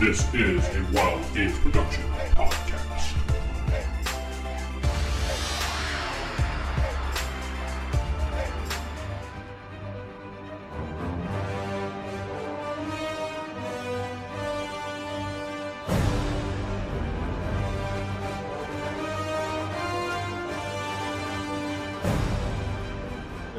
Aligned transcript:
This 0.00 0.32
is 0.32 0.64
a 0.76 0.82
Wild 0.94 1.22
Games 1.34 1.58
Production 1.58 2.02
podcast. 2.34 3.16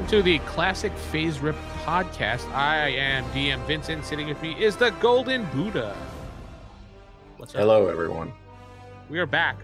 to 0.08 0.24
the 0.24 0.40
Classic 0.40 0.92
Faserip 1.12 1.56
podcast. 1.86 2.52
I 2.52 2.90
am 2.90 3.24
DM 3.26 3.64
Vincent. 3.68 4.04
Sitting 4.04 4.28
with 4.28 4.42
me 4.42 4.54
is 4.54 4.76
the 4.76 4.90
Golden 5.00 5.46
Buddha. 5.54 5.96
Hello, 7.54 7.88
everyone. 7.88 8.32
We 9.10 9.20
are 9.20 9.26
back. 9.26 9.60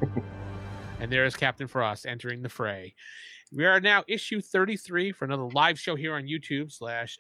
and 1.00 1.10
there 1.10 1.24
is 1.24 1.38
Captain 1.38 1.68
Frost 1.68 2.06
entering 2.06 2.42
the 2.42 2.50
fray. 2.50 2.94
We 3.54 3.66
are 3.66 3.80
now 3.80 4.04
issue 4.10 4.42
33 4.42 5.14
for 5.14 5.24
another 5.24 5.48
live 5.54 5.80
show 5.80 5.96
here 5.96 6.16
on 6.16 6.24
YouTube 6.24 6.70
slash 6.70 7.18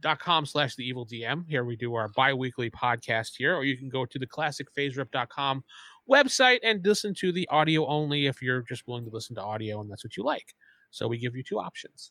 dot 0.00 0.18
com 0.18 0.44
slash 0.44 0.74
the 0.74 0.82
evil 0.82 1.06
DM. 1.06 1.48
Here 1.48 1.64
we 1.64 1.76
do 1.76 1.94
our 1.94 2.08
bi-weekly 2.08 2.68
podcast 2.68 3.36
here, 3.38 3.54
or 3.54 3.62
you 3.62 3.76
can 3.76 3.88
go 3.88 4.04
to 4.04 4.18
the 4.18 4.26
classicfaserip.com 4.26 5.62
website 6.10 6.58
and 6.64 6.84
listen 6.84 7.14
to 7.14 7.30
the 7.30 7.46
audio 7.48 7.86
only 7.86 8.26
if 8.26 8.42
you're 8.42 8.62
just 8.62 8.88
willing 8.88 9.04
to 9.04 9.10
listen 9.12 9.36
to 9.36 9.42
audio 9.42 9.80
and 9.80 9.88
that's 9.88 10.04
what 10.04 10.16
you 10.16 10.24
like. 10.24 10.52
So 10.90 11.06
we 11.06 11.18
give 11.18 11.36
you 11.36 11.44
two 11.44 11.60
options. 11.60 12.10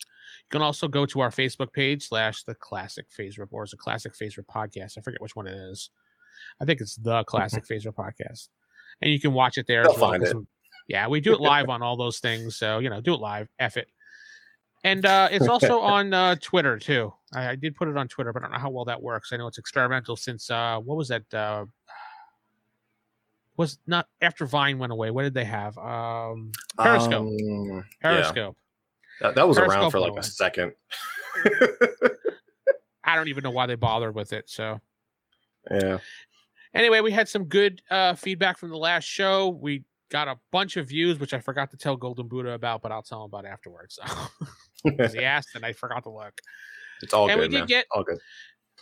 You 0.00 0.58
can 0.58 0.62
also 0.62 0.88
go 0.88 1.04
to 1.04 1.20
our 1.20 1.30
Facebook 1.30 1.74
page 1.74 2.08
slash 2.08 2.44
the 2.44 2.54
classic 2.54 3.04
Faserip 3.10 3.48
or 3.50 3.64
is 3.64 3.74
a 3.74 3.76
classic 3.76 4.14
Faserip 4.14 4.46
podcast. 4.46 4.96
I 4.96 5.02
forget 5.02 5.20
which 5.20 5.36
one 5.36 5.46
it 5.46 5.54
is. 5.54 5.90
I 6.60 6.64
think 6.64 6.80
it's 6.80 6.96
the 6.96 7.24
classic 7.24 7.64
Faserip 7.64 7.94
podcast. 7.94 8.48
And 9.00 9.12
you 9.12 9.20
can 9.20 9.32
watch 9.32 9.58
it 9.58 9.66
there. 9.66 9.82
They'll 9.82 9.92
as 9.92 9.98
well, 10.00 10.10
find 10.10 10.22
it. 10.22 10.36
we- 10.36 10.46
yeah, 10.88 11.06
we 11.06 11.20
do 11.20 11.34
it 11.34 11.40
live 11.52 11.68
on 11.68 11.82
all 11.82 11.96
those 11.96 12.18
things. 12.18 12.56
So, 12.56 12.78
you 12.78 12.90
know, 12.90 13.00
do 13.00 13.14
it 13.14 13.20
live. 13.20 13.48
F 13.58 13.76
it. 13.76 13.88
And 14.84 15.04
uh, 15.04 15.28
it's 15.30 15.48
also 15.48 15.80
on 15.96 16.14
uh, 16.14 16.36
Twitter 16.40 16.78
too. 16.78 17.12
I, 17.32 17.50
I 17.50 17.54
did 17.56 17.76
put 17.76 17.88
it 17.88 17.96
on 17.96 18.08
Twitter, 18.08 18.32
but 18.32 18.42
I 18.42 18.46
don't 18.46 18.52
know 18.52 18.58
how 18.58 18.70
well 18.70 18.84
that 18.86 19.02
works. 19.02 19.32
I 19.32 19.36
know 19.36 19.46
it's 19.46 19.58
experimental 19.58 20.16
since 20.16 20.50
uh, 20.50 20.78
what 20.78 20.96
was 20.96 21.08
that? 21.08 21.34
Uh, 21.34 21.66
was 23.56 23.78
not 23.86 24.06
after 24.22 24.46
Vine 24.46 24.78
went 24.78 24.92
away. 24.92 25.10
What 25.10 25.24
did 25.24 25.34
they 25.34 25.44
have? 25.44 25.76
Um, 25.78 26.52
Periscope. 26.78 27.26
Um, 27.26 27.66
yeah. 27.68 27.82
Periscope. 28.00 28.56
That, 29.20 29.34
that 29.34 29.48
was 29.48 29.58
around 29.58 29.90
for 29.90 29.98
like 29.98 30.16
a 30.16 30.22
second. 30.22 30.72
I 33.04 33.16
don't 33.16 33.28
even 33.28 33.42
know 33.42 33.50
why 33.50 33.66
they 33.66 33.74
bothered 33.74 34.14
with 34.14 34.32
it. 34.32 34.48
So 34.48 34.80
yeah. 35.70 35.98
Anyway, 36.74 37.00
we 37.00 37.10
had 37.12 37.28
some 37.28 37.44
good 37.44 37.82
uh, 37.90 38.14
feedback 38.14 38.58
from 38.58 38.70
the 38.70 38.76
last 38.76 39.04
show. 39.04 39.48
We 39.48 39.84
got 40.10 40.28
a 40.28 40.38
bunch 40.52 40.76
of 40.76 40.88
views, 40.88 41.18
which 41.18 41.34
I 41.34 41.40
forgot 41.40 41.70
to 41.72 41.76
tell 41.76 41.96
Golden 41.96 42.28
Buddha 42.28 42.52
about, 42.52 42.82
but 42.82 42.92
I'll 42.92 43.02
tell 43.02 43.20
him 43.24 43.26
about 43.26 43.44
afterwards. 43.46 43.98
So 44.84 44.92
'cause 44.96 45.12
he 45.12 45.24
asked 45.24 45.56
and 45.56 45.66
I 45.66 45.72
forgot 45.72 46.04
to 46.04 46.10
look. 46.10 46.40
it's 47.02 47.12
all 47.12 47.28
And 47.28 47.40
we 47.40 47.46
good, 47.46 47.50
did 47.50 47.58
man. 47.58 47.66
get- 47.66 47.86
all 47.90 48.04
good. 48.04 48.18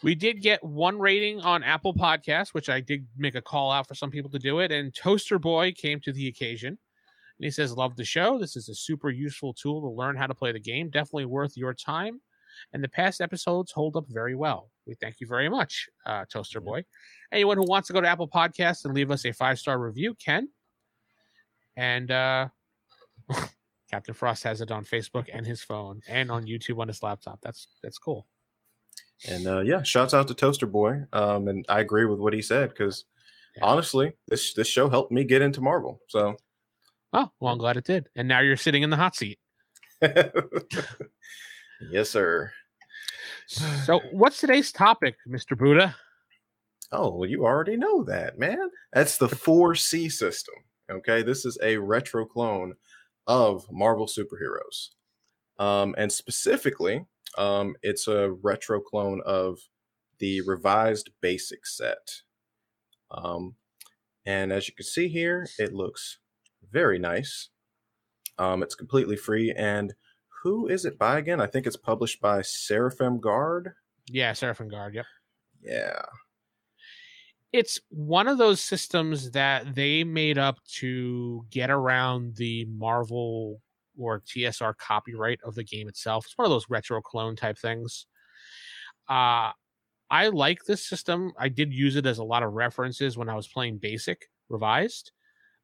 We 0.03 0.14
did 0.14 0.42
get 0.42 0.62
one 0.62 0.98
rating 0.98 1.41
on 1.41 1.62
Apple 1.62 1.95
Podcasts, 1.95 2.53
which 2.53 2.69
I 2.69 2.81
did 2.81 3.07
make 3.17 3.34
a 3.34 3.41
call 3.41 3.73
out 3.73 3.89
for 3.89 3.95
some 3.95 4.11
people 4.11 4.31
to 4.33 4.39
do 4.39 4.59
it. 4.59 4.70
And 4.70 4.95
Toaster 4.95 5.39
Boy 5.39 5.73
came 5.73 5.98
to 6.01 6.12
the 6.12 6.29
occasion. 6.29 6.69
And 6.69 7.45
he 7.45 7.51
says, 7.51 7.73
Love 7.75 7.97
the 7.97 8.05
show. 8.05 8.39
This 8.39 8.57
is 8.57 8.69
a 8.69 8.75
super 8.75 9.09
useful 9.09 9.55
tool 9.55 9.81
to 9.81 9.89
learn 9.89 10.17
how 10.17 10.27
to 10.27 10.34
play 10.34 10.53
the 10.53 10.61
game. 10.61 10.91
Definitely 10.91 11.25
worth 11.25 11.57
your 11.57 11.73
time. 11.73 12.20
And 12.75 12.84
the 12.84 12.89
past 12.89 13.23
episodes 13.23 13.73
hold 13.73 13.97
up 13.97 14.05
very 14.11 14.34
well. 14.37 14.70
We 14.87 14.95
thank 14.95 15.20
you 15.20 15.27
very 15.27 15.48
much, 15.48 15.89
uh, 16.06 16.25
Toaster 16.31 16.61
Boy. 16.61 16.84
Anyone 17.33 17.56
who 17.56 17.65
wants 17.67 17.89
to 17.89 17.92
go 17.92 18.01
to 18.01 18.09
Apple 18.09 18.29
Podcasts 18.29 18.84
and 18.84 18.95
leave 18.95 19.11
us 19.11 19.25
a 19.25 19.33
five 19.33 19.59
star 19.59 19.79
review 19.79 20.15
can. 20.15 20.48
And 21.77 22.11
uh, 22.11 22.48
Captain 23.91 24.14
Frost 24.14 24.45
has 24.45 24.61
it 24.61 24.70
on 24.70 24.85
Facebook 24.85 25.29
and 25.33 25.45
his 25.47 25.63
phone 25.63 26.01
and 26.08 26.30
on 26.30 26.47
YouTube 26.47 26.80
on 26.80 26.89
his 26.89 27.02
laptop. 27.02 27.41
That's 27.42 27.67
that's 27.83 27.98
cool. 27.98 28.27
And 29.29 29.47
uh, 29.47 29.61
yeah, 29.61 29.83
shouts 29.83 30.14
out 30.14 30.29
to 30.29 30.35
Toaster 30.35 30.67
Boy. 30.67 31.01
Um, 31.13 31.48
and 31.48 31.64
I 31.68 31.80
agree 31.80 32.05
with 32.05 32.18
what 32.20 32.33
he 32.33 32.42
said 32.42 32.68
because 32.70 33.05
Yeah. 33.57 33.64
honestly, 33.64 34.13
this 34.29 34.55
this 34.55 34.68
show 34.68 34.89
helped 34.89 35.11
me 35.11 35.24
get 35.24 35.42
into 35.42 35.61
Marvel. 35.61 36.01
So 36.08 36.36
Oh, 37.13 37.30
well, 37.41 37.53
I'm 37.53 37.58
glad 37.58 37.77
it 37.77 37.85
did. 37.85 38.08
And 38.14 38.29
now 38.29 38.41
you're 38.41 38.57
sitting 38.57 38.83
in 38.83 38.91
the 38.91 38.97
hot 38.97 39.17
seat. 39.17 39.39
yes, 41.91 42.11
sir. 42.11 42.53
So, 43.48 44.01
what's 44.12 44.40
today's 44.40 44.73
topic, 44.73 45.17
Mr. 45.29 45.57
Buddha? 45.57 45.95
Oh, 46.92 47.11
well, 47.17 47.29
you 47.29 47.45
already 47.45 47.77
know 47.77 48.02
that, 48.05 48.39
man. 48.39 48.70
That's 48.92 49.18
the 49.18 49.29
4C 49.29 50.11
system. 50.11 50.55
Okay, 50.90 51.23
this 51.23 51.45
is 51.45 51.58
a 51.62 51.77
retro 51.77 52.24
clone 52.24 52.74
of 53.27 53.67
Marvel 53.70 54.06
superheroes. 54.06 54.90
Um, 55.58 55.95
and 55.98 56.12
specifically, 56.12 57.05
um, 57.39 57.77
it's 57.83 58.08
a 58.08 58.30
retro 58.30 58.80
clone 58.80 59.20
of 59.24 59.58
the 60.18 60.40
revised 60.42 61.11
basic 61.20 61.67
set. 61.67 62.23
Um, 63.11 63.56
and 64.24 64.52
as 64.52 64.68
you 64.68 64.74
can 64.74 64.86
see 64.86 65.08
here, 65.08 65.46
it 65.58 65.73
looks 65.73 66.18
very 66.70 66.98
nice. 66.98 67.48
Um, 68.39 68.62
it's 68.62 68.74
completely 68.74 69.17
free. 69.17 69.52
And 69.52 69.95
who 70.42 70.69
is 70.69 70.85
it 70.85 70.98
by 70.98 71.19
again? 71.19 71.41
I 71.41 71.47
think 71.47 71.67
it's 71.67 71.77
published 71.77 72.20
by 72.20 72.42
Seraphim 72.42 73.20
Guard. 73.20 73.73
Yeah, 74.08 74.33
Seraphim 74.33 74.69
Guard. 74.69 74.95
Yep. 74.95 75.05
Yeah. 75.63 76.02
It's 77.52 77.80
one 77.89 78.29
of 78.29 78.39
those 78.39 78.61
systems 78.61 79.30
that 79.33 79.74
they 79.74 80.05
made 80.05 80.39
up 80.39 80.58
to 80.79 81.45
get 81.51 81.70
around 81.70 82.36
the 82.36 82.67
Marvel 82.67 83.61
or 83.98 84.20
TSR 84.20 84.77
copyright 84.77 85.41
of 85.45 85.55
the 85.55 85.64
game 85.64 85.89
itself. 85.89 86.27
It's 86.27 86.36
one 86.36 86.45
of 86.45 86.51
those 86.51 86.68
retro 86.68 87.01
clone 87.01 87.35
type 87.35 87.58
things. 87.58 88.07
Uh, 89.08 89.53
I 90.11 90.29
like 90.29 90.64
this 90.64 90.86
system. 90.86 91.33
I 91.39 91.48
did 91.48 91.73
use 91.73 91.97
it 91.97 92.07
as 92.07 92.18
a 92.18 92.24
lot 92.24 92.42
of 92.42 92.53
references 92.53 93.17
when 93.17 93.29
I 93.29 93.35
was 93.35 93.48
playing 93.48 93.79
Basic 93.79 94.29
Revised. 94.48 95.13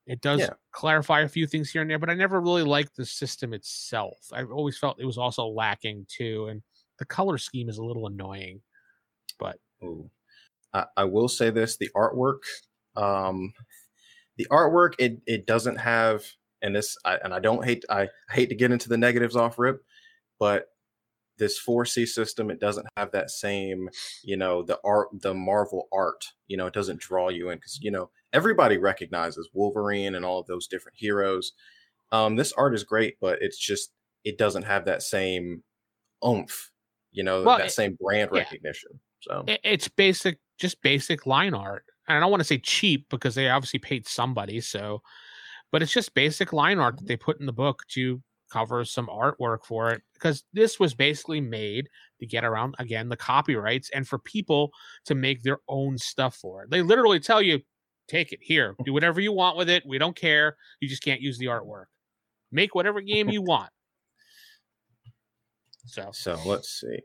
It 0.06 0.20
does 0.20 0.40
Yeah. 0.40 0.54
clarify 0.72 1.20
a 1.20 1.28
few 1.28 1.46
things 1.46 1.70
here 1.70 1.82
and 1.82 1.90
there, 1.90 1.98
but 1.98 2.10
I 2.10 2.14
never 2.14 2.40
really 2.40 2.64
liked 2.64 2.96
the 2.96 3.06
system 3.06 3.54
itself. 3.54 4.18
I've 4.32 4.50
always 4.50 4.76
felt 4.76 5.00
it 5.00 5.04
was 5.06 5.18
also 5.18 5.46
lacking 5.46 6.06
too, 6.08 6.48
and 6.48 6.62
the 6.98 7.04
color 7.04 7.38
scheme 7.38 7.68
is 7.68 7.78
a 7.78 7.84
little 7.84 8.06
annoying. 8.06 8.62
But 9.38 9.58
Ooh. 9.84 10.10
I, 10.74 10.86
I 10.96 11.04
will 11.04 11.28
say 11.28 11.50
this: 11.50 11.76
the 11.76 11.90
artwork, 11.96 12.40
um, 12.96 13.52
the 14.36 14.46
artwork, 14.50 14.94
it 14.98 15.22
it 15.26 15.46
doesn't 15.46 15.76
have, 15.76 16.26
and 16.62 16.74
this, 16.74 16.96
I, 17.04 17.16
and 17.18 17.32
I 17.34 17.38
don't 17.40 17.64
hate, 17.64 17.84
I 17.90 18.08
hate 18.30 18.48
to 18.48 18.56
get 18.56 18.72
into 18.72 18.88
the 18.88 18.98
negatives 18.98 19.36
off 19.36 19.58
rip, 19.58 19.84
but 20.40 20.71
this 21.38 21.58
4C 21.64 22.06
system, 22.06 22.50
it 22.50 22.60
doesn't 22.60 22.86
have 22.96 23.10
that 23.12 23.30
same, 23.30 23.88
you 24.22 24.36
know, 24.36 24.62
the 24.62 24.78
art, 24.84 25.08
the 25.22 25.34
Marvel 25.34 25.88
art, 25.92 26.24
you 26.46 26.56
know, 26.56 26.66
it 26.66 26.74
doesn't 26.74 27.00
draw 27.00 27.28
you 27.28 27.50
in 27.50 27.58
because 27.58 27.78
you 27.80 27.90
know 27.90 28.10
everybody 28.32 28.76
recognizes 28.78 29.48
Wolverine 29.52 30.14
and 30.14 30.24
all 30.24 30.40
of 30.40 30.46
those 30.46 30.66
different 30.66 30.96
heroes. 30.98 31.52
Um, 32.12 32.36
this 32.36 32.52
art 32.52 32.74
is 32.74 32.84
great, 32.84 33.16
but 33.20 33.38
it's 33.40 33.58
just 33.58 33.90
it 34.24 34.38
doesn't 34.38 34.62
have 34.64 34.84
that 34.84 35.02
same 35.02 35.62
oomph, 36.24 36.70
you 37.10 37.22
know, 37.24 37.42
Well, 37.42 37.58
that 37.58 37.66
it- 37.68 37.72
same 37.72 37.96
brand 38.00 38.30
yeah. 38.32 38.40
recognition. 38.40 38.90
So 39.20 39.44
it, 39.46 39.60
it's 39.64 39.88
basic, 39.88 40.38
just 40.58 40.80
basic 40.82 41.26
line 41.26 41.54
art. 41.54 41.84
And 42.08 42.16
I 42.16 42.20
don't 42.20 42.30
want 42.30 42.40
to 42.40 42.44
say 42.46 42.58
cheap 42.58 43.06
because 43.08 43.34
they 43.34 43.48
obviously 43.48 43.78
paid 43.78 44.06
somebody. 44.08 44.60
So, 44.60 45.00
but 45.70 45.82
it's 45.82 45.92
just 45.92 46.12
basic 46.14 46.52
line 46.52 46.78
art 46.78 46.96
that 46.98 47.06
they 47.06 47.16
put 47.16 47.38
in 47.40 47.46
the 47.46 47.52
book 47.52 47.82
to 47.92 48.20
cover 48.52 48.84
some 48.84 49.06
artwork 49.06 49.64
for 49.64 49.90
it 49.90 50.02
because 50.14 50.44
this 50.52 50.78
was 50.78 50.94
basically 50.94 51.40
made 51.40 51.88
to 52.20 52.26
get 52.26 52.44
around 52.44 52.74
again 52.78 53.08
the 53.08 53.16
copyrights 53.16 53.90
and 53.90 54.06
for 54.06 54.18
people 54.18 54.70
to 55.04 55.14
make 55.14 55.42
their 55.42 55.58
own 55.68 55.96
stuff 55.96 56.36
for 56.36 56.62
it. 56.62 56.70
They 56.70 56.82
literally 56.82 57.20
tell 57.20 57.40
you, 57.40 57.60
take 58.08 58.32
it 58.32 58.40
here, 58.42 58.74
do 58.84 58.92
whatever 58.92 59.20
you 59.20 59.32
want 59.32 59.56
with 59.56 59.70
it. 59.70 59.84
We 59.86 59.98
don't 59.98 60.16
care. 60.16 60.56
You 60.80 60.88
just 60.88 61.02
can't 61.02 61.20
use 61.20 61.38
the 61.38 61.46
artwork. 61.46 61.86
Make 62.50 62.74
whatever 62.74 63.00
game 63.00 63.30
you 63.30 63.42
want. 63.42 63.70
So, 65.86 66.10
So 66.12 66.38
let's 66.44 66.80
see. 66.80 66.98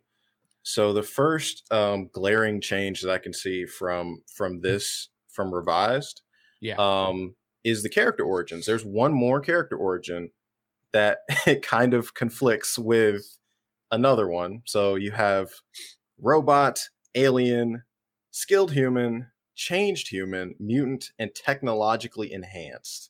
So 0.64 0.92
the 0.92 1.04
first 1.04 1.64
um, 1.72 2.10
glaring 2.12 2.60
change 2.60 3.02
that 3.02 3.12
I 3.12 3.18
can 3.18 3.34
see 3.34 3.66
from 3.66 4.22
from 4.36 4.60
this 4.60 5.10
from 5.30 5.54
revised, 5.54 6.22
yeah. 6.60 6.76
um, 6.78 7.36
is 7.64 7.84
the 7.84 7.90
character 7.90 8.24
origins. 8.24 8.66
There's 8.66 8.84
one 8.84 9.14
more 9.14 9.40
character 9.40 9.78
origin 9.78 10.30
that 10.94 11.20
it 11.48 11.62
kind 11.62 11.94
of 11.94 12.14
conflicts 12.14 12.78
with 12.78 13.38
another 13.92 14.28
one. 14.28 14.62
So 14.66 14.96
you 14.96 15.12
have 15.12 15.50
robot, 16.20 16.80
alien, 17.16 17.84
skilled 18.32 18.72
human, 18.72 19.28
changed 19.56 20.10
human, 20.10 20.56
mutant, 20.60 21.12
and 21.20 21.34
technologically 21.34 22.32
enhanced. 22.32 23.10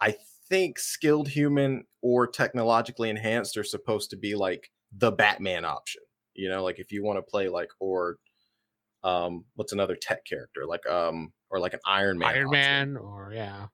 I 0.00 0.16
think 0.48 0.78
skilled 0.78 1.28
human 1.28 1.84
or 2.02 2.26
technologically 2.26 3.10
enhanced 3.10 3.56
are 3.56 3.64
supposed 3.64 4.10
to 4.10 4.16
be 4.16 4.34
like 4.34 4.70
the 4.92 5.12
Batman 5.12 5.64
option. 5.64 6.02
You 6.34 6.48
know, 6.48 6.64
like 6.64 6.78
if 6.78 6.90
you 6.90 7.04
want 7.04 7.18
to 7.18 7.22
play 7.22 7.48
like 7.48 7.70
or 7.78 8.16
um 9.02 9.44
what's 9.54 9.72
another 9.72 9.96
tech 9.96 10.26
character 10.26 10.66
like 10.66 10.86
um 10.86 11.32
or 11.48 11.58
like 11.58 11.74
an 11.74 11.80
Iron 11.86 12.18
Man. 12.18 12.28
Iron 12.28 12.50
Man, 12.50 12.96
or 12.96 13.32
yeah, 13.34 13.66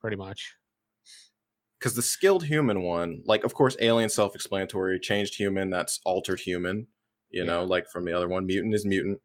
pretty 0.00 0.16
much. 0.16 0.54
Because 1.82 1.96
the 1.96 2.02
skilled 2.02 2.44
human 2.44 2.82
one, 2.82 3.22
like 3.24 3.42
of 3.42 3.54
course, 3.54 3.76
alien 3.80 4.08
self-explanatory, 4.08 5.00
changed 5.00 5.34
human, 5.34 5.68
that's 5.68 5.98
altered 6.04 6.38
human. 6.38 6.86
You 7.30 7.44
know, 7.44 7.64
like 7.64 7.88
from 7.88 8.04
the 8.04 8.12
other 8.12 8.28
one, 8.28 8.46
mutant 8.46 8.72
is 8.74 8.86
mutant. 8.86 9.18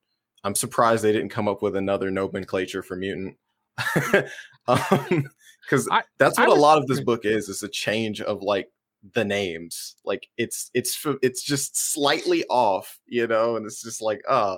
I'm 0.43 0.55
surprised 0.55 1.03
they 1.03 1.11
didn't 1.11 1.29
come 1.29 1.47
up 1.47 1.61
with 1.61 1.75
another 1.75 2.09
nomenclature 2.09 2.81
for 2.81 2.95
mutant. 2.95 3.35
um, 4.67 5.29
because 5.61 5.87
I- 5.91 6.03
that's 6.17 6.39
what 6.39 6.47
a 6.47 6.51
was 6.53 6.59
lot 6.59 6.77
of 6.79 6.87
this 6.87 7.01
book 7.01 7.25
is 7.25 7.47
is 7.47 7.61
a 7.61 7.67
change 7.67 8.21
of 8.21 8.41
like 8.41 8.69
the 9.13 9.23
names 9.23 9.95
like 10.03 10.27
it's 10.37 10.71
it's 10.73 11.05
it's 11.21 11.43
just 11.43 11.77
slightly 11.77 12.43
off 12.49 12.99
you 13.05 13.27
know 13.27 13.55
and 13.55 13.65
it's 13.65 13.83
just 13.83 14.01
like 14.01 14.21
uh 14.27 14.57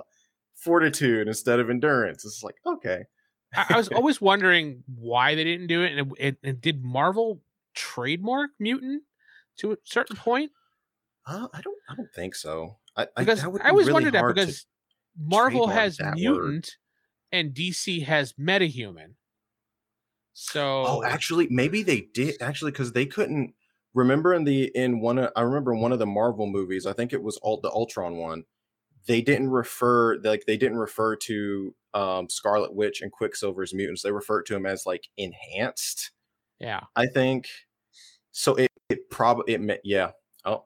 fortitude 0.54 1.28
instead 1.28 1.60
of 1.60 1.68
endurance 1.68 2.24
it's 2.24 2.42
like 2.42 2.56
okay 2.66 3.04
I, 3.54 3.66
I 3.70 3.76
was 3.76 3.88
always 3.94 4.20
wondering 4.20 4.82
why 4.86 5.34
they 5.34 5.44
didn't 5.44 5.66
do 5.66 5.82
it, 5.82 5.98
and, 5.98 6.12
it, 6.18 6.36
and 6.42 6.60
did 6.60 6.82
Marvel 6.82 7.42
trademark 7.74 8.50
mutant 8.58 9.02
to 9.58 9.72
a 9.72 9.76
certain 9.84 10.16
point? 10.16 10.50
uh, 11.26 11.48
i 11.52 11.60
don't 11.60 11.78
i 11.88 11.94
don't 11.94 12.12
think 12.14 12.34
so 12.34 12.76
i 12.96 13.02
I- 13.02 13.06
Because 13.18 13.42
that 13.42 13.52
would 13.52 13.62
I, 13.62 13.70
always 13.70 13.86
really 13.86 14.04
wondered 14.04 14.14
that 14.14 14.26
because 14.34 14.66
Marvel 15.18 15.66
has 15.68 15.96
that 15.98 16.14
word. 16.14 16.16
mutant 16.18 16.76
and 17.32 17.52
DC 17.52 18.02
has 18.04 18.32
metahuman. 18.34 19.14
So 20.32 20.84
oh 20.86 21.02
actually 21.04 21.48
maybe 21.50 21.82
they 21.82 22.02
did 22.14 22.40
actually 22.40 22.70
because 22.70 22.92
they 22.92 23.04
couldn't 23.06 23.54
remember 23.94 24.32
in 24.32 24.44
the 24.44 24.70
in 24.74 25.00
one 25.00 25.18
of, 25.18 25.30
i 25.36 25.42
remember 25.42 25.74
in 25.74 25.80
one 25.80 25.92
of 25.92 25.98
the 25.98 26.06
marvel 26.06 26.46
movies 26.46 26.86
i 26.86 26.92
think 26.92 27.12
it 27.12 27.22
was 27.22 27.36
all 27.38 27.60
the 27.60 27.70
ultron 27.70 28.16
one 28.16 28.44
they 29.06 29.20
didn't 29.20 29.50
refer 29.50 30.16
like 30.22 30.44
they 30.46 30.56
didn't 30.56 30.78
refer 30.78 31.16
to 31.16 31.74
um 31.94 32.28
scarlet 32.30 32.72
witch 32.74 33.02
and 33.02 33.12
quicksilver's 33.12 33.74
mutants 33.74 34.02
they 34.02 34.12
referred 34.12 34.46
to 34.46 34.54
them 34.54 34.66
as 34.66 34.86
like 34.86 35.08
enhanced 35.16 36.12
yeah, 36.60 36.80
I 36.96 37.06
think 37.06 37.48
so. 38.32 38.54
It, 38.54 38.70
it 38.88 39.10
probably 39.10 39.54
it 39.54 39.60
meant 39.60 39.80
yeah. 39.84 40.10
Oh, 40.44 40.64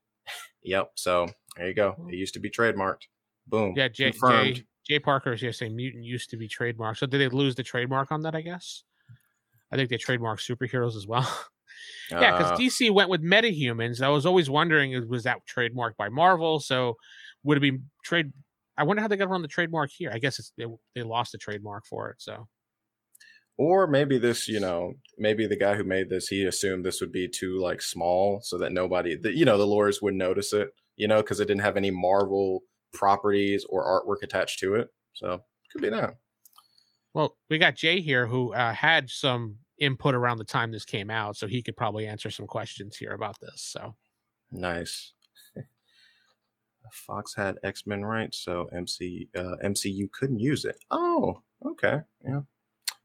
yep. 0.62 0.90
So 0.94 1.26
there 1.56 1.68
you 1.68 1.74
go. 1.74 1.96
It 2.10 2.16
used 2.16 2.34
to 2.34 2.40
be 2.40 2.50
trademarked. 2.50 3.02
Boom. 3.46 3.74
yeah. 3.76 3.88
Jay, 3.88 4.10
Confirmed. 4.10 4.56
Jay, 4.56 4.64
Jay 4.86 4.98
Parker 4.98 5.32
is 5.32 5.40
here 5.40 5.52
saying 5.52 5.74
mutant 5.74 6.04
used 6.04 6.30
to 6.30 6.36
be 6.36 6.48
trademarked. 6.48 6.98
So 6.98 7.06
did 7.06 7.18
they 7.20 7.28
lose 7.28 7.54
the 7.54 7.62
trademark 7.62 8.12
on 8.12 8.22
that? 8.22 8.34
I 8.34 8.40
guess. 8.40 8.82
I 9.72 9.76
think 9.76 9.90
they 9.90 9.98
trademarked 9.98 10.46
superheroes 10.48 10.96
as 10.96 11.06
well. 11.06 11.28
Yeah, 12.10 12.38
because 12.38 12.52
Uh, 12.52 12.56
DC 12.56 12.90
went 12.92 13.10
with 13.10 13.22
metahumans. 13.22 14.00
I 14.00 14.08
was 14.08 14.24
always 14.24 14.48
wondering, 14.48 15.08
was 15.08 15.24
that 15.24 15.38
trademarked 15.46 15.96
by 15.96 16.08
Marvel? 16.08 16.58
So 16.60 16.96
would 17.42 17.58
it 17.58 17.60
be 17.60 17.78
trade? 18.04 18.32
I 18.78 18.84
wonder 18.84 19.02
how 19.02 19.08
they 19.08 19.16
got 19.16 19.28
around 19.28 19.42
the 19.42 19.48
trademark 19.48 19.90
here. 19.90 20.10
I 20.12 20.18
guess 20.18 20.38
it's 20.38 20.52
they, 20.56 20.66
they 20.94 21.02
lost 21.02 21.32
the 21.32 21.38
trademark 21.38 21.84
for 21.84 22.10
it. 22.10 22.16
So 22.20 22.48
or 23.58 23.86
maybe 23.86 24.18
this, 24.18 24.48
you 24.48 24.60
know, 24.60 24.94
maybe 25.18 25.46
the 25.46 25.56
guy 25.56 25.74
who 25.74 25.84
made 25.84 26.10
this, 26.10 26.28
he 26.28 26.44
assumed 26.44 26.84
this 26.84 27.00
would 27.00 27.12
be 27.12 27.28
too 27.28 27.58
like 27.58 27.80
small, 27.80 28.40
so 28.42 28.58
that 28.58 28.72
nobody, 28.72 29.16
the, 29.16 29.34
you 29.34 29.44
know, 29.44 29.58
the 29.58 29.66
lawyers 29.66 30.02
would 30.02 30.14
notice 30.14 30.52
it, 30.52 30.70
you 30.96 31.08
know, 31.08 31.22
because 31.22 31.40
it 31.40 31.46
didn't 31.46 31.62
have 31.62 31.76
any 31.76 31.90
Marvel 31.90 32.62
properties 32.92 33.64
or 33.68 33.84
artwork 33.84 34.22
attached 34.22 34.58
to 34.60 34.74
it. 34.74 34.88
So 35.14 35.42
could 35.72 35.82
be 35.82 35.90
that. 35.90 36.16
well, 37.14 37.36
we 37.48 37.58
got 37.58 37.76
Jay 37.76 38.00
here 38.00 38.26
who 38.26 38.52
uh, 38.52 38.72
had 38.72 39.10
some 39.10 39.56
input 39.78 40.14
around 40.14 40.38
the 40.38 40.44
time 40.44 40.72
this 40.72 40.84
came 40.84 41.10
out, 41.10 41.36
so 41.36 41.46
he 41.46 41.62
could 41.62 41.76
probably 41.76 42.06
answer 42.06 42.30
some 42.30 42.46
questions 42.46 42.96
here 42.96 43.12
about 43.12 43.38
this. 43.40 43.62
So 43.62 43.94
Nice. 44.50 45.12
Fox 46.92 47.34
had 47.34 47.56
X 47.64 47.86
Men 47.86 48.04
rights, 48.04 48.38
so 48.38 48.68
MC 48.72 49.28
uh, 49.36 49.56
MCU 49.64 50.10
couldn't 50.12 50.38
use 50.40 50.64
it. 50.64 50.76
Oh, 50.90 51.42
okay, 51.64 52.00
yeah, 52.24 52.40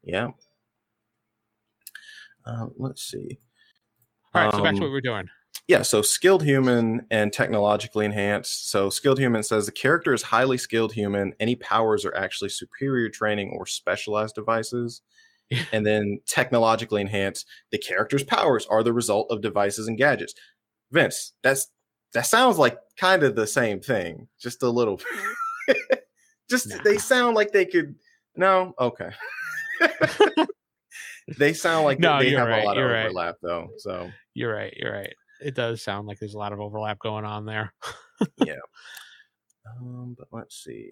yeah. 0.04 0.30
Uh, 2.46 2.68
let's 2.78 3.04
see. 3.04 3.40
all 4.34 4.44
right, 4.44 4.54
so 4.54 4.64
back 4.64 4.72
to 4.74 4.78
Um, 4.78 4.82
what 4.84 4.92
we're 4.92 5.02
doing. 5.02 5.30
Yeah, 5.68 5.84
so 5.84 6.02
skilled 6.02 6.44
human 6.44 7.06
and 7.12 7.32
technologically 7.32 8.06
enhanced. 8.06 8.70
So 8.72 8.90
skilled 8.90 9.20
human 9.20 9.44
says 9.44 9.66
the 9.66 9.72
character 9.72 10.14
is 10.14 10.22
highly 10.24 10.58
skilled 10.58 10.92
human. 10.94 11.34
Any 11.40 11.56
powers 11.56 12.04
are 12.04 12.16
actually 12.16 12.50
superior 12.50 13.10
training 13.10 13.52
or 13.58 13.66
specialized 13.66 14.36
devices. 14.36 15.02
Yeah. 15.50 15.64
And 15.72 15.86
then 15.86 16.20
technologically 16.26 17.02
enhanced, 17.02 17.46
the 17.72 17.78
character's 17.78 18.24
powers 18.24 18.66
are 18.68 18.84
the 18.84 18.94
result 18.94 19.28
of 19.32 19.42
devices 19.42 19.88
and 19.88 19.98
gadgets. 19.98 20.34
Vince, 20.92 21.34
that's 21.44 21.68
that 22.14 22.26
sounds 22.26 22.58
like 22.58 22.78
kind 22.98 23.24
of 23.24 23.36
the 23.36 23.48
same 23.48 23.80
thing, 23.80 24.28
just 24.40 24.64
a 24.64 24.70
little. 24.70 25.00
just 26.50 26.68
Nah. 26.70 26.78
they 26.84 26.98
sound 26.98 27.36
like 27.36 27.52
they 27.52 27.66
could. 27.66 27.96
No, 28.36 28.74
okay. 28.80 29.10
they 31.38 31.54
sound 31.54 31.86
like 31.86 32.00
No, 32.00 32.20
they 32.20 32.32
have 32.32 32.48
right, 32.48 32.64
a 32.64 32.66
lot 32.66 32.78
of 32.78 32.82
you're 32.82 32.92
right. 32.92 33.06
overlap, 33.06 33.36
though. 33.42 33.70
So 33.78 34.10
You're 34.34 34.54
right. 34.54 34.74
You're 34.78 34.94
right. 34.94 35.14
It 35.42 35.56
does 35.56 35.82
sound 35.82 36.08
like 36.08 36.20
there's 36.20 36.36
a 36.36 36.40
lot 36.40 36.54
of 36.54 36.60
overlap 36.60 37.00
going 37.00 37.26
on 37.26 37.46
there. 37.46 37.74
Yeah. 38.46 38.60
Um, 39.68 40.16
but 40.18 40.28
let's 40.32 40.64
see. 40.64 40.92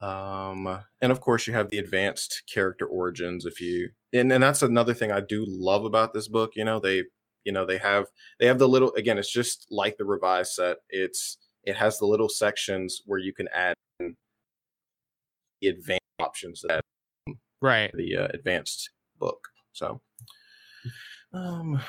Um, 0.00 0.80
and 1.02 1.12
of 1.12 1.20
course 1.20 1.46
you 1.46 1.52
have 1.52 1.68
the 1.68 1.76
advanced 1.78 2.44
character 2.52 2.86
origins. 2.86 3.44
If 3.44 3.60
you 3.60 3.90
and 4.14 4.32
and 4.32 4.42
that's 4.42 4.62
another 4.62 4.94
thing 4.94 5.12
I 5.12 5.20
do 5.20 5.44
love 5.46 5.84
about 5.84 6.14
this 6.14 6.28
book. 6.28 6.52
You 6.56 6.64
know 6.64 6.80
they, 6.80 7.04
you 7.44 7.52
know 7.52 7.66
they 7.66 7.76
have 7.76 8.06
they 8.38 8.46
have 8.46 8.58
the 8.58 8.68
little 8.68 8.94
again. 8.94 9.18
It's 9.18 9.30
just 9.30 9.66
like 9.70 9.98
the 9.98 10.06
revised 10.06 10.54
set. 10.54 10.78
It's 10.88 11.36
it 11.64 11.76
has 11.76 11.98
the 11.98 12.06
little 12.06 12.30
sections 12.30 13.02
where 13.04 13.18
you 13.18 13.34
can 13.34 13.48
add 13.54 13.74
advanced 15.62 16.00
options 16.20 16.62
that 16.62 16.80
Right. 17.60 17.90
the 17.94 18.16
uh, 18.16 18.28
advanced 18.32 18.90
book. 19.18 19.48
So, 19.72 20.00
um, 21.32 21.80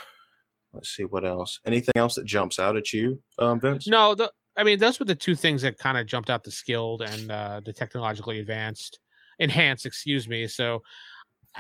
let's 0.73 0.89
see 0.89 1.03
what 1.03 1.25
else. 1.25 1.59
Anything 1.65 1.93
else 1.95 2.15
that 2.15 2.25
jumps 2.25 2.59
out 2.59 2.77
at 2.77 2.93
you, 2.93 3.21
um, 3.39 3.59
Vince? 3.59 3.87
No, 3.87 4.15
the, 4.15 4.31
I 4.57 4.63
mean 4.63 4.79
those 4.79 4.99
were 4.99 5.05
the 5.05 5.15
two 5.15 5.35
things 5.35 5.61
that 5.61 5.77
kind 5.77 5.97
of 5.97 6.07
jumped 6.07 6.29
out: 6.29 6.43
the 6.43 6.51
skilled 6.51 7.01
and 7.01 7.31
uh, 7.31 7.61
the 7.63 7.73
technologically 7.73 8.39
advanced, 8.39 8.99
enhanced. 9.39 9.85
Excuse 9.85 10.27
me. 10.27 10.47
So 10.47 10.83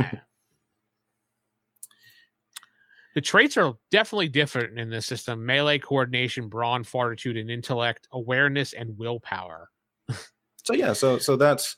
the 3.15 3.21
traits 3.21 3.57
are 3.57 3.73
definitely 3.91 4.29
different 4.29 4.77
in 4.77 4.89
this 4.89 5.05
system: 5.05 5.45
melee, 5.45 5.79
coordination, 5.79 6.49
brawn, 6.49 6.83
fortitude, 6.83 7.37
and 7.37 7.49
intellect, 7.49 8.07
awareness, 8.11 8.73
and 8.73 8.97
willpower. 8.97 9.69
So 10.63 10.73
yeah, 10.73 10.93
so 10.93 11.17
so 11.17 11.37
that's 11.37 11.75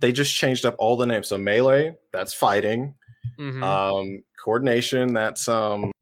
they 0.00 0.12
just 0.12 0.34
changed 0.34 0.64
up 0.66 0.74
all 0.78 0.96
the 0.96 1.06
names. 1.06 1.28
So 1.28 1.38
melee, 1.38 1.96
that's 2.12 2.34
fighting. 2.34 2.94
Mhm. 3.38 3.62
Um, 3.62 4.22
coordination, 4.42 5.12
that's 5.12 5.48
um, 5.48 5.92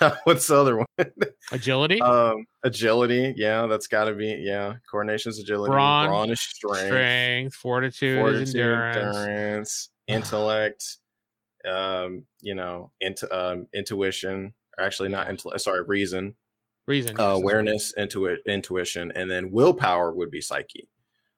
what's 0.24 0.46
the 0.46 0.56
other 0.56 0.76
one? 0.78 0.86
Agility, 1.52 2.00
um, 2.00 2.46
agility, 2.62 3.34
yeah, 3.36 3.66
that's 3.66 3.86
got 3.86 4.04
to 4.04 4.14
be 4.14 4.38
yeah. 4.40 4.74
Coordination's 4.90 5.38
agility. 5.38 5.70
Brawn, 5.72 6.30
is 6.30 6.40
strength. 6.40 6.86
strength, 6.86 7.54
fortitude, 7.54 8.34
is 8.36 8.54
endurance. 8.54 8.96
endurance, 8.96 9.88
intellect, 10.06 10.96
um, 11.68 12.24
you 12.40 12.54
know, 12.54 12.90
into 13.00 13.32
um, 13.36 13.66
intuition. 13.74 14.54
Or 14.78 14.84
actually, 14.84 15.08
not 15.10 15.28
intellect. 15.28 15.60
Sorry, 15.60 15.82
reason, 15.84 16.34
Reason. 16.86 17.18
uh, 17.20 17.24
awareness, 17.24 17.92
intuit, 17.96 18.38
intuition, 18.46 19.12
and 19.14 19.30
then 19.30 19.50
willpower 19.52 20.12
would 20.12 20.30
be 20.30 20.40
psyche. 20.40 20.88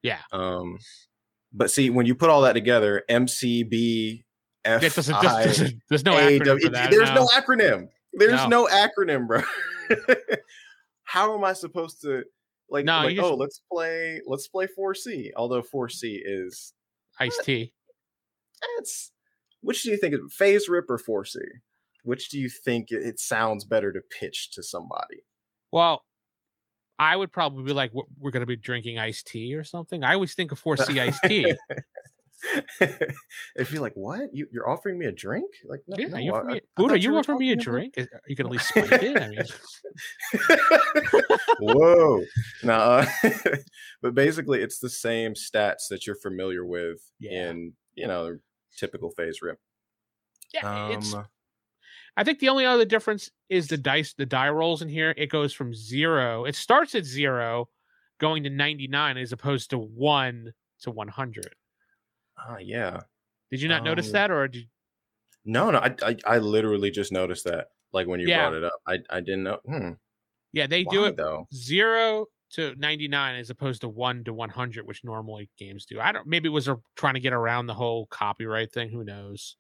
Yeah. 0.03 0.21
Um, 0.33 0.79
but 1.57 1.71
see, 1.71 1.91
when 1.91 2.07
you 2.07 2.15
put 2.15 2.31
all 2.31 2.43
that 2.43 2.53
together, 2.53 3.03
MCB, 3.11 4.23
F, 4.65 4.83
It 4.83 4.95
doesn't, 4.95 5.15
I, 5.15 5.45
there's, 5.45 5.59
there's, 5.59 5.73
there's 5.89 6.05
no 6.05 6.17
A, 6.17 6.21
acronym 6.39 6.45
W- 6.45 6.69
that. 6.71 6.91
there's 6.91 7.09
no. 7.11 7.15
no 7.15 7.27
acronym. 7.29 7.89
There's 8.13 8.33
No. 8.33 8.49
no 8.49 8.67
acronym, 8.67 9.27
bro. 9.27 9.43
How 11.05 11.35
am 11.37 11.45
I 11.45 11.53
supposed 11.53 12.01
to 12.03 12.25
like? 12.69 12.85
No, 12.85 13.03
like 13.05 13.15
you 13.15 13.21
oh, 13.21 13.23
just- 13.23 13.33
oh, 13.33 13.37
let's 13.37 13.63
play. 13.73 14.21
Let's 14.27 14.49
play 14.49 14.67
4C. 14.79 15.31
Although 15.37 15.63
4C 15.63 16.21
is 16.25 16.73
Ice 17.21 17.39
tea. 17.45 17.73
Eh, 18.63 18.67
it's 18.79 19.13
which 19.61 19.83
do 19.83 19.91
you 19.91 19.97
think 19.97 20.15
is 20.15 20.21
Faserip 20.39 20.85
or 20.89 20.99
4C? 20.99 21.37
Which 22.03 22.29
do 22.31 22.39
you 22.39 22.49
think 22.49 22.91
it 22.91 23.19
sounds 23.21 23.65
better 23.65 23.93
to 23.93 24.01
pitch 24.19 24.51
to 24.53 24.63
somebody? 24.63 25.25
Well, 25.73 26.03
I 26.99 27.15
would 27.17 27.31
probably 27.33 27.65
be 27.65 27.73
like, 27.73 27.93
"We're- 27.93 28.33
going 28.33 28.41
to 28.41 28.47
be 28.47 28.57
drinking 28.57 28.99
iced 28.99 29.27
tea 29.27 29.55
or 29.55 29.65
something. 29.65 30.03
I 30.03 30.15
always 30.15 30.35
think 30.35 30.53
of 30.53 30.63
4C 30.63 30.99
iced 31.01 31.21
tea. 31.25 31.55
if 33.57 33.73
you're 33.73 33.81
like, 33.83 33.95
what? 33.95 34.29
You, 34.33 34.47
you're 34.53 34.69
offering 34.69 34.99
me 34.99 35.07
a 35.07 35.13
drink? 35.13 35.51
Like, 35.65 35.81
no, 35.89 35.97
Yeah, 35.99 36.09
no, 36.09 36.19
you 36.19 36.33
I- 36.33 36.39
offer 36.39 36.47
me, 36.47 36.55
I- 36.55 36.57
I 36.57 36.61
Buddha, 36.77 36.89
thought 36.95 37.03
you 37.03 37.13
were 37.13 37.19
offer 37.19 37.35
me 37.35 37.53
a 37.53 37.57
drink? 37.57 37.95
Is- 37.97 38.09
You 38.29 38.37
can 38.37 38.47
at 38.47 38.53
least 38.53 38.69
spike 38.69 38.93
it. 38.93 39.21
I 39.21 39.29
mean, 39.29 39.45
Whoa. 41.61 42.25
Nah. 42.63 43.05
Uh, 43.23 43.31
but 44.03 44.15
basically 44.15 44.63
it's 44.63 44.79
the 44.79 44.91
same 44.91 45.35
stats 45.35 45.89
that 45.91 46.07
you're 46.07 46.17
familiar 46.17 46.65
with 46.65 46.99
Yeah. 47.19 47.51
in, 47.51 47.73
you 47.95 48.07
know, 48.07 48.39
typical 48.77 49.13
Faserip. 49.19 49.57
yeah, 50.53 50.89
it's. 50.91 51.15
Um, 51.15 51.27
I 52.17 52.25
think 52.25 52.39
the 52.39 52.49
only 52.49 52.65
other 52.65 52.85
difference 52.85 53.31
is 53.49 53.69
the 53.69 53.77
dice, 53.77 54.15
the 54.15 54.27
die 54.27 54.49
rolls 54.49 54.83
in 54.83 54.89
here. 54.89 55.15
It 55.17 55.31
goes 55.31 55.53
from 55.53 55.75
zero. 55.75 56.45
It 56.45 56.55
starts 56.57 56.95
at 56.95 57.05
zero, 57.05 57.69
going 58.19 58.43
to 58.45 58.51
99 58.51 59.19
as 59.19 59.33
opposed 59.33 59.71
to 59.71 59.79
1 59.79 60.53
to 60.81 60.91
100. 60.91 61.55
Ah, 62.39 62.57
yeah. 62.59 63.01
Did 63.51 63.61
you 63.61 63.69
not 63.69 63.85
notice 63.85 64.07
Um, 64.09 64.13
that 64.13 64.31
or 64.31 64.49
did 64.49 64.69
No, 65.45 65.71
no, 65.71 65.79
I, 65.79 65.95
I, 66.03 66.17
I 66.27 66.39
literally 66.39 66.91
just 66.91 67.13
noticed 67.13 67.45
that. 67.45 67.69
Like 67.93 68.07
when 68.07 68.21
you 68.21 68.27
Yeah. 68.29 68.49
brought 68.49 68.55
it 68.59 68.65
up, 68.65 68.81
I, 68.87 68.99
I 69.11 69.21
didn't 69.21 69.45
know. 69.45 69.59
Hmm. 69.67 69.91
Yeah, 70.53 70.67
they 70.67 70.85
do 70.85 71.05
it 71.05 71.17
though. 71.17 71.47
0 71.55 72.27
to 72.53 72.75
99 72.77 73.37
as 73.37 73.51
opposed 73.51 73.81
to 73.83 73.89
1 73.89 74.25
to 74.25 74.33
100 74.33 74.87
which 74.87 75.05
normally 75.05 75.51
games 75.59 75.85
do. 75.87 76.01
I 76.01 76.13
don't 76.13 76.27
maybe 76.27 76.49
it 76.49 76.53
was 76.53 76.69
trying 76.97 77.15
to 77.15 77.21
get 77.21 77.33
around 77.33 77.67
the 77.67 77.75
whole 77.75 78.07
copyright 78.07 78.73
thing, 78.73 78.89
who 78.91 79.05
knows. 79.05 79.57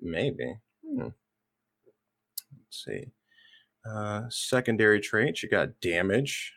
Maybe. 0.00 0.54
Hmm. 0.84 1.08
Let's 2.68 2.84
see. 2.84 3.04
Uh, 3.88 4.24
secondary 4.30 5.00
traits. 5.00 5.42
You 5.42 5.48
got 5.48 5.80
damage. 5.80 6.52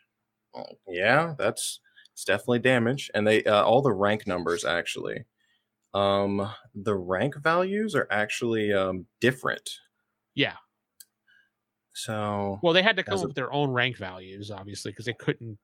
Oh, 0.55 0.65
yeah, 0.87 1.35
that's 1.37 1.79
it's 2.13 2.23
definitely 2.25 2.59
damage, 2.59 3.11
and 3.13 3.25
they 3.27 3.43
uh, 3.43 3.63
all 3.63 3.81
the 3.81 3.93
rank 3.93 4.25
numbers 4.27 4.65
actually. 4.65 5.25
Um, 5.93 6.49
the 6.75 6.95
rank 6.95 7.35
values 7.41 7.95
are 7.95 8.07
actually 8.11 8.73
um 8.73 9.05
different. 9.21 9.69
Yeah. 10.35 10.55
So 11.93 12.59
Well, 12.63 12.73
they 12.73 12.81
had 12.83 12.95
to 12.97 13.03
come 13.03 13.17
up 13.19 13.23
a- 13.23 13.27
with 13.27 13.35
their 13.35 13.51
own 13.51 13.71
rank 13.71 13.97
values 13.97 14.51
obviously 14.51 14.91
because 14.91 15.05
they 15.05 15.13
couldn't 15.13 15.59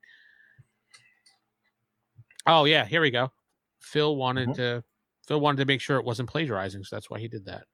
Oh, 2.48 2.66
yeah, 2.66 2.86
here 2.86 3.02
we 3.02 3.10
go. 3.12 3.32
Phil 3.82 4.16
wanted 4.16 4.50
Mhm. 4.50 4.56
to 4.56 4.84
Phil 5.28 5.40
wanted 5.40 5.58
to 5.58 5.66
make 5.66 5.82
sure 5.82 5.98
it 5.98 6.06
wasn't 6.06 6.30
plagiarizing, 6.30 6.84
so 6.84 6.96
that's 6.96 7.10
why 7.10 7.20
he 7.20 7.28
did 7.28 7.46
that. 7.46 7.68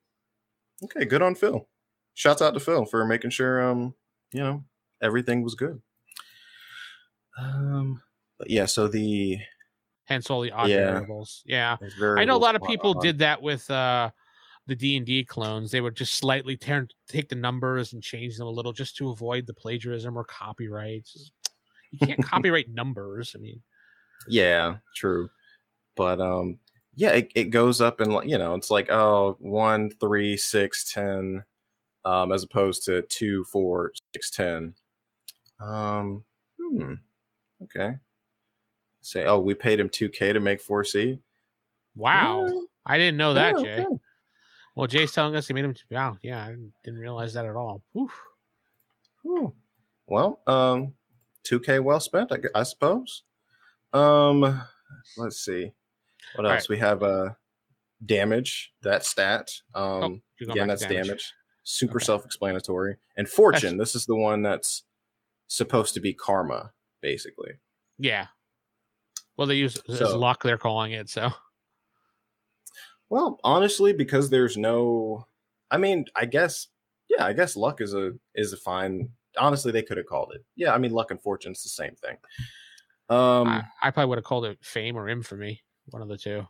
okay, 0.84 1.06
good 1.06 1.22
on 1.22 1.36
Phil. 1.36 1.68
Shouts 2.14 2.42
out 2.42 2.54
to 2.54 2.60
Phil 2.60 2.86
for 2.86 3.06
making 3.06 3.32
sure 3.32 3.62
um 3.62 3.94
you 4.34 4.42
know 4.42 4.64
everything 5.02 5.42
was 5.44 5.56
good. 5.56 5.82
Um, 7.38 8.02
but 8.38 8.50
yeah, 8.50 8.66
so 8.66 8.88
the 8.88 9.40
Hence 10.06 10.30
all 10.30 10.42
the 10.42 10.52
odd 10.52 10.70
Yeah. 10.70 10.92
variables. 10.92 11.42
Yeah. 11.46 11.78
I 12.18 12.26
know 12.26 12.36
a 12.36 12.38
lot 12.38 12.56
of 12.56 12.64
people 12.64 12.94
did 12.94 13.20
that 13.20 13.42
with 13.42 13.70
uh 13.72 14.12
the 14.68 14.76
D 14.76 14.98
and 14.98 15.06
D 15.06 15.24
clones. 15.24 15.72
They 15.72 15.82
would 15.82 15.96
just 15.96 16.16
slightly 16.16 16.56
turn 16.58 16.88
take 17.08 17.30
the 17.30 17.36
numbers 17.36 17.94
and 17.94 18.04
change 18.04 18.38
them 18.38 18.48
a 18.48 18.52
little 18.52 18.74
just 18.74 18.96
to 18.98 19.10
avoid 19.10 19.48
the 19.48 19.54
plagiarism 19.54 20.18
or 20.18 20.24
copyrights. 20.26 21.32
You 21.92 22.08
can't 22.08 22.22
copyright 22.24 22.70
numbers. 22.70 23.36
I 23.36 23.40
mean, 23.40 23.62
Yeah, 24.28 24.78
true. 24.96 25.30
But 25.96 26.20
um 26.20 26.60
yeah, 26.96 27.12
it, 27.12 27.32
it 27.36 27.46
goes 27.46 27.80
up 27.80 28.02
and 28.02 28.30
you 28.30 28.38
know, 28.38 28.54
it's 28.56 28.70
like 28.70 28.92
oh 28.92 29.38
one, 29.40 29.92
three, 30.00 30.36
six, 30.36 30.92
ten, 30.92 31.44
um, 32.06 32.32
as 32.32 32.44
opposed 32.44 32.86
to 32.86 33.02
two, 33.04 33.44
four, 33.46 33.92
six, 34.14 34.32
ten. 34.32 34.74
Um 35.60 36.24
hmm. 36.60 36.94
Okay. 37.64 37.96
Say, 39.02 39.26
oh, 39.26 39.40
we 39.40 39.54
paid 39.54 39.80
him 39.80 39.90
2K 39.90 40.34
to 40.34 40.40
make 40.40 40.64
4C. 40.64 41.20
wow. 41.96 42.46
Yeah, 42.46 42.60
I 42.86 42.98
didn't 42.98 43.18
know 43.18 43.34
that, 43.34 43.58
yeah, 43.58 43.64
Jay. 43.64 43.84
okay. 43.84 43.96
Well, 44.76 44.88
Jay's 44.88 45.12
telling 45.12 45.36
us 45.36 45.48
he 45.48 45.54
made 45.54 45.66
him. 45.66 45.76
Wow, 45.90 46.18
yeah, 46.22 46.44
I 46.44 46.56
didn't, 46.84 47.00
realize 47.00 47.34
that 47.34 47.46
at 47.46 47.56
all. 47.56 47.82
Oof. 47.98 48.12
Well, 50.08 50.40
um, 50.48 50.94
2K 51.46 51.84
well 51.84 52.00
spent, 52.00 52.32
I, 52.32 52.38
I 52.56 52.64
suppose. 52.64 53.24
Um, 53.94 54.62
let's 55.18 55.44
see. 55.44 55.72
What 56.36 56.46
All 56.46 56.52
else? 56.52 56.70
We 56.70 56.78
have 56.78 57.04
uh 57.04 57.32
damage, 58.06 58.72
that 58.82 59.06
stat. 59.06 59.52
Um, 59.76 60.22
you're 60.40 60.50
again, 60.50 60.68
that's 60.70 60.86
damage. 60.86 61.34
Super 61.64 61.98
Okay. 61.98 62.06
self-explanatory. 62.06 62.98
And 63.18 63.30
fortune, 63.30 63.78
this 63.78 63.96
is 63.96 64.06
the 64.06 64.16
one 64.16 64.42
that's 64.42 64.84
supposed 65.48 65.94
to 65.94 66.00
be 66.00 66.14
karma, 66.14 66.72
basically. 67.02 67.52
Yeah. 68.00 68.28
Well, 69.38 69.48
they 69.48 69.56
use 69.56 69.78
as 69.90 70.00
So- 70.00 70.18
luck. 70.18 70.44
They're 70.44 70.58
calling 70.58 70.92
it 70.94 71.10
so. 71.10 71.32
Well, 73.10 73.40
honestly, 73.44 73.94
because 73.94 74.30
there's 74.30 74.58
no 74.58 75.28
I 75.70 75.78
mean, 75.78 76.06
I 76.16 76.26
guess 76.26 76.68
yeah, 77.10 77.26
I 77.26 77.34
guess 77.34 77.56
luck 77.56 77.82
is 77.82 77.94
a 77.94 78.14
is 78.36 78.54
a 78.54 78.58
fine 78.58 79.10
honestly 79.38 79.72
they 79.72 79.84
could 79.84 79.98
have 79.98 80.06
called 80.06 80.32
it. 80.36 80.44
Yeah, 80.56 80.74
I 80.74 80.78
mean 80.78 80.92
luck 80.92 81.12
and 81.12 81.22
fortune's 81.22 81.64
the 81.64 81.70
same 81.70 81.96
thing. 81.96 82.18
Um 83.10 83.48
I, 83.48 83.64
I 83.82 83.92
probably 83.92 84.10
would 84.10 84.18
have 84.18 84.26
called 84.26 84.46
it 84.46 84.58
fame 84.64 84.96
or 84.98 85.10
infamy, 85.10 85.62
one 85.88 86.02
of 86.02 86.08
the 86.08 86.18
two. 86.18 86.48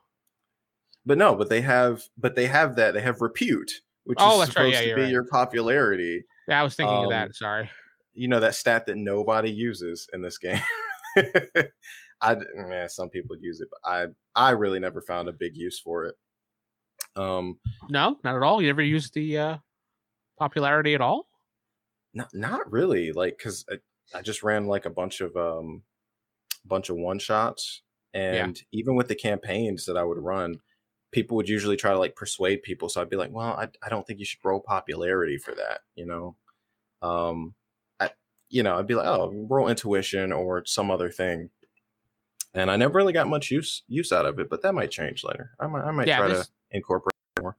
but 1.06 1.18
no, 1.18 1.36
but 1.36 1.50
they 1.50 1.62
have 1.62 2.03
but 2.18 2.36
they 2.36 2.48
have 2.48 2.75
that 2.75 2.94
they 2.94 3.01
have 3.01 3.22
repute, 3.22 3.72
which 4.05 4.17
Oh, 4.22 4.41
is 4.41 4.48
that's 4.48 4.58
right, 4.58 4.74
supposed 4.74 4.86
yeah, 4.86 4.89
to 4.91 4.96
be 4.96 5.01
right. 5.03 5.12
your 5.12 5.25
popularity. 5.25 6.24
Yeah, 6.48 6.60
I 6.60 6.63
was 6.63 6.75
thinking 6.75 6.96
of 6.96 7.03
Um, 7.05 7.10
that. 7.10 7.36
Sorry. 7.36 7.70
You 8.13 8.27
know 8.27 8.39
that 8.41 8.55
stat 8.55 8.86
that 8.88 8.98
nobody 8.98 9.50
uses 9.51 10.08
in 10.13 10.22
this 10.22 10.38
game. 10.38 10.60
I 12.22 12.36
man, 12.55 12.89
some 12.89 13.10
people 13.10 13.36
use 13.39 13.62
it, 13.62 13.70
but 13.72 13.89
I 13.89 14.05
I 14.36 14.51
really 14.51 14.79
never 14.79 15.01
found 15.01 15.27
a 15.29 15.34
big 15.34 15.55
use 15.55 15.79
for 15.79 16.05
it. 16.05 16.15
Um 17.15 17.60
No, 17.89 18.17
not 18.24 18.36
at 18.36 18.43
all. 18.43 18.62
You 18.62 18.67
never 18.67 18.81
used 18.81 19.13
the 19.13 19.38
uh, 19.38 19.58
popularity 20.38 20.93
at 20.93 21.01
all? 21.01 21.27
Not 22.13 22.34
not 22.34 22.72
really, 22.72 23.12
like 23.12 23.38
because 23.38 23.65
I, 23.72 23.79
I 24.17 24.22
just 24.22 24.43
ran 24.43 24.65
like 24.67 24.86
a 24.86 24.89
bunch 24.89 25.22
of 25.22 25.36
um 25.38 25.84
bunch 26.65 26.89
of 26.89 26.98
one 26.98 27.17
shots, 27.20 27.81
and 28.13 28.62
even 28.72 28.96
with 28.96 29.08
the 29.08 29.15
campaigns 29.15 29.86
that 29.86 29.98
I 29.98 30.03
would 30.03 30.20
run, 30.20 30.60
people 31.12 31.36
would 31.38 31.50
usually 31.50 31.75
try 31.77 31.91
to 31.91 32.00
like 32.00 32.15
persuade 32.15 32.63
people. 32.63 32.89
So 32.89 33.01
I'd 33.01 33.10
be 33.10 33.18
like, 33.18 33.32
well, 33.32 33.53
I 33.53 33.68
I 33.84 33.89
don't 33.89 34.06
think 34.08 34.20
you 34.20 34.25
should 34.25 34.44
roll 34.44 34.60
popularity 34.62 35.38
for 35.38 35.53
that, 35.56 35.82
you 35.96 36.06
know. 36.06 36.36
Um, 37.01 37.53
I 38.00 38.12
you 38.50 38.63
know 38.63 38.77
I'd 38.77 38.88
be 38.88 38.96
like, 38.96 39.08
oh, 39.08 39.32
roll 39.50 39.68
intuition 39.68 40.32
or 40.32 40.65
some 40.65 40.89
other 40.91 41.10
thing. 41.12 41.50
And 42.53 42.70
I 42.70 42.75
never 42.75 42.96
really 42.98 43.13
got 43.13 43.27
much 43.30 43.50
use 43.51 43.84
use 43.88 44.12
out 44.12 44.25
of 44.25 44.39
it, 44.39 44.50
but 44.50 44.62
that 44.63 44.74
might 44.74 44.91
change 44.91 45.24
later. 45.24 45.51
I 45.60 45.68
might 45.68 45.84
I 45.84 45.91
might 45.91 46.08
Yeah, 46.08 46.18
try 46.18 46.27
this- 46.30 46.48
to 46.48 46.53
incorporate. 46.72 47.12
More. 47.41 47.58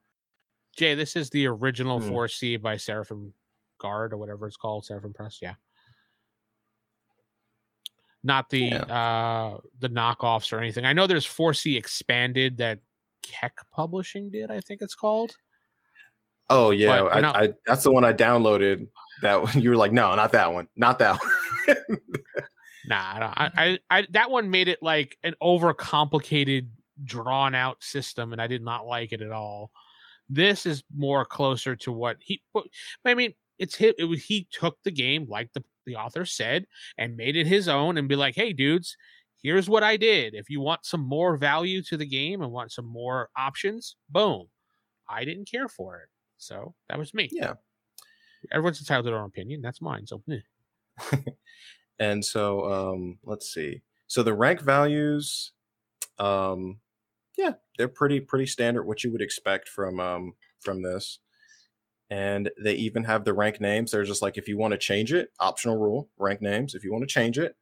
Jay, 0.76 0.94
this 0.94 1.16
is 1.16 1.28
the 1.30 1.47
original 1.47 2.00
Hmm. 2.00 2.11
4C 2.11 2.56
by 2.61 2.76
Seraphim 2.76 3.35
Guard 3.78 4.12
or 4.12 4.16
whatever 4.18 4.47
it's 4.47 4.56
called, 4.56 4.85
Seraphim 4.87 5.12
Press. 5.12 5.38
Yeah. 5.42 5.54
Not 8.23 8.49
the 8.50 8.66
Yeah. 8.66 8.82
uh 8.85 9.61
the 9.80 9.88
knockoffs 9.88 10.52
or 10.52 10.59
anything. 10.59 10.85
I 10.85 10.92
know 10.92 11.06
there's 11.06 11.26
4C 11.26 11.76
expanded 11.76 12.59
that 12.59 12.78
Keck 13.23 13.55
Publishing 13.73 14.31
did, 14.31 14.50
I 14.50 14.61
think 14.61 14.83
it's 14.83 14.95
called. 14.95 15.35
Oh 16.50 16.71
yeah, 16.71 17.05
I, 17.05 17.21
no. 17.21 17.29
I, 17.29 17.52
that's 17.67 17.83
the 17.85 17.93
one 17.93 18.05
I 18.05 18.12
downloaded. 18.12 18.88
That 19.23 19.43
one, 19.43 19.61
you 19.61 19.71
were 19.71 19.76
like, 19.76 19.93
no, 19.93 20.14
not 20.14 20.33
that 20.33 20.52
one, 20.52 20.69
not 20.76 20.99
that 20.99 21.19
one. 21.21 21.99
Nah, 22.85 23.14
I, 23.14 23.19
don't- 23.21 23.38
I, 23.38 23.50
I, 23.57 23.79
I 23.99 24.07
that 24.11 24.31
one 24.31 24.50
made 24.50 24.67
it 24.69 24.81
like 24.83 25.17
an 25.23 25.35
overcomplicated, 25.43 26.67
drawn 27.05 27.55
out 27.55 27.83
system, 27.83 28.33
and 28.33 28.43
I 28.43 28.49
did 28.49 28.62
not 28.62 28.87
like 28.87 29.12
it 29.12 29.23
at 29.23 29.31
all. 29.31 29.71
This 30.29 30.67
is 30.67 30.83
more 30.95 31.25
closer 31.25 31.76
to 31.76 31.93
what 31.93 32.17
he. 32.21 32.43
I 33.05 33.14
mean, 33.14 33.35
it's. 33.59 33.81
It 33.81 34.09
was 34.09 34.25
he 34.25 34.49
took 34.50 34.79
the 34.83 34.91
game 34.91 35.26
like 35.29 35.52
the 35.52 35.62
the 35.87 35.97
author 35.97 36.25
said 36.25 36.67
and 36.99 37.17
made 37.17 37.37
it 37.37 37.47
his 37.47 37.69
own, 37.69 37.99
and 37.99 38.09
be 38.09 38.17
like, 38.17 38.35
hey, 38.35 38.52
dudes, 38.52 38.97
here's 39.42 39.68
what 39.68 39.82
I 39.82 39.96
did. 39.96 40.34
If 40.34 40.49
you 40.49 40.61
want 40.61 40.84
some 40.84 41.00
more 41.00 41.37
value 41.37 41.82
to 41.84 41.96
the 41.96 42.06
game 42.06 42.42
and 42.42 42.52
want 42.52 42.72
some 42.72 42.87
more 42.87 43.28
options, 43.37 43.96
boom. 44.08 44.46
I 45.08 45.25
didn't 45.25 45.50
care 45.50 45.68
for 45.68 45.96
it, 45.99 46.08
so 46.38 46.75
that 46.88 46.99
was 46.99 47.12
me. 47.12 47.28
yeah, 47.32 47.54
Everyone's 48.50 48.80
entitled 48.80 49.04
to 49.04 49.11
their 49.11 49.20
own 49.20 49.26
opinion. 49.26 49.61
That's 49.61 49.82
mine. 49.82 50.06
So. 50.06 50.22
and 51.99 52.25
so 52.25 52.72
um, 52.72 53.18
let's 53.25 53.52
see. 53.52 53.82
So 54.06 54.22
the 54.22 54.34
rank 54.34 54.61
values, 54.61 55.52
um, 56.18 56.80
yeah, 57.37 57.52
they're 57.78 57.88
pretty 57.88 58.20
pretty 58.20 58.46
standard. 58.46 58.84
What 58.84 59.04
you 59.04 59.11
would 59.12 59.22
expect 59.22 59.68
from 59.68 60.00
um 60.00 60.34
from 60.61 60.82
this, 60.82 61.18
and 62.11 62.50
they 62.62 62.75
even 62.75 63.04
have 63.04 63.25
the 63.25 63.34
rank 63.34 63.61
names. 63.61 63.90
They're 63.90 64.04
just 64.04 64.22
like 64.22 64.38
if 64.38 64.49
you 64.49 64.58
want 64.58 64.72
to 64.72 64.78
change 64.78 65.12
it, 65.12 65.30
optional 65.40 65.78
rule, 65.78 66.08
rank 66.18 66.42
names. 66.42 66.75
If 66.75 66.84
you 66.84 66.92
want 66.92 67.02
to 67.02 67.12
change 67.12 67.38
it, 67.38 67.56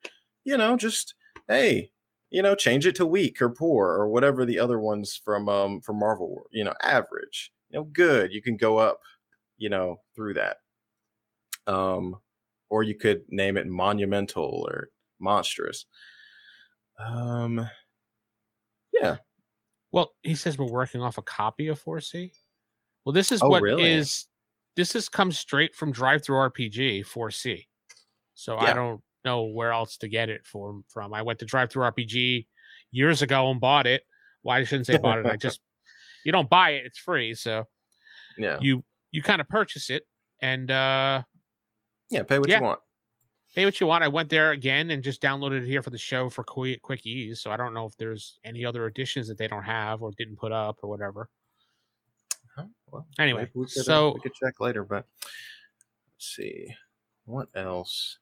you 0.45 0.57
know, 0.57 0.77
just 0.77 1.15
hey, 1.51 1.91
you 2.31 2.43
know, 2.43 2.55
change 2.55 2.87
it 2.87 2.95
to 2.97 3.07
weak 3.07 3.43
or 3.43 3.51
poor 3.51 3.89
or 3.89 4.09
whatever 4.09 4.45
the 4.45 4.59
other 4.59 4.79
ones 4.79 5.21
from 5.23 5.49
um 5.49 5.81
from 5.81 5.99
Marvel, 5.99 6.31
were, 6.35 6.47
you 6.53 6.65
know, 6.65 6.75
average, 6.83 7.53
you 7.71 7.79
know, 7.79 7.85
good. 7.85 8.33
You 8.33 8.41
can 8.41 8.57
go 8.57 8.79
up, 8.79 9.01
you 9.59 9.69
know, 9.69 10.01
through 10.15 10.35
that. 10.35 10.59
Um, 11.67 12.17
or 12.71 12.83
you 12.85 12.95
could 12.95 13.25
name 13.29 13.57
it 13.57 13.67
monumental 13.67 14.65
or 14.69 14.91
monstrous. 15.19 15.87
Um, 16.99 17.69
yeah. 18.93 19.17
Well, 19.93 20.13
he 20.23 20.37
says 20.37 20.57
we're 20.57 20.71
working 20.71 21.03
off 21.03 21.19
a 21.19 21.23
copy 21.23 21.67
of 21.69 21.83
4C. 21.83 22.31
Well, 23.05 23.13
this 23.13 23.33
is 23.33 23.43
Oh, 23.43 23.49
what 23.49 23.59
is 23.59 23.63
really? 23.63 23.97
this 24.77 24.95
is 24.95 25.09
comes 25.09 25.39
straight 25.39 25.75
from 25.75 25.93
DriveThruRPG 25.93 27.05
4C. 27.07 27.67
So 28.35 28.57
I 28.57 28.73
don't 28.73 29.03
know 29.31 29.45
where 29.45 29.73
else 29.73 29.97
to 29.99 30.09
get 30.09 30.29
it 30.29 30.45
from. 30.45 30.85
From 30.89 31.15
I 31.15 31.23
went 31.23 31.39
to 31.41 31.47
DriveThruRPG 31.47 32.47
years 32.91 33.23
ago 33.23 33.51
and 33.51 33.61
bought 33.61 33.87
it. 33.87 34.03
Why 34.43 34.59
I 34.59 34.65
shouldn't 34.65 34.87
say 34.87 34.97
bought 34.99 35.19
it? 35.19 35.27
I 35.27 35.37
just 35.49 35.61
you 36.25 36.33
don't 36.33 36.51
buy 36.51 36.71
it; 36.71 36.83
it's 36.87 36.99
free. 36.99 37.35
So 37.35 37.65
Yeah. 38.37 38.59
you 38.61 38.85
you 39.13 39.23
kind 39.23 39.41
of 39.41 39.49
purchase 39.49 39.91
it, 39.91 40.05
and 40.41 40.71
uh 40.71 41.23
Yeah. 42.11 42.23
Pay 42.25 42.39
what 42.39 42.49
Yeah. 42.49 42.59
you 42.59 42.65
want. 42.65 42.81
Pay 43.55 43.65
what 43.65 43.81
you 43.81 43.87
want. 43.89 44.05
I 44.05 44.09
went 44.09 44.29
there 44.31 44.53
again 44.53 44.91
and 44.93 45.03
just 45.03 45.21
downloaded 45.21 45.63
it 45.63 45.67
here 45.67 45.83
for 45.83 45.91
the 45.91 45.99
show 45.99 46.31
for 46.31 46.45
quick, 46.45 46.83
quick 46.83 47.05
ease. 47.05 47.41
So 47.41 47.51
I 47.51 47.57
don't 47.57 47.75
know 47.75 47.85
if 47.87 47.97
there's 47.97 48.39
any 48.45 48.65
other 48.65 48.87
additions 48.87 49.27
that 49.29 49.39
they 49.39 49.49
don't 49.49 49.65
have 49.65 50.03
or 50.03 50.13
didn't 50.17 50.37
put 50.37 50.53
up 50.53 50.79
or 50.83 50.89
whatever. 50.89 51.29
Huh? 52.57 52.67
Well, 52.93 53.07
Anyway, 53.19 53.51
we 53.55 53.65
could, 53.67 53.81
uh, 53.81 53.83
so- 53.83 54.13
we 54.15 54.21
could 54.21 54.35
check 54.35 54.61
later, 54.61 54.85
but 54.85 55.05
let's 56.15 56.27
see 56.37 56.69
what 57.25 57.49
else. 57.57 58.19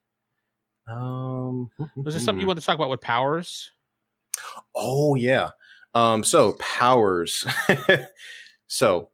Um, 0.89 1.71
Was 1.97 2.15
this 2.15 2.25
something 2.25 2.41
you 2.41 2.47
want 2.47 2.59
to 2.59 2.65
talk 2.65 2.77
about 2.77 2.91
with 2.91 3.01
powers? 3.01 3.71
Oh 4.75 5.15
yeah. 5.15 5.51
Um, 5.95 6.25
so 6.25 6.53
powers. 6.55 7.47
so 8.69 9.11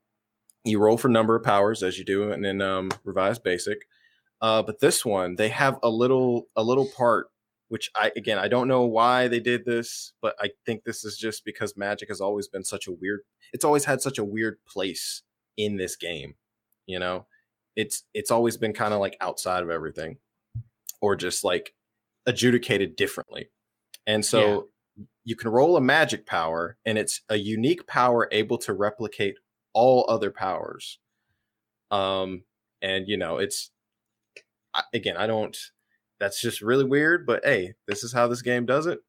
you 0.64 0.78
roll 0.78 0.96
for 0.96 1.08
number 1.08 1.36
of 1.36 1.42
powers 1.42 1.82
as 1.82 1.98
you 1.98 2.04
do 2.04 2.32
and 2.32 2.44
then 2.44 2.60
um 2.60 2.90
revised 3.04 3.42
basic. 3.42 3.86
Uh, 4.40 4.62
but 4.62 4.80
this 4.80 5.04
one 5.04 5.36
they 5.36 5.48
have 5.48 5.78
a 5.82 5.88
little 5.88 6.48
a 6.56 6.62
little 6.62 6.86
part 6.96 7.28
which 7.68 7.90
I 7.96 8.12
again 8.16 8.38
I 8.38 8.48
don't 8.48 8.68
know 8.68 8.82
why 8.82 9.28
they 9.28 9.40
did 9.40 9.64
this, 9.64 10.12
but 10.22 10.34
I 10.40 10.50
think 10.66 10.84
this 10.84 11.04
is 11.04 11.16
just 11.16 11.44
because 11.44 11.76
magic 11.76 12.08
has 12.08 12.20
always 12.20 12.48
been 12.48 12.64
such 12.64 12.86
a 12.86 12.92
weird 12.92 13.20
it's 13.52 13.64
always 13.64 13.84
had 13.84 14.00
such 14.00 14.18
a 14.18 14.24
weird 14.24 14.58
place 14.66 15.22
in 15.56 15.76
this 15.76 15.96
game. 15.96 16.34
You 16.86 16.98
know? 16.98 17.26
It's 17.76 18.04
it's 18.14 18.30
always 18.30 18.56
been 18.56 18.72
kind 18.72 18.94
of 18.94 19.00
like 19.00 19.16
outside 19.20 19.62
of 19.62 19.70
everything 19.70 20.18
or 21.04 21.14
just 21.14 21.44
like 21.44 21.74
adjudicated 22.24 22.96
differently. 22.96 23.50
And 24.06 24.24
so 24.24 24.68
you 25.24 25.36
can 25.36 25.50
roll 25.50 25.76
a 25.76 25.80
magic 25.82 26.24
power 26.24 26.78
and 26.86 26.96
it's 26.96 27.20
a 27.28 27.36
unique 27.36 27.86
power 27.86 28.26
able 28.32 28.56
to 28.58 28.72
replicate 28.72 29.34
all 29.74 30.06
other 30.08 30.30
powers. 30.30 30.98
Um 31.90 32.44
and 32.80 33.06
you 33.06 33.18
know 33.18 33.36
it's 33.36 33.70
again 34.92 35.16
i 35.16 35.26
don't 35.26 35.56
that's 36.18 36.40
just 36.40 36.60
really 36.60 36.84
weird 36.84 37.24
but 37.26 37.44
hey 37.44 37.74
this 37.86 38.02
is 38.02 38.12
how 38.12 38.26
this 38.26 38.40
game 38.40 38.64
does 38.64 38.86
it. 38.86 39.00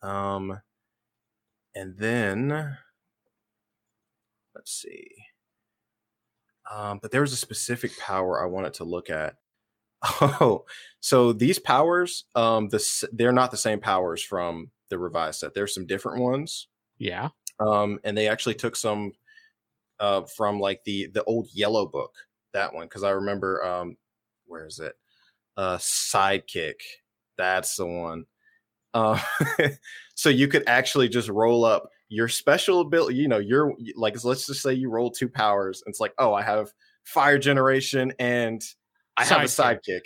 Um 0.00 0.60
and 1.74 1.98
then 1.98 2.78
let's 4.54 4.70
see. 4.70 5.08
Um 6.70 7.00
but 7.02 7.10
there 7.10 7.20
was 7.20 7.32
a 7.32 7.36
specific 7.36 7.98
power 7.98 8.40
i 8.40 8.46
wanted 8.46 8.74
to 8.74 8.84
look 8.84 9.10
at 9.10 9.34
oh 10.20 10.64
so 11.00 11.32
these 11.32 11.58
powers 11.58 12.24
um 12.34 12.68
this 12.68 13.04
they're 13.12 13.32
not 13.32 13.50
the 13.50 13.56
same 13.56 13.80
powers 13.80 14.22
from 14.22 14.70
the 14.90 14.98
revised 14.98 15.40
set. 15.40 15.54
There's 15.54 15.74
some 15.74 15.86
different 15.86 16.20
ones. 16.22 16.68
Yeah. 16.98 17.30
um 17.60 17.98
and 18.04 18.16
they 18.16 18.28
actually 18.28 18.54
took 18.54 18.76
some 18.76 19.12
uh 20.00 20.22
from 20.22 20.60
like 20.60 20.82
the 20.84 21.06
the 21.14 21.24
old 21.24 21.48
yellow 21.52 21.86
book 21.86 22.14
that 22.52 22.72
one 22.74 22.86
because 22.86 23.02
i 23.04 23.10
remember 23.10 23.64
um 23.64 23.96
where 24.46 24.66
is 24.66 24.78
it? 24.78 24.94
Uh 25.56 25.76
sidekick. 25.78 26.80
That's 27.38 27.76
the 27.76 27.86
one. 27.86 28.26
Uh 28.92 29.20
so 30.14 30.28
you 30.28 30.48
could 30.48 30.64
actually 30.66 31.08
just 31.08 31.28
roll 31.28 31.64
up 31.64 31.88
your 32.08 32.28
special 32.28 32.80
ability 32.80 33.16
you 33.16 33.28
know 33.28 33.38
you're 33.38 33.74
like 33.96 34.22
let's 34.24 34.46
just 34.46 34.62
say 34.62 34.72
you 34.74 34.90
roll 34.90 35.10
two 35.10 35.28
powers 35.28 35.82
and 35.84 35.92
it's 35.92 36.00
like 36.00 36.12
oh 36.18 36.32
i 36.34 36.42
have 36.42 36.72
fire 37.04 37.38
generation 37.38 38.12
and 38.18 38.62
i 39.16 39.24
have 39.24 39.42
a 39.42 39.44
Sidekick. 39.44 40.02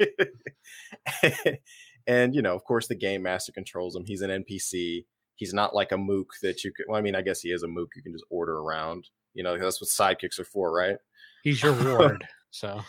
sidekick. 0.00 1.56
And 2.06 2.34
you 2.34 2.42
know 2.42 2.54
of 2.54 2.64
course 2.64 2.86
the 2.86 2.94
game 2.94 3.22
master 3.22 3.50
controls 3.52 3.96
him. 3.96 4.04
He's 4.04 4.20
an 4.20 4.44
npc 4.44 5.04
he's 5.36 5.54
not 5.54 5.74
like 5.74 5.90
a 5.90 5.96
mook 5.98 6.28
that 6.42 6.62
you 6.62 6.70
could 6.76 6.86
well 6.88 6.98
i 6.98 7.00
mean 7.02 7.16
i 7.16 7.22
guess 7.22 7.40
he 7.40 7.48
is 7.50 7.62
a 7.62 7.68
mook. 7.68 7.90
You 7.96 8.02
can 8.02 8.12
just 8.12 8.26
order 8.30 8.58
around. 8.58 9.08
You 9.32 9.42
know 9.42 9.58
that's 9.58 9.80
what 9.80 9.88
sidekicks 9.88 10.38
are 10.38 10.44
for 10.44 10.70
right? 10.72 10.96
He's 11.42 11.62
your 11.62 11.72
ward. 11.72 12.26
so. 12.50 12.82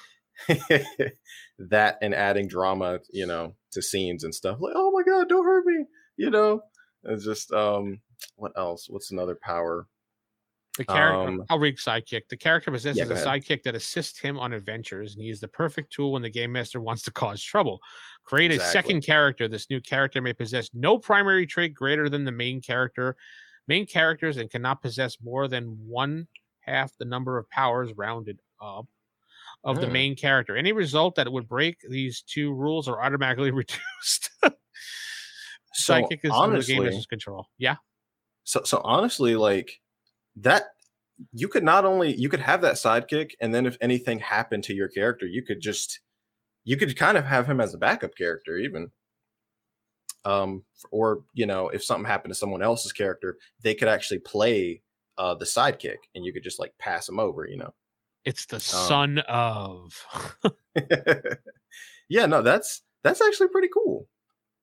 That 1.59 1.97
and 2.01 2.13
adding 2.13 2.49
drama 2.49 2.99
you 3.11 3.25
know 3.25 3.55
to 3.71 3.81
scenes 3.81 4.25
and 4.25 4.35
stuff. 4.35 4.57
Like 4.59 4.73
oh 4.75 4.91
my 4.91 5.03
god 5.03 5.29
don't 5.29 5.45
hurt 5.45 5.65
me 5.65 5.85
you 6.17 6.29
know? 6.29 6.61
It's 7.03 7.23
just 7.23 7.51
um 7.53 8.01
what 8.35 8.51
else? 8.57 8.87
What's 8.89 9.11
another 9.11 9.37
power 9.41 9.87
the 10.77 10.85
character 10.85 11.27
Um, 11.29 11.43
I'll 11.49 11.59
read 11.59 11.77
sidekick. 11.77 12.27
The 12.29 12.37
character 12.37 12.71
possesses 12.71 12.97
Yeah, 12.97 13.05
a 13.15 13.25
sidekick 13.25 13.63
that 13.63 13.75
assists 13.75 14.19
him 14.19 14.37
on 14.37 14.53
adventures, 14.53 15.13
and 15.15 15.23
he 15.23 15.29
is 15.29 15.39
the 15.39 15.47
perfect 15.47 15.93
tool 15.93 16.11
when 16.13 16.21
the 16.21 16.29
game 16.29 16.51
master 16.51 16.81
wants 16.81 17.03
to 17.03 17.11
cause 17.11 17.41
trouble. 17.41 17.79
Create 18.23 18.51
a 18.51 18.59
second 18.59 19.01
character. 19.01 19.47
This 19.47 19.69
new 19.69 19.79
character 19.79 20.21
may 20.21 20.33
possess 20.33 20.69
no 20.73 20.97
primary 20.97 21.45
trait 21.45 21.73
greater 21.73 22.09
than 22.09 22.25
the 22.25 22.31
main 22.31 22.61
character, 22.61 23.15
main 23.67 23.85
characters, 23.85 24.37
and 24.37 24.49
cannot 24.49 24.81
possess 24.81 25.17
more 25.21 25.47
than 25.47 25.77
one 25.87 26.27
half 26.59 26.91
the 26.97 27.05
number 27.05 27.37
of 27.37 27.49
powers 27.49 27.91
rounded 27.95 28.39
up 28.61 28.85
of 29.63 29.79
the 29.79 29.87
Hmm. 29.87 29.93
main 29.93 30.15
character. 30.15 30.57
Any 30.57 30.71
result 30.73 31.15
that 31.15 31.31
would 31.31 31.47
break 31.47 31.77
these 31.89 32.21
two 32.21 32.53
rules 32.53 32.87
are 32.87 33.01
automatically 33.01 33.51
reduced. 33.51 34.29
so 35.73 35.93
Sidekick 35.93 36.19
is 36.23 36.31
under 36.31 36.59
the 36.59 36.65
game 36.65 36.83
master's 36.83 37.05
control. 37.05 37.47
Yeah. 37.57 37.75
so 38.43 38.61
so 38.63 38.81
honestly 38.83 39.35
like 39.35 39.79
that 40.37 40.65
you 41.31 41.47
could 41.47 41.63
not 41.63 41.85
only 41.85 42.13
you 42.15 42.27
could 42.29 42.41
have 42.41 42.61
that 42.61 42.75
sidekick 42.75 43.31
and 43.39 43.53
then 43.55 43.65
if 43.65 43.77
anything 43.81 44.19
happened 44.19 44.63
to 44.65 44.73
your 44.73 44.89
character 44.89 45.25
you 45.25 45.41
could 45.43 45.61
just 45.61 46.01
you 46.65 46.75
could 46.77 46.97
kind 46.97 47.17
of 47.17 47.25
have 47.25 47.47
him 47.47 47.61
as 47.61 47.73
a 47.73 47.77
backup 47.77 48.15
character 48.17 48.57
even. 48.57 48.91
Um 50.25 50.63
or 50.91 51.21
you 51.33 51.45
know 51.45 51.69
if 51.69 51.83
something 51.83 52.05
happened 52.05 52.33
to 52.33 52.37
someone 52.39 52.61
else's 52.63 52.91
character 52.91 53.37
they 53.61 53.75
could 53.75 53.87
actually 53.87 54.19
play 54.19 54.81
uh 55.17 55.35
the 55.35 55.45
sidekick 55.45 55.97
and 56.15 56.25
you 56.25 56.33
could 56.33 56.43
just 56.43 56.59
like 56.59 56.73
pass 56.79 57.07
him 57.07 57.19
over 57.19 57.47
you 57.47 57.57
know? 57.57 57.73
It's 58.25 58.45
the 58.47 58.55
Um, 58.55 58.59
son 58.59 59.19
of. 59.29 60.05
yeah 62.09 62.25
no 62.25 62.41
that's 62.41 62.81
that's 63.03 63.21
actually 63.21 63.49
pretty 63.49 63.69
cool. 63.73 64.07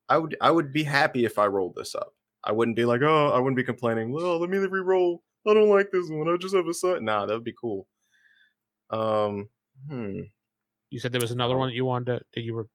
I 0.09 0.19
would 0.19 0.37
i 0.41 0.51
would 0.51 0.73
be 0.73 0.83
happy 0.83 1.25
if 1.25 1.39
i 1.39 1.47
rolled 1.47 1.77
this 1.77 1.95
up. 1.95 2.13
I 2.45 2.53
wouldn't 2.53 2.77
be 2.77 2.85
like 2.85 3.03
oh 3.03 3.29
i 3.31 3.39
wouldn't 3.39 3.57
be 3.57 3.65
complaining. 3.65 4.13
Well 4.13 4.39
let 4.41 4.51
me 4.51 4.59
re-roll 4.59 5.23
i 5.49 5.55
don't 5.55 5.69
like 5.69 5.91
this 5.93 6.09
one 6.09 6.29
i 6.29 6.37
just 6.37 6.55
have 6.55 6.67
a 6.67 6.75
son 6.75 7.05
nah 7.05 7.27
that 7.27 7.35
would 7.35 7.45
be 7.45 7.55
cool. 7.61 7.87
Um 8.91 9.49
hmm. 9.89 10.21
You 10.91 11.01
said 11.01 11.13
there 11.13 11.21
was 11.21 11.31
another 11.31 11.57
one 11.57 11.69
that 11.71 11.75
you 11.75 11.87
wanted 11.87 12.19
to, 12.19 12.25
that 12.35 12.43
you 12.43 12.55
were. 12.55 12.69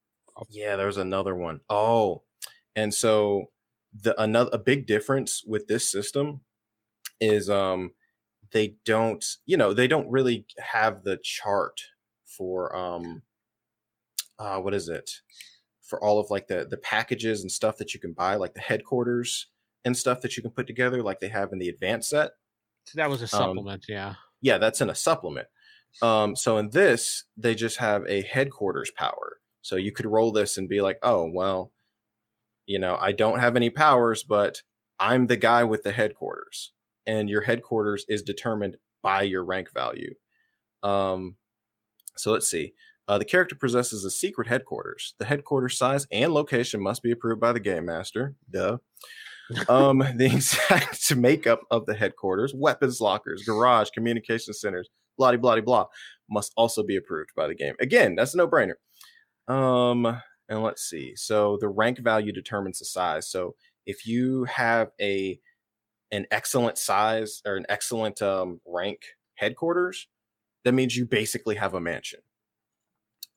yeah 0.50 0.76
there's 0.76 0.98
another 0.98 1.36
one. 1.36 1.62
Oh, 1.70 2.24
and 2.76 2.94
so 2.94 3.52
the 3.94 4.20
another 4.22 4.50
a 4.54 4.58
big 4.58 4.88
difference 4.88 5.44
with 5.46 5.68
this 5.68 5.90
system 5.90 6.42
is 7.22 7.50
um 7.50 7.92
they 8.52 8.76
don't 8.86 9.24
you 9.46 9.58
know 9.58 9.74
they 9.74 9.88
don't 9.88 10.10
really 10.10 10.46
have 10.58 11.04
the 11.04 11.18
chart 11.24 11.80
for 12.26 12.76
um 12.76 13.22
uh 14.40 14.58
what 14.58 14.74
is 14.74 14.90
it? 14.90 15.10
For 15.84 16.04
all 16.04 16.20
of 16.20 16.32
like 16.32 16.48
the 16.48 16.66
the 16.70 16.78
packages 16.78 17.42
and 17.42 17.52
stuff 17.52 17.78
that 17.78 17.94
you 17.94 18.00
can 18.00 18.14
buy 18.14 18.36
like 18.36 18.56
the 18.56 18.62
headquarters 18.62 19.48
and 19.86 19.96
stuff 19.96 20.22
that 20.22 20.36
you 20.36 20.44
can 20.44 20.52
put 20.52 20.68
together 20.68 21.04
like 21.04 21.20
they 21.20 21.30
have 21.30 21.54
in 21.54 21.60
the 21.60 21.70
advanced 21.70 22.10
set 22.10 22.32
that 22.96 23.10
was 23.10 23.22
a 23.22 23.26
Um, 23.26 23.30
supplement. 23.30 23.86
yeah. 23.88 24.16
yeah, 24.42 24.58
that's 24.58 24.82
in 24.82 24.90
a 24.90 24.96
supplement. 24.96 25.48
Um, 26.02 26.36
so 26.36 26.58
in 26.58 26.70
this, 26.70 27.24
they 27.38 27.56
just 27.56 27.78
have 27.78 28.04
a 28.08 28.22
headquarters 28.22 28.92
power. 28.92 29.38
So 29.62 29.76
you 29.76 29.92
could 29.92 30.06
roll 30.06 30.32
this 30.32 30.58
and 30.58 30.70
be 30.70 30.82
like, 30.82 30.98
oh, 31.04 31.30
well, 31.34 31.72
you 32.66 32.80
know, 32.80 32.98
I 33.00 33.12
don't 33.14 33.40
have 33.40 33.56
any 33.56 33.70
powers, 33.70 34.24
but 34.24 34.62
I'm 35.00 35.28
the 35.28 35.38
guy 35.38 35.64
with 35.64 35.84
the 35.84 35.92
headquarters. 35.92 36.74
And 37.06 37.30
your 37.30 37.42
headquarters 37.42 38.06
is 38.10 38.22
determined 38.22 38.78
by 39.02 39.24
your 39.24 39.44
rank 39.44 39.74
value. 39.74 40.14
Um, 40.84 41.38
so 42.16 42.32
let's 42.32 42.48
see. 42.50 42.74
Uh, 43.08 43.18
the 43.18 43.26
character 43.26 43.56
possesses 43.56 44.04
a 44.04 44.12
secret 44.12 44.48
headquarters. 44.48 45.16
The 45.18 45.26
headquarters 45.26 45.78
size 45.78 46.06
and 46.12 46.34
location 46.34 46.82
must 46.82 47.02
be 47.02 47.12
approved 47.12 47.40
by 47.40 47.54
the 47.54 47.60
game 47.60 47.86
master. 47.86 48.36
Duh. 48.52 48.78
Um, 49.70 50.00
the 50.16 50.26
exact 50.26 51.16
makeup 51.18 51.62
of 51.72 51.86
the 51.86 51.96
headquarters, 51.96 52.54
weapons 52.56 53.02
lockers, 53.02 53.44
garage, 53.44 53.90
communication 53.92 54.54
centers, 54.54 54.90
blah 55.18 55.36
blah 55.36 55.60
blah, 55.62 55.86
must 56.30 56.54
also 56.58 56.84
be 56.84 56.96
approved 56.96 57.32
by 57.36 57.48
the 57.48 57.56
game. 57.56 57.76
Again, 57.80 58.16
that's 58.16 58.34
a 58.34 58.38
no 58.38 58.48
brainer. 58.48 58.76
Um, 59.48 60.06
and 60.50 60.64
let's 60.64 60.84
see. 60.84 61.16
So 61.16 61.58
the 61.60 61.70
rank 61.70 62.00
value 62.00 62.32
determines 62.32 62.80
the 62.80 62.86
size. 62.86 63.30
So 63.30 63.56
if 63.86 64.06
you 64.06 64.46
have 64.46 64.90
a 65.02 65.40
an 66.12 66.26
excellent 66.32 66.78
size 66.78 67.42
or 67.46 67.56
an 67.56 67.66
excellent 67.68 68.22
um, 68.22 68.62
rank 68.66 69.00
headquarters, 69.36 70.08
that 70.64 70.74
means 70.74 70.96
you 70.96 71.06
basically 71.06 71.56
have 71.56 71.74
a 71.74 71.82
mansion 71.82 72.20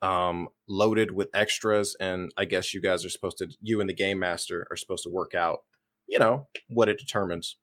um 0.03 0.49
loaded 0.67 1.11
with 1.11 1.29
extras 1.35 1.95
and 2.01 2.33
i 2.39 2.45
guess 2.45 2.73
you 2.73 2.81
guys 2.81 3.05
are 3.05 3.11
supposed 3.11 3.37
to 3.37 3.47
you 3.61 3.81
and 3.81 3.91
the 3.91 3.95
game 3.95 4.19
master 4.19 4.67
are 4.71 4.77
supposed 4.77 5.03
to 5.03 5.11
work 5.11 5.35
out 5.35 5.61
you 6.11 6.19
know 6.19 6.47
what 6.69 6.89
it 6.89 6.99
determines 6.99 7.57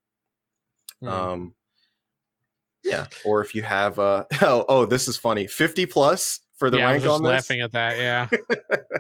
Mhm. 1.04 1.10
um 1.10 1.54
yeah 2.84 3.06
or 3.26 3.42
if 3.42 3.54
you 3.54 3.62
have 3.62 4.00
uh 4.00 4.24
oh 4.42 4.66
oh 4.68 4.86
this 4.86 5.08
is 5.08 5.18
funny 5.18 5.46
50 5.46 5.86
plus 5.86 6.40
for 6.58 6.72
the 6.72 6.78
yeah, 6.78 6.90
I 6.90 6.94
was 6.94 7.04
rank 7.04 7.14
on 7.14 7.22
this 7.24 7.30
laughing 7.30 7.62
at 7.62 7.72
that. 7.74 7.98
Yeah. 7.98 8.28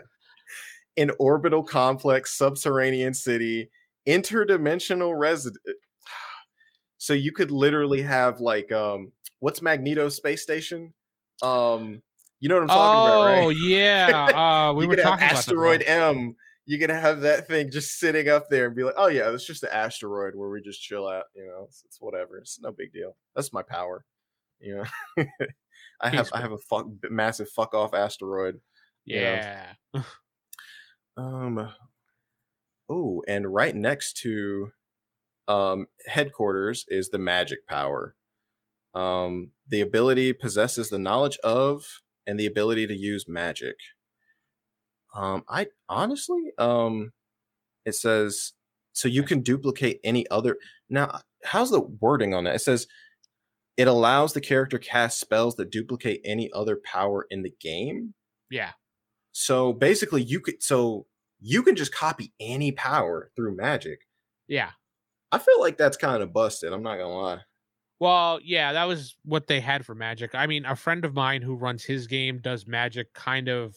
an 0.97 1.11
orbital 1.17 1.63
complex 1.63 2.35
subterranean 2.37 3.13
city 3.15 3.71
interdimensional 4.07 5.17
resident 5.17 5.57
so 6.99 7.13
you 7.13 7.31
could 7.31 7.49
literally 7.49 8.01
have 8.03 8.39
like 8.39 8.71
um 8.71 9.11
what's 9.39 9.61
magneto 9.61 10.09
space 10.09 10.43
station 10.43 10.93
um 11.41 12.01
You 12.39 12.49
know 12.49 12.55
what 12.55 12.63
I'm 12.63 12.69
talking 12.69 12.99
oh 12.99 13.05
about, 13.05 13.25
right? 13.25 13.43
Oh 13.45 13.49
yeah, 13.49 14.67
uh, 14.69 14.73
we 14.73 14.85
were 14.85 14.95
talking 14.95 15.25
about 15.25 15.37
asteroid. 15.37 15.83
M. 15.87 16.35
You 16.67 16.77
could 16.77 16.89
have 16.89 17.21
that 17.21 17.47
thing 17.47 17.71
just 17.71 17.97
sitting 17.97 18.27
up 18.27 18.49
there 18.49 18.67
and 18.67 18.75
be 18.75 18.83
like, 18.83 18.95
"Oh 18.97 19.07
yeah, 19.07 19.31
it's 19.31 19.47
just 19.47 19.63
an 19.63 19.69
asteroid 19.71 20.35
where 20.35 20.49
we 20.49 20.61
just 20.61 20.81
chill 20.81 21.07
out." 21.07 21.23
You 21.33 21.47
know, 21.47 21.63
it's, 21.63 21.83
it's 21.85 22.01
whatever. 22.01 22.37
It's 22.37 22.59
no 22.59 22.71
big 22.73 22.91
deal. 22.91 23.15
That's 23.35 23.53
my 23.53 23.63
power. 23.63 24.05
You 24.59 24.83
know, 25.17 25.25
I 26.01 26.09
have 26.09 26.29
I 26.33 26.41
have 26.41 26.51
a 26.51 26.57
fuck 26.57 26.87
massive 27.09 27.49
fuck 27.49 27.73
off 27.73 27.93
asteroid. 27.93 28.59
Yeah. 29.05 29.73
Um. 31.15 31.71
Oh, 32.89 33.23
and 33.27 33.51
right 33.51 33.75
next 33.75 34.17
to 34.17 34.71
um 35.47 35.87
headquarters 36.05 36.85
is 36.89 37.09
the 37.09 37.17
magic 37.17 37.65
power. 37.65 38.15
Um, 38.93 39.51
the 39.67 39.81
ability 39.81 40.33
possesses 40.33 40.89
the 40.89 40.99
knowledge 40.99 41.37
of 41.43 41.85
and 42.27 42.39
the 42.39 42.45
ability 42.45 42.85
to 42.87 42.95
use 42.95 43.25
magic. 43.27 43.77
Um, 45.17 45.43
I 45.49 45.67
honestly, 45.89 46.51
um, 46.59 47.11
it 47.85 47.95
says 47.95 48.53
so 48.93 49.07
you 49.07 49.23
can 49.23 49.41
duplicate 49.41 49.99
any 50.03 50.27
other. 50.29 50.57
Now, 50.89 51.21
how's 51.43 51.71
the 51.71 51.81
wording 51.81 52.33
on 52.33 52.43
that? 52.43 52.55
It 52.55 52.61
says 52.61 52.87
it 53.77 53.87
allows 53.87 54.33
the 54.33 54.41
character 54.41 54.77
cast 54.77 55.19
spells 55.19 55.55
that 55.55 55.71
duplicate 55.71 56.21
any 56.23 56.51
other 56.53 56.79
power 56.83 57.25
in 57.29 57.41
the 57.41 57.53
game. 57.59 58.13
Yeah. 58.49 58.71
So 59.31 59.73
basically, 59.73 60.23
you 60.23 60.39
could 60.39 60.61
so 60.61 61.07
you 61.39 61.63
can 61.63 61.75
just 61.75 61.93
copy 61.93 62.31
any 62.39 62.71
power 62.71 63.31
through 63.35 63.55
magic. 63.55 64.01
Yeah. 64.47 64.71
I 65.31 65.39
feel 65.39 65.59
like 65.59 65.77
that's 65.77 65.97
kind 65.97 66.23
of 66.23 66.31
busted. 66.31 66.71
I'm 66.71 66.83
not 66.83 66.97
gonna 66.97 67.09
lie. 67.09 67.39
Well, 67.99 68.39
yeah, 68.43 68.73
that 68.73 68.85
was 68.85 69.15
what 69.25 69.47
they 69.47 69.59
had 69.59 69.83
for 69.83 69.95
Magic. 69.95 70.35
I 70.35 70.45
mean, 70.45 70.65
a 70.65 70.75
friend 70.75 71.03
of 71.03 71.15
mine 71.15 71.41
who 71.41 71.55
runs 71.55 71.83
his 71.83 72.05
game 72.05 72.39
does 72.39 72.67
Magic 72.67 73.11
kind 73.13 73.49
of 73.49 73.75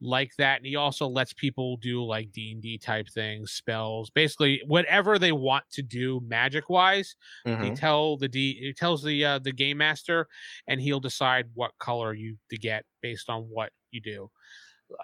like 0.00 0.32
that, 0.38 0.58
and 0.58 0.66
he 0.66 0.76
also 0.76 1.06
lets 1.08 1.32
people 1.32 1.76
do 1.78 2.04
like 2.04 2.30
D 2.32 2.52
and 2.52 2.62
D 2.62 2.78
type 2.78 3.08
things, 3.08 3.52
spells, 3.52 4.10
basically 4.10 4.62
whatever 4.66 5.18
they 5.18 5.32
want 5.32 5.64
to 5.72 5.82
do 5.82 6.20
Magic 6.26 6.68
wise. 6.70 7.16
He 7.44 7.70
Mhm. 7.70 7.76
tell 7.78 8.16
the 8.16 8.28
D, 8.28 8.54
he 8.60 8.72
tells 8.72 9.02
the 9.02 9.24
uh, 9.24 9.38
the 9.40 9.52
game 9.52 9.78
master, 9.78 10.28
and 10.68 10.80
he'll 10.80 11.00
decide 11.00 11.46
what 11.54 11.72
color 11.78 12.14
you 12.14 12.36
to 12.50 12.58
get 12.58 12.84
based 13.02 13.28
on 13.28 13.42
what 13.44 13.72
you 13.90 14.00
do. 14.00 14.30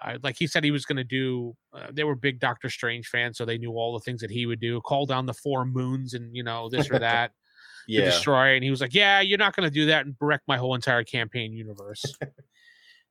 Uh, 0.01 0.17
like 0.23 0.35
he 0.37 0.47
said, 0.47 0.63
he 0.63 0.71
was 0.71 0.85
going 0.85 0.97
to 0.97 1.03
do. 1.03 1.55
Uh, 1.73 1.87
they 1.91 2.03
were 2.03 2.15
big 2.15 2.39
Doctor 2.39 2.69
Strange 2.69 3.07
fans, 3.07 3.37
so 3.37 3.45
they 3.45 3.57
knew 3.57 3.73
all 3.73 3.93
the 3.93 3.99
things 4.03 4.21
that 4.21 4.31
he 4.31 4.45
would 4.47 4.59
do. 4.59 4.81
Call 4.81 5.05
down 5.05 5.25
the 5.27 5.33
four 5.33 5.65
moons, 5.65 6.13
and 6.13 6.35
you 6.35 6.43
know 6.43 6.69
this 6.69 6.89
or 6.89 6.97
that 6.99 7.33
to 7.95 8.01
Yeah. 8.01 8.05
destroy. 8.05 8.55
And 8.55 8.63
he 8.63 8.71
was 8.71 8.81
like, 8.81 8.93
"Yeah, 8.95 9.21
you're 9.21 9.37
not 9.37 9.55
going 9.55 9.69
to 9.69 9.73
do 9.73 9.85
that 9.87 10.05
and 10.05 10.15
wreck 10.21 10.41
my 10.47 10.57
whole 10.57 10.75
entire 10.75 11.03
campaign 11.03 11.53
universe." 11.53 12.03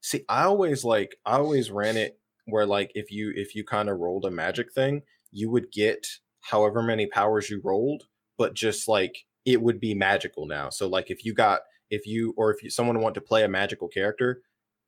See, 0.05 0.23
I 0.29 0.43
always 0.43 0.85
like 0.85 1.17
I 1.25 1.39
always 1.39 1.71
ran 1.71 1.97
it 1.97 2.19
where 2.45 2.67
like 2.67 2.93
if 2.95 3.11
you 3.11 3.33
if 3.35 3.55
you 3.55 3.65
kind 3.65 3.89
of 3.89 4.01
rolled 4.01 4.27
a 4.27 4.31
magic 4.31 4.71
thing, 4.71 5.01
you 5.33 5.51
would 5.51 5.73
get 5.73 6.07
however 6.43 6.83
many 6.83 7.07
powers 7.07 7.49
you 7.49 7.63
rolled, 7.65 8.03
but 8.37 8.53
just 8.53 8.87
like 8.87 9.25
it 9.47 9.63
would 9.63 9.81
be 9.81 9.95
magical 9.95 10.45
now. 10.45 10.69
So 10.69 10.89
like 10.89 11.11
if 11.11 11.25
you 11.25 11.33
got 11.33 11.61
if 11.89 12.07
you 12.07 12.35
or 12.37 12.53
if 12.53 12.63
you, 12.63 12.69
someone 12.69 13.01
want 13.01 13.15
to 13.15 13.23
play 13.23 13.45
a 13.45 13.49
magical 13.49 13.89
character, 13.89 14.43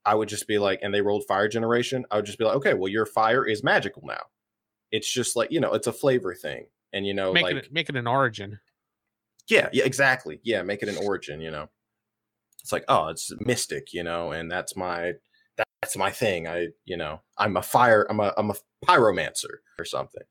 I 0.05 0.15
would 0.15 0.29
just 0.29 0.47
be 0.47 0.59
like, 0.59 0.81
and 0.83 0.93
they 0.93 1.01
rolled 1.01 1.25
fire 1.27 1.49
generation, 1.49 2.05
I 2.11 2.17
would 2.17 2.27
just 2.27 2.39
be 2.39 2.45
like, 2.45 2.57
okay, 2.57 2.75
well 2.75 2.93
your 2.93 3.07
fire 3.07 3.47
is 3.47 3.65
magical 3.65 4.03
now. 4.05 4.25
It's 4.93 5.11
just 5.11 5.35
like 5.35 5.51
you 5.51 5.61
know, 5.61 5.73
it's 5.73 5.87
a 5.87 5.95
flavor 5.95 6.35
thing, 6.35 6.67
and 6.93 7.07
you 7.07 7.15
know, 7.15 7.33
make 7.33 7.45
like 7.45 7.57
it 7.57 7.73
make 7.73 7.89
it 7.89 7.97
an 7.97 8.07
origin. 8.07 8.61
yeah, 9.49 9.71
yeah, 9.73 9.85
exactly. 9.85 10.41
Yeah, 10.45 10.61
make 10.61 10.83
it 10.83 10.91
an 10.91 10.99
origin, 10.99 11.41
you 11.41 11.51
know. 11.51 11.71
It's 12.67 12.73
like, 12.73 12.85
oh, 12.89 13.07
it's 13.07 13.31
mystic, 13.39 13.93
you 13.95 14.03
know, 14.03 14.33
and 14.33 14.51
that's 14.51 14.75
my 14.75 15.13
that's 15.81 15.97
my 15.97 16.11
thing. 16.11 16.49
I, 16.49 16.71
you 16.85 16.97
know, 16.97 17.21
I'm 17.39 17.57
a 17.57 17.63
fire, 17.63 18.05
I'm 18.11 18.19
a 18.19 18.33
I'm 18.37 18.51
a 18.51 18.55
pyromancer 18.85 19.59
or 19.79 19.85
something. 19.85 20.25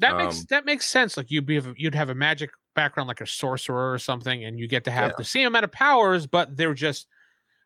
That 0.00 0.16
makes 0.16 0.40
Um, 0.40 0.46
that 0.50 0.64
makes 0.64 0.84
sense. 0.88 1.16
Like 1.16 1.30
you'd 1.30 1.46
be 1.46 1.60
you'd 1.76 1.94
have 1.94 2.08
a 2.08 2.14
magic 2.16 2.50
background, 2.74 3.06
like 3.06 3.20
a 3.20 3.26
sorcerer 3.26 3.92
or 3.92 3.98
something, 3.98 4.44
and 4.44 4.58
you 4.58 4.66
get 4.66 4.82
to 4.86 4.90
have 4.90 5.10
Yeah. 5.10 5.14
the 5.16 5.22
same 5.24 5.46
amount 5.46 5.64
of 5.64 5.70
powers, 5.70 6.26
but 6.26 6.56
they're 6.56 6.74
just 6.74 7.06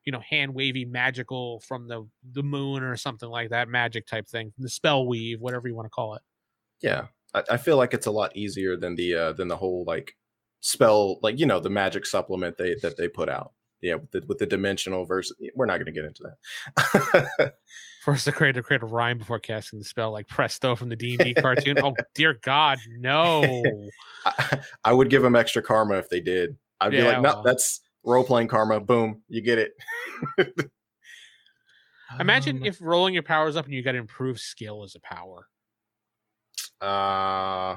you 0.04 0.12
know 0.12 0.20
hand 0.20 0.52
wavy 0.54 0.84
magical 0.84 1.60
from 1.60 1.88
the 1.88 2.06
the 2.32 2.42
moon 2.42 2.82
or 2.82 2.94
something 2.98 3.30
like 3.30 3.48
that, 3.48 3.68
magic 3.70 4.06
type 4.06 4.28
thing, 4.28 4.52
the 4.58 4.68
spell 4.68 5.06
weave, 5.06 5.40
whatever 5.40 5.66
you 5.66 5.74
want 5.74 5.86
to 5.86 5.90
call 5.90 6.14
it. 6.14 6.20
Yeah. 6.82 7.06
I, 7.32 7.42
I 7.52 7.56
feel 7.56 7.78
like 7.78 7.94
it's 7.94 8.04
a 8.06 8.10
lot 8.10 8.36
easier 8.36 8.76
than 8.76 8.96
the 8.96 9.14
uh 9.14 9.32
than 9.32 9.48
the 9.48 9.56
whole 9.56 9.84
like 9.86 10.14
spell 10.66 11.20
like 11.22 11.38
you 11.38 11.46
know 11.46 11.60
the 11.60 11.70
magic 11.70 12.04
supplement 12.04 12.58
they 12.58 12.74
that 12.82 12.96
they 12.96 13.08
put 13.08 13.28
out. 13.28 13.52
Yeah, 13.80 13.94
with 13.96 14.10
the 14.10 14.24
with 14.26 14.38
the 14.38 14.46
dimensional 14.46 15.04
verse 15.04 15.32
we're 15.54 15.66
not 15.66 15.78
gonna 15.78 15.92
get 15.92 16.04
into 16.04 16.24
that. 16.24 17.54
First, 18.04 18.24
to 18.24 18.32
create 18.32 18.54
to 18.54 18.62
create 18.62 18.82
a 18.82 18.86
rhyme 18.86 19.18
before 19.18 19.38
casting 19.38 19.78
the 19.78 19.84
spell, 19.84 20.12
like 20.12 20.28
Presto 20.28 20.76
from 20.76 20.88
the 20.88 20.96
D 20.96 21.14
and 21.14 21.24
D 21.24 21.34
cartoon. 21.34 21.78
Oh 21.82 21.94
dear 22.14 22.38
God, 22.42 22.78
no! 22.98 23.64
I, 24.24 24.60
I 24.84 24.92
would 24.92 25.10
give 25.10 25.22
them 25.22 25.36
extra 25.36 25.62
karma 25.62 25.94
if 25.94 26.08
they 26.08 26.20
did. 26.20 26.56
I'd 26.80 26.92
be 26.92 27.02
like, 27.02 27.20
no, 27.20 27.34
well. 27.34 27.42
that's 27.42 27.80
role 28.04 28.24
playing 28.24 28.48
karma. 28.48 28.80
Boom, 28.80 29.22
you 29.28 29.40
get 29.40 29.58
it. 29.58 29.72
Imagine 32.20 32.58
Um, 32.58 32.64
if 32.64 32.78
rolling 32.80 33.14
your 33.14 33.24
powers 33.24 33.56
up 33.56 33.64
and 33.64 33.74
you 33.74 33.82
got 33.82 33.94
improved 33.94 34.40
skill 34.40 34.84
as 34.84 34.94
a 34.94 35.00
power. 35.00 35.48
Uh 36.80 37.76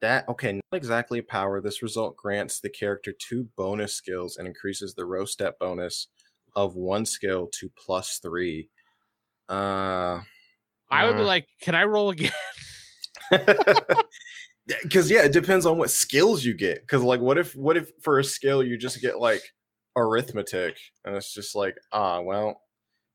that 0.00 0.28
okay, 0.28 0.52
not 0.52 0.62
exactly 0.76 1.18
a 1.18 1.22
power. 1.22 1.60
This 1.60 1.82
result 1.82 2.16
grants 2.16 2.60
the 2.60 2.70
character 2.70 3.12
two 3.12 3.48
bonus 3.56 3.94
skills 3.94 4.36
and 4.36 4.46
increases 4.46 4.94
the 4.94 5.04
row 5.04 5.24
step 5.24 5.58
bonus 5.58 6.08
of 6.56 6.74
one 6.76 7.04
skill 7.06 7.48
to 7.54 7.70
plus 7.76 8.18
three. 8.18 8.68
Uh 9.48 10.20
I 10.90 11.04
would 11.06 11.16
be 11.16 11.22
Uh. 11.22 11.26
like, 11.26 11.46
can 11.60 11.74
I 11.74 11.84
roll 11.84 12.10
again? 12.10 12.32
because 14.82 15.10
yeah, 15.10 15.22
it 15.24 15.32
depends 15.32 15.66
on 15.66 15.78
what 15.78 15.90
skills 15.90 16.44
you 16.44 16.54
get. 16.54 16.80
Because 16.82 17.02
like, 17.02 17.20
what 17.20 17.38
if 17.38 17.54
what 17.56 17.76
if 17.76 17.90
for 18.02 18.18
a 18.18 18.24
skill 18.24 18.62
you 18.62 18.76
just 18.76 19.00
get 19.00 19.18
like 19.18 19.42
arithmetic, 19.96 20.76
and 21.04 21.16
it's 21.16 21.32
just 21.34 21.54
like, 21.54 21.76
ah, 21.92 22.20
well, 22.20 22.62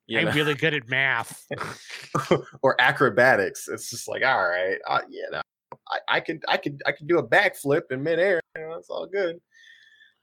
you 0.07 0.19
I'm 0.19 0.25
know, 0.25 0.31
really 0.33 0.53
good 0.55 0.73
at 0.73 0.87
math. 0.89 1.45
or 2.61 2.79
acrobatics. 2.79 3.67
It's 3.67 3.89
just 3.89 4.07
like, 4.07 4.23
all 4.23 4.47
right, 4.49 4.77
uh, 4.87 5.01
you 5.09 5.27
know, 5.31 5.41
I, 5.89 5.99
I 6.07 6.19
can 6.19 6.39
I 6.47 6.57
can 6.57 6.79
I 6.85 6.91
can 6.91 7.07
do 7.07 7.19
a 7.19 7.27
backflip 7.27 7.91
in 7.91 8.03
midair. 8.03 8.41
You 8.57 8.63
know, 8.63 8.73
it's 8.75 8.89
all 8.89 9.07
good. 9.07 9.39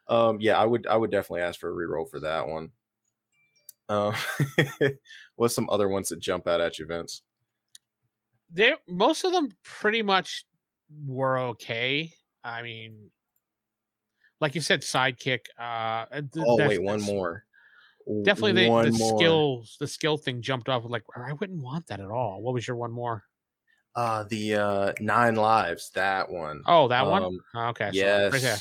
Um, 0.09 0.39
yeah, 0.41 0.59
I 0.59 0.65
would 0.65 0.87
I 0.87 0.97
would 0.97 1.11
definitely 1.11 1.43
ask 1.43 1.61
for 1.61 1.71
a 1.71 1.75
reroll 1.75 2.09
for 2.09 2.21
that 2.21 2.49
one. 2.49 2.71
Um, 3.89 4.15
what's 5.37 5.55
some 5.55 5.69
other 5.71 5.89
ones 5.89 6.09
that 6.09 6.21
jump 6.21 6.47
out 6.47 6.61
at 6.61 6.79
you, 6.79 6.87
Vince? 6.87 7.23
they 8.53 8.75
most 8.89 9.25
of 9.25 9.33
them 9.33 9.51
pretty 9.63 10.03
much 10.03 10.45
were 11.07 11.39
okay. 11.39 12.13
I 12.43 12.63
mean, 12.63 13.11
like 14.41 14.55
you 14.55 14.61
said, 14.61 14.83
sidekick. 14.83 15.41
Uh, 15.59 16.07
Oh 16.39 16.57
wait, 16.57 16.83
one 16.83 17.03
more. 17.03 17.45
Definitely, 18.25 18.65
the, 18.65 18.69
one 18.69 18.91
the 18.91 18.99
more. 18.99 19.19
skills, 19.19 19.77
the 19.79 19.87
skill 19.87 20.17
thing 20.17 20.43
jumped 20.43 20.69
off. 20.69 20.83
Like, 20.85 21.05
I 21.15 21.33
wouldn't 21.35 21.63
want 21.63 21.87
that 21.89 22.01
at 22.01 22.11
all. 22.11 22.43
What 22.43 22.55
was 22.55 22.67
your 22.67 22.77
one 22.77 22.91
more? 22.91 23.23
Uh 23.95 24.25
the 24.29 24.55
uh 24.55 24.93
nine 25.01 25.35
lives, 25.35 25.91
that 25.95 26.31
one. 26.31 26.63
Oh, 26.67 26.89
that 26.89 27.07
one. 27.07 27.25
Um, 27.25 27.41
Okay, 27.57 27.87
so 27.87 27.97
yes. 27.97 28.33
right 28.33 28.43
there. 28.43 28.59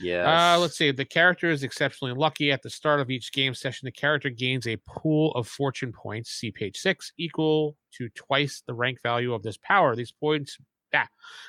Yes. 0.00 0.26
Uh, 0.26 0.58
let's 0.58 0.76
see. 0.76 0.90
The 0.90 1.04
character 1.04 1.50
is 1.50 1.62
exceptionally 1.62 2.14
lucky. 2.14 2.50
At 2.50 2.62
the 2.62 2.70
start 2.70 3.00
of 3.00 3.10
each 3.10 3.32
game 3.32 3.54
session, 3.54 3.86
the 3.86 3.92
character 3.92 4.30
gains 4.30 4.66
a 4.66 4.78
pool 4.86 5.32
of 5.32 5.46
fortune 5.46 5.92
points, 5.92 6.30
see 6.30 6.50
page 6.50 6.78
six, 6.78 7.12
equal 7.18 7.76
to 7.98 8.08
twice 8.10 8.62
the 8.66 8.74
rank 8.74 9.02
value 9.02 9.34
of 9.34 9.42
this 9.42 9.58
power. 9.58 9.94
These 9.94 10.12
points, 10.12 10.56
ah, 10.94 11.08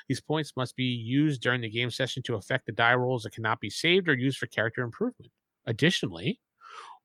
these 0.09 0.19
points 0.19 0.53
must 0.57 0.75
be 0.75 0.83
used 0.83 1.41
during 1.41 1.61
the 1.61 1.69
game 1.69 1.89
session 1.89 2.21
to 2.23 2.35
affect 2.35 2.65
the 2.65 2.73
die 2.73 2.95
rolls 2.95 3.23
that 3.23 3.33
cannot 3.33 3.61
be 3.61 3.69
saved 3.69 4.09
or 4.09 4.13
used 4.13 4.37
for 4.37 4.47
character 4.47 4.81
improvement. 4.81 5.31
Additionally, 5.65 6.39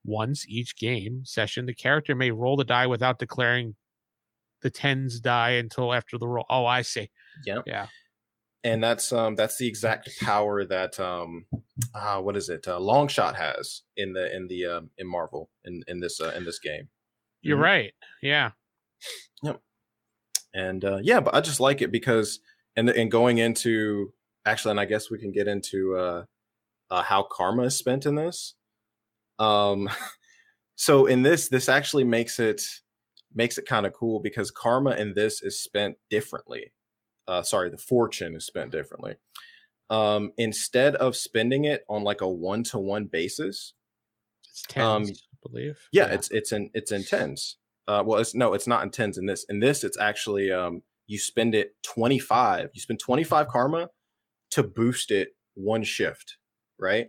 once 0.04 0.44
each 0.48 0.76
game 0.76 1.22
session, 1.24 1.66
the 1.66 1.74
character 1.74 2.14
may 2.16 2.30
roll 2.30 2.56
the 2.56 2.64
die 2.64 2.86
without 2.86 3.18
declaring 3.20 3.76
the 4.62 4.70
tens 4.70 5.20
die 5.20 5.50
until 5.52 5.92
after 5.92 6.18
the 6.18 6.28
roll. 6.28 6.46
Oh, 6.50 6.66
I 6.66 6.82
see. 6.82 7.10
Yeah. 7.44 7.60
Yeah. 7.66 7.86
And 8.64 8.82
that's 8.82 9.12
um 9.12 9.36
that's 9.36 9.56
the 9.56 9.68
exact 9.68 10.10
power 10.20 10.64
that 10.64 10.98
um 10.98 11.46
uh 11.94 12.20
what 12.20 12.36
is 12.36 12.48
it? 12.48 12.66
Uh, 12.66 12.78
Longshot 12.78 13.36
has 13.36 13.82
in 13.96 14.12
the 14.12 14.34
in 14.34 14.48
the 14.48 14.66
um 14.66 14.90
in 14.98 15.06
Marvel 15.06 15.48
in 15.64 15.82
in 15.86 16.00
this 16.00 16.20
uh, 16.20 16.32
in 16.36 16.44
this 16.44 16.58
game. 16.58 16.88
You're 17.40 17.56
Mhm. 17.58 17.62
right. 17.62 17.92
Yeah. 18.20 18.50
Yep. 19.42 19.60
And 20.54 20.84
uh 20.84 20.98
yeah, 21.02 21.20
but 21.20 21.34
I 21.34 21.40
just 21.40 21.60
like 21.60 21.82
it 21.82 21.92
because 21.92 22.40
and 22.76 22.90
and 22.90 23.10
going 23.10 23.38
into 23.38 24.12
actually 24.44 24.72
and 24.72 24.80
I 24.80 24.86
guess 24.86 25.08
we 25.10 25.18
can 25.18 25.30
get 25.30 25.46
into 25.46 25.96
uh 25.96 26.24
uh 26.90 27.02
how 27.02 27.22
karma 27.22 27.62
is 27.64 27.76
spent 27.76 28.06
in 28.06 28.16
this. 28.16 28.54
Um 29.38 29.88
so 30.74 31.06
in 31.06 31.22
this 31.22 31.48
this 31.48 31.68
actually 31.68 32.04
makes 32.04 32.40
it 32.40 32.60
makes 33.34 33.58
it 33.58 33.66
kind 33.66 33.86
of 33.86 33.92
cool 33.92 34.20
because 34.20 34.50
karma 34.50 34.92
in 34.92 35.14
this 35.14 35.42
is 35.42 35.62
spent 35.62 35.96
differently. 36.10 36.72
Uh 37.26 37.42
sorry, 37.42 37.70
the 37.70 37.78
fortune 37.78 38.34
is 38.34 38.46
spent 38.46 38.72
differently. 38.72 39.16
Um 39.90 40.32
instead 40.36 40.94
of 40.96 41.16
spending 41.16 41.64
it 41.64 41.84
on 41.88 42.02
like 42.04 42.20
a 42.20 42.28
one-to-one 42.28 43.06
basis, 43.06 43.74
It's 44.44 44.62
tens. 44.62 45.10
Um, 45.10 45.14
I 45.14 45.48
believe. 45.48 45.78
Yeah, 45.92 46.06
it's 46.06 46.30
it's 46.30 46.52
in 46.52 46.70
it's 46.74 46.92
in 46.92 47.04
tens. 47.04 47.56
Uh, 47.86 48.02
well, 48.04 48.20
it's 48.20 48.34
no, 48.34 48.52
it's 48.52 48.66
not 48.66 48.82
in 48.82 48.90
tens 48.90 49.16
in 49.16 49.24
this. 49.26 49.46
In 49.48 49.60
this, 49.60 49.82
it's 49.82 49.98
actually 49.98 50.52
um, 50.52 50.82
you 51.06 51.18
spend 51.18 51.54
it 51.54 51.74
twenty 51.82 52.18
five. 52.18 52.70
You 52.74 52.80
spend 52.82 53.00
twenty 53.00 53.24
five 53.24 53.48
karma 53.48 53.88
to 54.50 54.62
boost 54.62 55.10
it 55.10 55.30
one 55.54 55.84
shift, 55.84 56.36
right? 56.78 57.08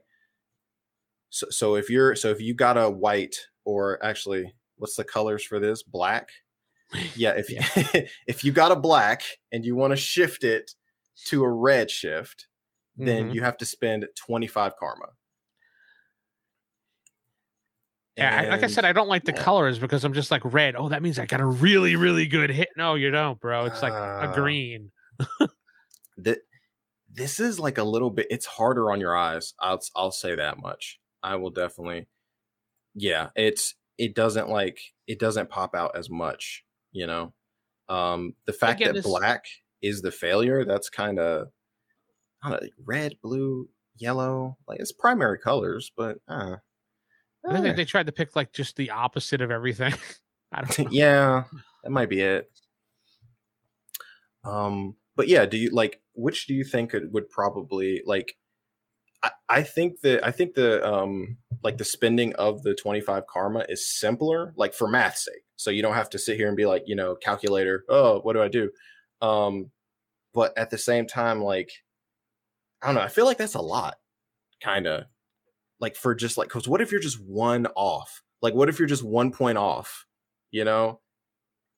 So 1.32 1.48
so 1.50 1.76
if 1.76 1.90
you're 1.90 2.16
so 2.16 2.30
if 2.30 2.40
you 2.40 2.54
got 2.54 2.78
a 2.78 2.90
white 2.90 3.36
or 3.66 4.04
actually 4.04 4.54
what's 4.80 4.96
the 4.96 5.04
colors 5.04 5.44
for 5.44 5.60
this 5.60 5.84
black? 5.84 6.30
Yeah, 7.16 7.34
if 7.38 7.50
Yeah. 7.52 7.68
if 8.28 8.44
you 8.44 8.52
got 8.52 8.72
a 8.72 8.76
black 8.76 9.22
and 9.52 9.64
you 9.64 9.76
want 9.76 9.92
to 9.92 9.98
shift 9.98 10.44
it 10.44 10.72
to 11.28 11.44
a 11.44 11.50
red 11.50 11.92
shift, 11.92 12.48
then 12.98 13.30
Mhm. 13.30 13.36
you 13.36 13.42
have 13.44 13.58
to 13.58 13.66
spend 13.66 14.08
25 14.18 14.76
karma. 14.78 15.10
Yeah, 18.18 18.42
I- 18.42 18.50
like 18.50 18.64
I 18.64 18.68
said, 18.68 18.84
I 18.86 18.92
don't 18.92 19.08
like 19.08 19.24
the 19.24 19.32
yeah. 19.34 19.42
colors 19.44 19.80
because 19.80 20.04
I'm 20.04 20.14
just 20.14 20.30
like 20.32 20.42
red. 20.44 20.76
Oh, 20.76 20.90
that 20.90 21.02
means 21.02 21.20
I 21.20 21.26
got 21.26 21.40
a 21.40 21.46
really, 21.46 21.96
really 21.96 22.26
good 22.28 22.50
hit. 22.50 22.70
No, 22.76 22.96
you 22.96 23.12
don't, 23.12 23.40
bro. 23.40 23.66
It's 23.66 23.82
like 23.82 23.94
a 23.94 23.96
Ah. 24.30 24.34
green. 24.34 24.92
that 26.18 26.40
this 27.10 27.40
is 27.40 27.60
like 27.60 27.78
a 27.78 27.84
little 27.84 28.10
bit 28.10 28.28
it's 28.30 28.46
harder 28.46 28.92
on 28.92 29.00
your 29.00 29.16
eyes. 29.16 29.54
I'll 29.60 29.80
I'll 29.96 30.12
say 30.12 30.36
that 30.36 30.58
much. 30.60 31.00
I 31.24 31.36
will 31.38 31.50
definitely 31.50 32.08
yeah, 32.96 33.30
it's 33.36 33.76
it 34.00 34.16
doesn't 34.16 34.50
like 34.50 34.80
it 35.06 35.20
doesn't 35.20 35.50
pop 35.50 35.76
out 35.76 35.96
as 35.96 36.10
much, 36.10 36.64
you 36.92 37.06
know. 37.06 37.34
Um 37.88 38.34
the 38.46 38.54
fact 38.54 38.84
that 38.84 38.96
this- 38.96 39.06
black 39.06 39.46
is 39.82 40.02
the 40.02 40.12
failure, 40.12 40.66
that's 40.66 40.90
kind 40.90 41.20
of 41.20 41.50
red, 42.84 43.16
blue, 43.22 43.70
yellow, 43.98 44.58
like 44.68 44.80
it's 44.80 44.92
primary 44.92 45.38
colors, 45.38 45.92
but 45.96 46.18
uh 46.28 46.56
I 47.48 47.54
think 47.54 47.68
eh. 47.68 47.74
they, 47.74 47.86
tried 47.86 48.08
to 48.08 48.12
pick 48.12 48.36
like 48.36 48.52
just 48.52 48.76
the 48.76 48.90
opposite 48.90 49.42
of 49.42 49.50
everything. 49.52 49.94
I 50.52 50.62
don't 50.62 50.78
yeah, 50.92 51.44
that 51.84 51.90
might 51.90 52.10
be 52.10 52.22
it. 52.22 52.50
Um, 54.44 54.96
but 55.16 55.28
yeah, 55.28 55.46
do 55.46 55.58
you 55.58 55.70
like 55.72 56.02
which 56.14 56.48
do 56.48 56.54
you 56.54 56.64
think 56.64 56.94
it 56.94 57.12
would 57.12 57.30
probably 57.30 58.02
like? 58.06 58.36
I, 59.50 59.64
think 59.64 60.02
that 60.02 60.26
I 60.26 60.32
think 60.32 60.54
the 60.54 60.86
um 60.88 61.38
like 61.64 61.78
the 61.78 61.86
spending 61.86 62.34
of 62.36 62.64
the 62.64 62.74
twenty 62.74 63.02
five 63.02 63.28
karma 63.28 63.66
is 63.68 63.88
simpler, 63.88 64.54
like 64.56 64.74
for 64.74 64.88
math's 64.88 65.26
sake. 65.26 65.44
So 65.58 65.72
you 65.72 65.82
don't 65.82 65.96
have 65.96 66.10
to 66.12 66.20
sit 66.20 66.38
here 66.38 66.48
and 66.48 66.56
be 66.56 66.66
like, 66.66 66.84
you 66.86 66.96
know, 66.96 67.16
calculator. 67.16 67.84
Oh, 67.90 68.20
what 68.22 68.34
do 68.34 68.42
I 68.42 68.48
do? 68.48 68.72
Um, 69.22 69.72
but 70.34 70.58
at 70.58 70.70
the 70.70 70.78
same 70.78 71.06
time, 71.06 71.42
like, 71.42 71.72
I 72.82 72.88
don't 72.88 72.96
know. 72.96 73.02
I 73.02 73.10
feel 73.10 73.26
like 73.26 73.38
that's 73.38 73.56
a 73.56 73.62
lot, 73.62 73.96
kind 74.62 74.88
of, 74.88 75.04
like 75.82 75.98
for 75.98 76.16
just 76.16 76.38
like, 76.38 76.48
because 76.48 76.68
what 76.68 76.82
if 76.82 76.92
you're 76.92 77.02
just 77.02 77.22
one 77.22 77.68
off? 77.76 78.22
Like, 78.42 78.54
what 78.54 78.70
if 78.70 78.80
you're 78.80 78.88
just 78.88 79.04
one 79.04 79.32
point 79.32 79.58
off? 79.58 80.06
You 80.52 80.64
know, 80.64 81.02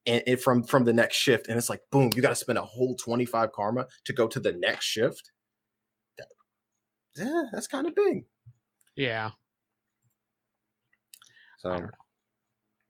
and 0.06 0.22
it 0.28 0.42
from 0.44 0.64
from 0.64 0.86
the 0.86 0.94
next 0.94 1.16
shift, 1.18 1.48
and 1.48 1.58
it's 1.58 1.70
like, 1.70 1.82
boom, 1.92 2.12
you 2.16 2.22
got 2.22 2.30
to 2.30 2.36
spend 2.36 2.60
a 2.60 2.64
whole 2.64 2.96
twenty 2.96 3.26
five 3.26 3.52
karma 3.52 3.88
to 4.06 4.14
go 4.14 4.28
to 4.28 4.40
the 4.40 4.52
next 4.52 4.86
shift. 4.86 5.32
Yeah, 7.18 7.44
that's 7.52 7.68
kind 7.68 7.88
of 7.88 7.96
big. 7.96 8.26
Yeah, 8.96 9.32
So 11.58 11.70
I 11.70 11.74
don't 11.74 11.84
know. 11.84 11.90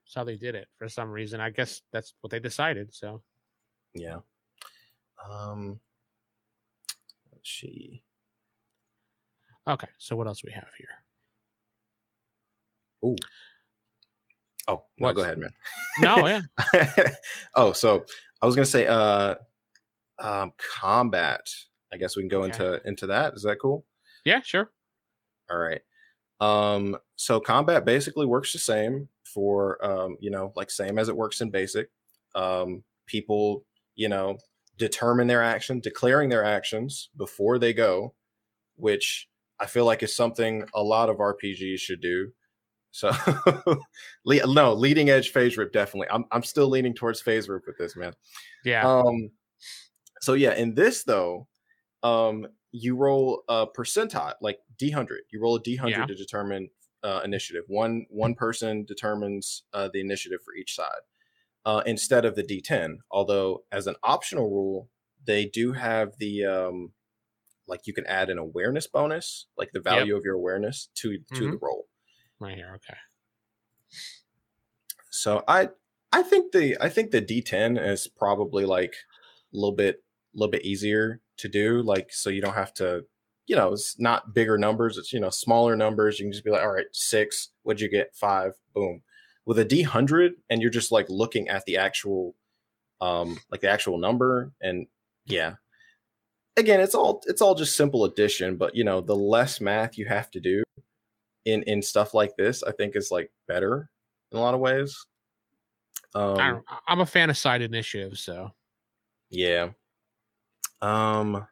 That's 0.06 0.16
how 0.16 0.24
they 0.24 0.36
did 0.38 0.56
it 0.56 0.68
for 0.78 0.90
some 0.90 1.10
reason. 1.10 1.40
I 1.40 1.50
guess 1.52 1.82
that's 1.94 2.14
what 2.22 2.32
they 2.32 2.40
decided. 2.40 2.94
So 2.94 3.22
yeah. 3.94 4.18
Um, 5.30 5.80
let's 7.32 7.50
see. 7.50 8.04
okay. 9.68 9.88
So 10.00 10.16
what 10.16 10.28
else 10.28 10.44
we 10.44 10.52
have 10.52 10.68
here? 10.78 10.88
Ooh. 13.06 13.16
Oh, 14.68 14.84
no, 14.98 15.08
What's- 15.08 15.16
go 15.18 15.24
ahead, 15.24 15.38
man. 15.38 15.52
No, 16.00 16.28
yeah. 16.28 16.42
oh, 17.56 17.72
so 17.74 18.06
I 18.42 18.46
was 18.46 18.56
gonna 18.56 18.66
say, 18.66 18.88
uh, 18.88 19.36
um, 20.20 20.54
combat. 20.58 21.42
I 21.94 21.98
guess 21.98 22.16
we 22.16 22.22
can 22.24 22.30
go 22.30 22.44
Okay. 22.44 22.48
into 22.48 22.88
into 22.88 23.08
that. 23.08 23.34
Is 23.36 23.44
that 23.44 23.58
cool? 23.62 23.86
Yeah, 24.26 24.42
sure. 24.42 24.72
All 25.50 25.58
right. 25.58 25.82
Um, 26.40 26.98
so 27.16 27.40
combat 27.40 27.86
basically 27.86 28.26
works 28.26 28.54
the 28.54 28.60
same 28.60 29.08
for 29.24 29.84
um, 29.86 30.18
you 30.20 30.32
know, 30.32 30.54
like 30.56 30.72
same 30.72 30.98
as 30.98 31.10
it 31.10 31.16
works 31.16 31.42
in 31.42 31.50
basic. 31.52 31.90
Um, 32.36 32.84
people, 33.06 33.66
you 33.96 34.10
know, 34.10 34.38
determine 34.78 35.28
their 35.28 35.44
action, 35.44 35.80
declaring 35.80 36.30
their 36.30 36.44
actions 36.44 37.10
before 37.18 37.60
they 37.60 37.74
go, 37.74 38.14
which 38.76 39.28
I 39.60 39.68
feel 39.68 39.86
like 39.86 40.02
is 40.02 40.16
something 40.16 40.66
a 40.74 40.82
lot 40.82 41.10
of 41.10 41.18
RPGs 41.18 41.80
should 41.80 42.02
do. 42.02 42.32
So 42.92 43.12
le- 44.26 44.54
no, 44.54 44.74
leading 44.74 45.10
edge 45.10 45.32
Faserip 45.32 45.72
definitely. 45.72 46.08
I'm 46.12 46.26
I'm 46.32 46.44
still 46.44 46.68
leaning 46.68 46.94
towards 46.94 47.22
Faserip 47.22 47.62
with 47.68 47.78
this, 47.78 47.96
man. 47.96 48.14
Yeah. 48.66 48.88
Um, 48.88 49.30
so 50.22 50.34
yeah, 50.34 50.56
in 50.56 50.74
this 50.76 51.04
though, 51.04 51.48
um, 52.04 52.48
you 52.72 52.96
roll 52.96 53.44
a 53.50 53.68
percentile, 53.68 54.36
like 54.42 54.60
D 54.78 54.92
hundred. 54.92 55.22
You 55.32 55.42
roll 55.42 55.56
a 55.56 55.62
D 55.62 55.76
hundred 55.76 56.00
Yeah. 56.00 56.06
to 56.06 56.16
determine 56.16 56.70
uh, 57.04 57.22
initiative. 57.24 57.64
One 57.68 58.06
one 58.10 58.36
person 58.36 58.86
determines 58.86 59.64
uh, 59.74 59.90
the 59.92 60.00
initiative 60.02 60.40
for 60.46 60.54
each 60.56 60.76
side 60.76 61.02
uh, 61.66 61.82
instead 61.86 62.26
of 62.26 62.36
the 62.36 62.44
D 62.44 62.62
ten. 62.62 63.00
Although 63.10 63.64
as 63.72 63.88
an 63.88 63.96
optional 64.04 64.50
rule, 64.50 64.90
they 65.26 65.46
do 65.46 65.74
have 65.74 66.18
the 66.18 66.46
um, 66.46 66.92
like 67.68 67.88
you 67.88 67.94
can 67.94 68.06
add 68.06 68.30
an 68.30 68.38
awareness 68.38 68.88
bonus, 68.88 69.48
like 69.58 69.72
the 69.74 69.80
value 69.82 70.16
of 70.16 70.24
your 70.24 70.36
awareness 70.36 70.90
to 70.96 71.20
to 71.36 71.52
the 71.52 71.58
roll. 71.62 71.88
right 72.40 72.56
here. 72.56 72.74
Okay. 72.76 72.98
So 75.10 75.44
I 75.48 75.70
I 76.12 76.24
think 76.24 76.52
the 76.52 76.78
I 76.82 76.90
think 76.90 77.12
the 77.12 77.22
D10 77.22 77.84
is 77.86 78.08
probably 78.08 78.66
like 78.66 78.94
a 79.54 79.58
little 79.58 79.76
bit 79.76 80.04
a 80.34 80.38
little 80.38 80.52
bit 80.52 80.64
easier 80.66 81.22
to 81.38 81.48
do 81.48 81.82
like 81.82 82.12
so 82.12 82.30
you 82.30 82.42
don't 82.42 82.54
have 82.54 82.74
to 82.74 83.04
you 83.48 83.56
know 83.56 83.74
it's 83.74 84.00
not 84.00 84.34
bigger 84.34 84.58
numbers 84.58 84.98
it's 84.98 85.12
you 85.12 85.20
know 85.20 85.30
smaller 85.30 85.76
numbers 85.76 86.20
you 86.20 86.26
can 86.26 86.32
just 86.32 86.46
be 86.46 86.52
like 86.52 86.62
all 86.62 86.72
right 86.72 86.86
6 86.92 87.50
what'd 87.64 87.82
you 87.82 87.90
get? 87.90 88.16
5 88.16 88.54
boom. 88.74 89.02
With 89.46 89.60
a 89.60 89.66
D100 89.66 90.32
and 90.50 90.62
you're 90.62 90.72
just 90.72 90.92
like 90.92 91.08
looking 91.10 91.50
at 91.50 91.66
the 91.66 91.78
actual 91.78 92.36
um 93.02 93.40
like 93.52 93.62
the 93.62 93.70
actual 93.70 93.98
number 93.98 94.52
and 94.62 94.88
yeah. 95.26 95.56
Again 96.58 96.80
it's 96.80 96.96
all 96.96 97.22
it's 97.26 97.42
all 97.42 97.56
just 97.56 97.76
simple 97.76 98.06
addition 98.06 98.58
but 98.58 98.76
you 98.76 98.84
know 98.84 99.02
the 99.02 99.16
less 99.16 99.60
math 99.60 99.98
you 99.98 100.06
have 100.06 100.30
to 100.32 100.40
do 100.40 100.64
in 101.46 101.64
in 101.64 101.82
stuff 101.82 102.14
like 102.14 102.36
this 102.38 102.62
i 102.62 102.72
think 102.72 102.96
is 102.96 103.10
like 103.10 103.32
better 103.48 103.90
in 104.32 104.38
a 104.38 104.42
lot 104.42 104.54
of 104.54 104.60
ways. 104.60 104.96
Um 106.14 106.38
I, 106.40 106.60
i'm 106.88 107.00
a 107.00 107.06
fan 107.06 107.30
of 107.30 107.38
side 107.38 107.62
initiative, 107.62 108.18
so. 108.18 108.52
Yeah 109.30 109.70
um 110.82 111.46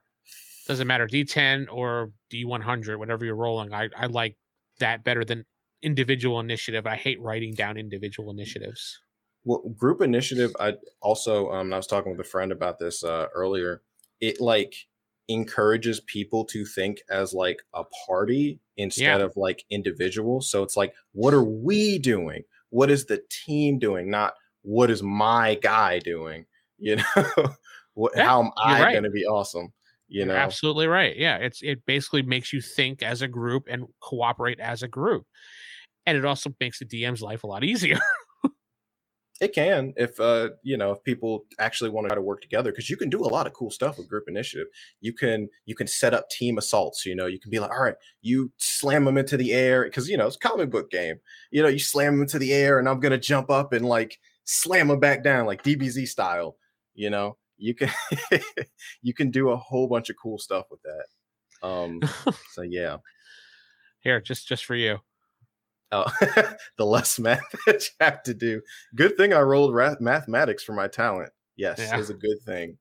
doesn't 0.68 0.88
matter 0.88 1.08
D10 1.08 1.68
or 1.72 2.12
D100, 2.32 2.98
whatever 2.98 3.26
you're 3.26 3.36
rolling. 3.36 3.74
I 3.74 3.90
I 3.98 4.06
like 4.06 4.38
that 4.80 5.04
better 5.04 5.26
than 5.26 5.46
individual 5.82 6.40
initiative. 6.40 6.86
I 6.86 6.96
hate 6.96 7.20
writing 7.22 7.54
down 7.54 7.78
individual 7.78 8.30
initiatives. 8.32 9.00
well 9.46 9.62
group 9.78 10.02
initiative 10.02 10.52
i 10.60 10.74
also 11.02 11.50
um 11.52 11.72
i 11.74 11.78
was 11.78 11.88
talking 11.88 12.12
with 12.12 12.20
a 12.20 12.30
friend 12.30 12.52
about 12.52 12.78
this 12.78 13.04
uh 13.06 13.28
earlier 13.34 13.82
it 14.20 14.42
like 14.42 14.74
encourages 15.30 16.02
people 16.02 16.44
to 16.44 16.66
think 16.66 17.02
as 17.10 17.34
like 17.34 17.62
a 17.74 17.84
party 18.06 18.60
instead 18.78 19.20
Yeah. 19.20 19.26
of 19.26 19.38
like 19.38 19.64
individual. 19.70 20.42
so 20.42 20.62
it's 20.64 20.76
like 20.76 20.94
what 21.14 21.34
are 21.34 21.44
we 21.44 22.00
doing 22.00 22.44
what 22.70 22.92
is 22.92 23.06
the 23.06 23.22
team 23.30 23.80
doing 23.80 24.10
not 24.10 24.34
what 24.64 24.92
is 24.92 25.02
my 25.02 25.56
guy 25.56 26.00
doing 26.00 26.46
you 26.78 26.98
know 27.16 27.34
what, 28.00 28.14
Yeah, 28.16 28.26
how 28.26 28.42
am 28.44 28.52
i 28.58 28.82
right. 28.82 28.92
going 28.92 29.04
to 29.04 29.10
be 29.10 29.26
awesome 29.26 29.72
you 30.10 30.20
You're 30.22 30.30
know 30.30 30.36
absolutely 30.36 30.88
right. 30.88 31.16
Yeah, 31.16 31.38
it's 31.38 31.62
it 31.62 31.86
basically 31.86 32.24
makes 32.24 32.52
you 32.52 32.62
think 32.62 33.04
as 33.04 33.22
a 33.22 33.28
group 33.28 33.68
and 33.70 33.86
cooperate 34.02 34.60
as 34.60 34.82
a 34.82 34.88
group, 34.88 35.24
and 36.08 36.18
it 36.18 36.26
also 36.26 36.52
makes 36.60 36.80
the 36.80 36.86
DM's 36.86 37.22
life 37.22 37.44
a 37.44 37.48
lot 37.48 37.64
easier. 37.64 38.00
It 39.42 39.54
can 39.54 39.94
if 39.96 40.20
uh 40.20 40.50
you 40.64 40.76
know 40.76 40.92
if 40.92 41.02
people 41.06 41.46
actually 41.60 41.92
want 41.92 42.04
to 42.06 42.10
try 42.10 42.16
to 42.16 42.22
work 42.22 42.42
together 42.42 42.72
because 42.72 42.90
you 42.90 42.98
can 42.98 43.10
do 43.10 43.22
a 43.22 43.32
lot 43.32 43.48
of 43.48 43.54
cool 43.54 43.72
stuff 43.72 43.98
with 43.98 44.10
group 44.10 44.26
initiative. 44.28 44.68
You 45.00 45.14
can 45.14 45.48
you 45.66 45.76
can 45.76 45.88
set 45.88 46.14
up 46.14 46.30
team 46.30 46.58
assaults. 46.58 47.06
You 47.06 47.16
know 47.16 47.26
you 47.26 47.40
can 47.40 47.50
be 47.50 47.60
like, 47.60 47.72
all 47.72 47.82
right, 47.82 47.96
you 48.22 48.52
slam 48.58 49.06
them 49.06 49.18
into 49.18 49.38
the 49.38 49.54
air 49.54 49.86
because 49.86 50.10
you 50.10 50.18
know 50.18 50.28
it's 50.28 50.36
a 50.36 50.40
comic 50.40 50.70
book 50.70 50.92
game. 50.92 51.22
You 51.52 51.62
know 51.64 51.70
you 51.70 51.80
slam 51.80 52.16
them 52.16 52.24
into 52.24 52.38
the 52.38 52.52
air 52.52 52.80
and 52.80 52.90
I'm 52.90 53.00
gonna 53.00 53.18
jump 53.18 53.50
up 53.50 53.72
and 53.72 53.86
like 53.86 54.20
slam 54.44 54.90
them 54.90 55.00
back 55.00 55.24
down 55.24 55.46
like 55.46 55.64
DBZ 55.64 56.10
style. 56.10 56.58
You 56.94 57.10
know 57.10 57.38
you 57.60 57.76
can 57.76 57.90
you 59.02 59.14
can 59.14 59.30
do 59.30 59.50
a 59.50 59.58
whole 59.58 59.88
bunch 59.88 60.10
of 60.10 60.16
cool 60.22 60.38
stuff 60.40 60.66
with 60.72 60.80
that. 60.84 61.68
Um 61.68 62.02
so 62.54 62.62
yeah. 62.64 62.98
Here, 64.00 64.20
just 64.22 64.48
just 64.48 64.66
for 64.66 64.76
you. 64.76 64.98
Oh, 65.92 66.06
the 66.78 66.86
less 66.86 67.20
math 67.20 67.42
that 67.66 67.84
you 67.84 67.90
have 68.06 68.24
to 68.24 68.34
do. 68.34 68.62
Good 68.96 69.18
thing 69.18 69.34
I 69.34 69.42
rolled 69.42 69.74
mathematics 70.00 70.64
for 70.64 70.74
my 70.74 70.88
talent. 70.88 71.32
Yes, 71.56 71.80
Yeah. 71.80 71.98
is 72.00 72.10
a 72.10 72.14
good 72.14 72.38
thing. 72.46 72.78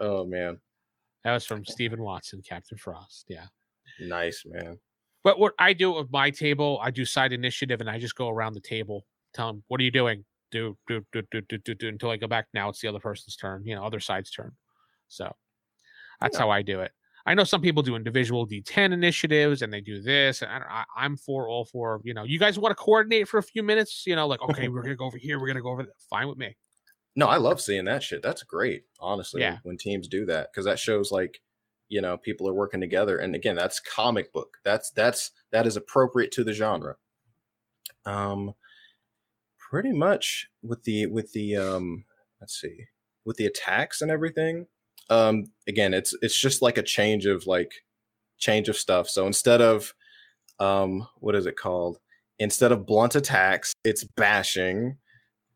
oh 0.00 0.24
man, 0.26 0.58
That 1.24 1.34
was 1.34 1.46
from 1.46 1.64
Stephen 1.64 2.02
Watson, 2.02 2.42
Captain 2.46 2.78
Frost. 2.78 3.26
Yeah. 3.28 3.46
nice 4.00 4.42
man. 4.46 4.78
But 5.22 5.38
what 5.38 5.54
I 5.58 5.72
do 5.72 5.92
with 5.92 6.10
my 6.10 6.30
table, 6.30 6.78
I 6.82 6.90
do 6.90 7.04
side 7.04 7.32
initiative 7.32 7.80
and 7.80 7.88
I 7.88 7.98
just 7.98 8.14
go 8.16 8.28
around 8.28 8.54
the 8.54 8.60
table, 8.60 9.06
tell 9.32 9.46
them, 9.46 9.62
what 9.68 9.80
are 9.80 9.84
you 9.84 9.90
doing? 9.90 10.24
Do, 10.54 10.76
do, 10.86 11.04
do, 11.12 11.22
do, 11.32 11.40
do, 11.42 11.58
do, 11.58 11.74
do, 11.74 11.88
until 11.88 12.10
I 12.10 12.16
go 12.16 12.28
back. 12.28 12.46
Now 12.54 12.68
it's 12.68 12.80
the 12.80 12.86
other 12.88 13.00
person's 13.00 13.34
turn, 13.36 13.66
you 13.66 13.74
know, 13.74 13.84
other 13.84 13.98
side's 14.00 14.30
turn. 14.30 14.52
So 15.08 15.34
that's 16.20 16.36
Yeah. 16.36 16.42
how 16.44 16.50
I 16.50 16.62
do 16.62 16.80
it. 16.80 16.92
I 17.26 17.34
know 17.34 17.42
some 17.42 17.60
people 17.60 17.82
do 17.82 17.96
individual 17.96 18.46
D10 18.46 18.92
initiatives 18.92 19.62
and 19.62 19.72
they 19.72 19.80
do 19.80 20.00
this. 20.00 20.42
And 20.42 20.52
I, 20.52 20.58
don't- 20.60 20.68
I, 20.70 20.84
I'm 20.96 21.16
for 21.16 21.48
all 21.48 21.64
for, 21.64 22.00
you 22.04 22.14
know, 22.14 22.22
you 22.22 22.38
guys 22.38 22.56
want 22.58 22.70
to 22.70 22.82
coordinate 22.82 23.26
for 23.26 23.38
a 23.38 23.42
few 23.42 23.62
minutes, 23.64 24.04
you 24.06 24.14
know, 24.14 24.26
like, 24.28 24.42
okay, 24.42 24.68
we're 24.68 24.82
going 24.82 24.92
to 24.92 24.96
go 24.96 25.06
over 25.06 25.18
here. 25.18 25.40
We're 25.40 25.46
going 25.46 25.56
to 25.56 25.62
go 25.62 25.70
over 25.70 25.82
there. 25.82 25.94
Fine 26.08 26.28
with 26.28 26.38
me. 26.38 26.56
No, 27.16 27.26
I 27.26 27.36
love 27.38 27.60
seeing 27.60 27.84
that 27.86 28.02
shit. 28.02 28.22
That's 28.22 28.42
great, 28.44 28.84
honestly. 29.00 29.40
Yeah. 29.40 29.58
When 29.64 29.76
teams 29.76 30.06
do 30.06 30.24
that, 30.26 30.50
because 30.52 30.66
that 30.66 30.78
shows 30.78 31.10
like, 31.10 31.40
you 31.88 32.00
know, 32.00 32.16
people 32.16 32.48
are 32.48 32.54
working 32.54 32.80
together. 32.80 33.18
And 33.18 33.34
again, 33.34 33.56
that's 33.56 33.80
comic 33.80 34.32
book. 34.32 34.56
That's 34.64 34.90
that's 34.90 35.30
that 35.50 35.66
is 35.66 35.76
appropriate 35.76 36.30
to 36.32 36.44
the 36.44 36.52
genre. 36.52 36.96
Um, 38.04 38.54
pretty 39.74 39.90
much 39.92 40.46
with 40.62 40.84
the 40.84 41.04
with 41.06 41.32
the 41.32 41.56
um, 41.56 42.04
let's 42.40 42.60
see, 42.60 42.84
with 43.24 43.36
the 43.38 43.44
attacks 43.44 44.00
and 44.00 44.08
everything. 44.08 44.68
Um, 45.10 45.46
again, 45.66 45.92
it's 45.92 46.14
it's 46.22 46.38
just 46.40 46.62
like 46.62 46.78
a 46.78 46.82
change 46.82 47.26
of 47.26 47.48
like 47.48 47.72
change 48.38 48.68
of 48.68 48.76
stuff. 48.76 49.08
So 49.08 49.26
instead 49.26 49.60
of 49.60 49.92
um, 50.60 51.08
what 51.18 51.34
is 51.34 51.46
it 51.46 51.56
called? 51.56 51.98
Instead 52.38 52.70
of 52.70 52.86
blunt 52.86 53.16
attacks, 53.16 53.72
it's 53.82 54.04
bashing. 54.04 54.98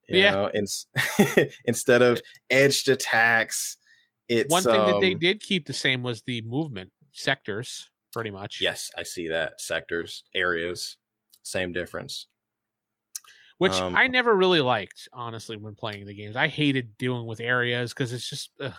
You 0.08 0.18
Yeah. 0.18 0.30
know, 0.32 0.50
ins- 0.52 0.88
instead 1.64 2.02
of 2.02 2.20
edged 2.50 2.88
attacks, 2.88 3.76
it's 4.28 4.50
One 4.50 4.64
thing 4.64 4.84
that 4.86 5.00
they 5.00 5.12
um, 5.12 5.20
did 5.20 5.40
keep 5.40 5.68
the 5.68 5.72
same 5.72 6.02
was 6.02 6.22
the 6.26 6.42
movement 6.42 6.90
sectors, 7.12 7.88
pretty 8.12 8.32
much. 8.32 8.60
Yes, 8.60 8.90
I 8.98 9.04
see 9.04 9.28
that. 9.28 9.60
Sectors, 9.60 10.24
areas, 10.34 10.96
same 11.44 11.72
difference. 11.72 12.26
Which 13.58 13.72
Um, 13.72 13.96
I 13.96 14.06
never 14.06 14.34
really 14.34 14.60
liked, 14.60 15.08
honestly, 15.12 15.56
when 15.56 15.74
playing 15.74 16.06
the 16.06 16.14
games. 16.14 16.36
I 16.36 16.48
hated 16.48 16.96
dealing 16.96 17.26
with 17.26 17.40
areas 17.40 17.92
because 17.92 18.12
it's 18.12 18.28
just. 18.28 18.50
Ugh. 18.60 18.72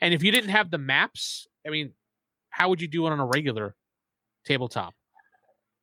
And 0.00 0.14
if 0.14 0.22
you 0.22 0.32
didn't 0.32 0.50
have 0.50 0.70
the 0.70 0.78
maps, 0.78 1.46
I 1.66 1.70
mean, 1.70 1.92
how 2.50 2.68
would 2.68 2.80
you 2.80 2.88
do 2.88 3.06
it 3.06 3.10
on 3.10 3.20
a 3.20 3.26
regular 3.26 3.74
tabletop? 4.44 4.94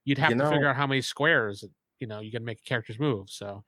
You'd 0.06 0.18
have 0.18 0.32
You 0.32 0.38
to 0.38 0.50
figure 0.50 0.68
out 0.68 0.76
how 0.76 0.88
many 0.88 1.02
squares 1.02 1.64
you 2.00 2.08
know 2.08 2.20
you 2.20 2.32
can 2.32 2.44
make 2.44 2.66
characters 2.66 3.00
move. 3.00 3.30
So 3.30 3.64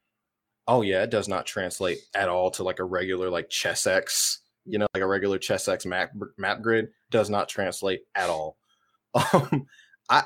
Oh 0.68 0.82
yeah, 0.82 1.04
it 1.04 1.10
does 1.10 1.28
not 1.28 1.46
translate 1.46 2.00
at 2.14 2.30
all 2.30 2.52
to 2.52 2.64
like 2.64 2.80
a 2.80 2.84
regular 2.84 3.30
like 3.30 3.50
Chessex, 3.50 4.40
you 4.66 4.80
know, 4.80 4.88
like 4.94 5.04
a 5.04 5.08
regular 5.08 5.38
Chessex 5.38 5.86
map 5.86 6.12
map 6.38 6.62
grid 6.62 6.90
does 7.12 7.30
not 7.30 7.48
translate 7.48 8.02
at 8.16 8.30
all. 8.30 8.58
Um, 9.32 9.68
I 10.10 10.24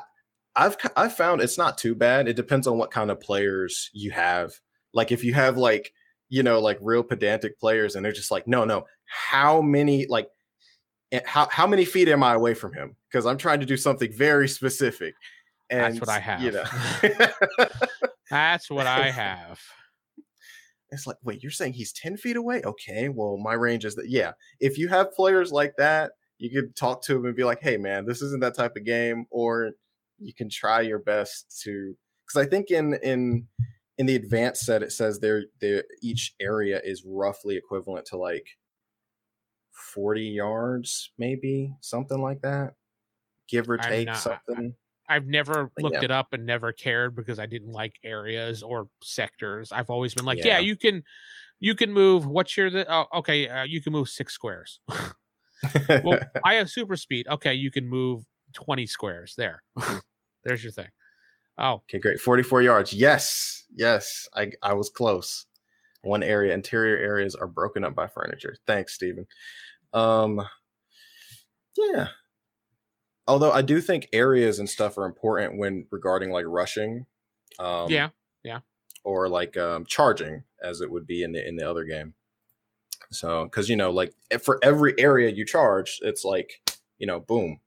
I've 0.58 0.76
I've 0.96 1.14
found 1.14 1.42
it's 1.42 1.58
not 1.58 1.78
too 1.78 1.96
bad. 1.96 2.28
It 2.28 2.36
depends 2.36 2.68
on 2.68 2.78
what 2.78 2.92
kind 2.92 3.12
of 3.12 3.22
players 3.22 3.90
you 3.94 4.12
have. 4.12 4.54
Like 4.94 5.12
if 5.12 5.24
you 5.24 5.34
have 5.34 5.58
like 5.58 5.94
you 6.30 6.44
know 6.44 6.60
like 6.60 6.80
real 6.82 7.04
pedantic 7.04 7.60
players 7.60 7.96
and 7.96 8.04
they're 8.04 8.12
just 8.12 8.32
like 8.32 8.48
no 8.48 8.66
no 8.66 8.86
how 9.06 9.62
many 9.62 10.08
like 10.08 10.30
eh, 11.12 11.22
how 11.26 11.48
how 11.50 11.68
many 11.68 11.86
feet 11.86 12.10
am 12.10 12.24
I 12.24 12.34
away 12.34 12.56
from 12.56 12.74
him? 12.74 12.96
Because 13.10 13.26
I'm 13.26 13.38
trying 13.38 13.60
to 13.60 13.66
do 13.66 13.78
something 13.78 14.12
very 14.12 14.48
specific. 14.48 15.14
And 15.70 15.96
That's 15.96 16.00
what 16.00 16.10
I 16.10 16.20
You 16.44 16.52
know. 16.52 17.68
that's 18.30 18.70
what 18.70 18.88
I 18.88 19.12
have. 19.12 19.60
It's 20.90 21.06
like, 21.06 21.18
wait, 21.24 21.44
you're 21.44 21.52
saying 21.52 21.74
he's 21.74 21.92
10 21.92 22.16
feet 22.16 22.38
away? 22.38 22.62
Okay, 22.64 23.10
well, 23.10 23.38
my 23.38 23.54
range 23.54 23.84
is 23.84 23.96
that. 23.96 24.10
Yeah. 24.10 24.32
If 24.62 24.78
you 24.78 24.88
have 24.88 25.14
players 25.14 25.52
like 25.52 25.76
that, 25.78 26.14
you 26.38 26.50
could 26.50 26.76
talk 26.76 27.04
to 27.04 27.14
them 27.14 27.26
and 27.26 27.36
be 27.36 27.44
like, 27.44 27.62
hey, 27.62 27.76
man, 27.76 28.06
this 28.06 28.22
isn't 28.22 28.40
that 28.42 28.56
type 28.56 28.78
of 28.78 28.86
game. 28.86 29.26
Or 29.30 29.72
you 30.20 30.34
can 30.34 30.50
try 30.50 30.82
your 30.82 31.00
best 31.00 31.62
to, 31.64 31.96
because 32.26 32.46
I 32.46 32.50
think 32.50 32.72
in, 32.72 32.96
in, 33.04 33.48
in 33.98 34.06
the 34.06 34.16
advanced 34.16 34.66
set, 34.66 34.84
it 34.84 34.92
says 34.92 35.20
there, 35.20 35.44
there, 35.62 35.84
each 36.02 36.36
area 36.40 36.82
is 36.84 37.04
roughly 37.06 37.56
equivalent 37.56 38.06
to 38.08 38.18
like 38.18 38.48
40 39.94 40.22
yards, 40.22 41.12
maybe 41.18 41.74
something 41.82 42.22
like 42.22 42.42
that. 42.42 42.74
Give 43.48 43.70
or 43.70 43.78
take 43.78 44.08
not- 44.08 44.18
something. 44.18 44.76
I've 45.10 45.26
never 45.26 45.72
But 45.74 45.84
looked 45.84 45.96
yeah. 45.96 46.04
it 46.04 46.12
up 46.12 46.34
and 46.34 46.46
never 46.46 46.74
cared 46.74 47.16
because 47.16 47.40
I 47.40 47.46
didn't 47.46 47.72
like 47.72 47.94
areas 48.04 48.62
or 48.62 48.90
sectors. 49.02 49.72
I've 49.72 49.90
always 49.90 50.14
been 50.14 50.26
like, 50.26 50.40
Yeah. 50.40 50.46
yeah, 50.48 50.60
you 50.60 50.76
can, 50.76 51.02
you 51.62 51.76
can 51.76 51.94
move. 51.94 52.26
What's 52.28 52.58
your? 52.58 52.70
The, 52.70 52.86
oh, 52.94 53.06
okay, 53.20 53.48
uh, 53.48 53.64
you 53.64 53.82
can 53.82 53.94
move 53.94 54.10
six 54.10 54.34
squares. 54.34 54.82
well, 56.04 56.20
I 56.44 56.56
have 56.56 56.70
super 56.70 56.98
speed. 56.98 57.26
Okay, 57.30 57.54
you 57.54 57.72
can 57.72 57.88
move 57.88 58.26
20 58.58 58.88
squares. 58.88 59.36
There. 59.38 59.62
There's 60.44 60.64
your 60.64 60.72
thing. 60.72 60.88
Oh, 61.60 61.82
Okay, 61.90 62.00
great. 62.00 62.20
44 62.20 62.62
yards. 62.64 62.94
Yes. 62.94 63.64
Yes. 63.76 64.28
I 64.36 64.52
I 64.64 64.74
was 64.74 64.90
close. 64.90 65.46
One 66.02 66.24
area, 66.24 66.54
interior 66.54 66.98
areas 66.98 67.36
are 67.36 67.48
broken 67.48 67.84
up 67.84 67.94
by 67.96 68.08
furniture. 68.08 68.56
Thanks, 68.66 68.94
Stephen. 68.94 69.28
Um 69.94 70.42
yeah. 71.78 72.08
Although 73.28 73.52
I 73.52 73.62
do 73.62 73.82
think 73.82 74.08
areas 74.14 74.58
and 74.60 74.70
stuff 74.70 74.98
are 74.98 75.06
important 75.06 75.58
when 75.60 75.86
regarding 75.92 76.32
like 76.32 76.46
rushing. 76.48 77.06
Um 77.60 77.90
yeah. 77.90 78.10
Yeah. 78.44 78.60
or 79.04 79.30
like 79.30 79.56
um 79.58 79.86
charging 79.86 80.44
as 80.64 80.82
it 80.82 80.90
would 80.92 81.06
be 81.06 81.24
in 81.24 81.32
the 81.34 81.48
in 81.48 81.56
the 81.58 81.70
other 81.70 81.84
game. 81.84 82.14
So 83.12 83.48
cuz 83.50 83.70
you 83.70 83.76
know 83.76 83.92
like 83.92 84.14
for 84.42 84.60
every 84.64 84.94
area 85.00 85.30
you 85.30 85.46
charge, 85.46 86.00
it's 86.04 86.24
like, 86.24 86.62
you 87.00 87.08
know, 87.08 87.20
boom. 87.20 87.60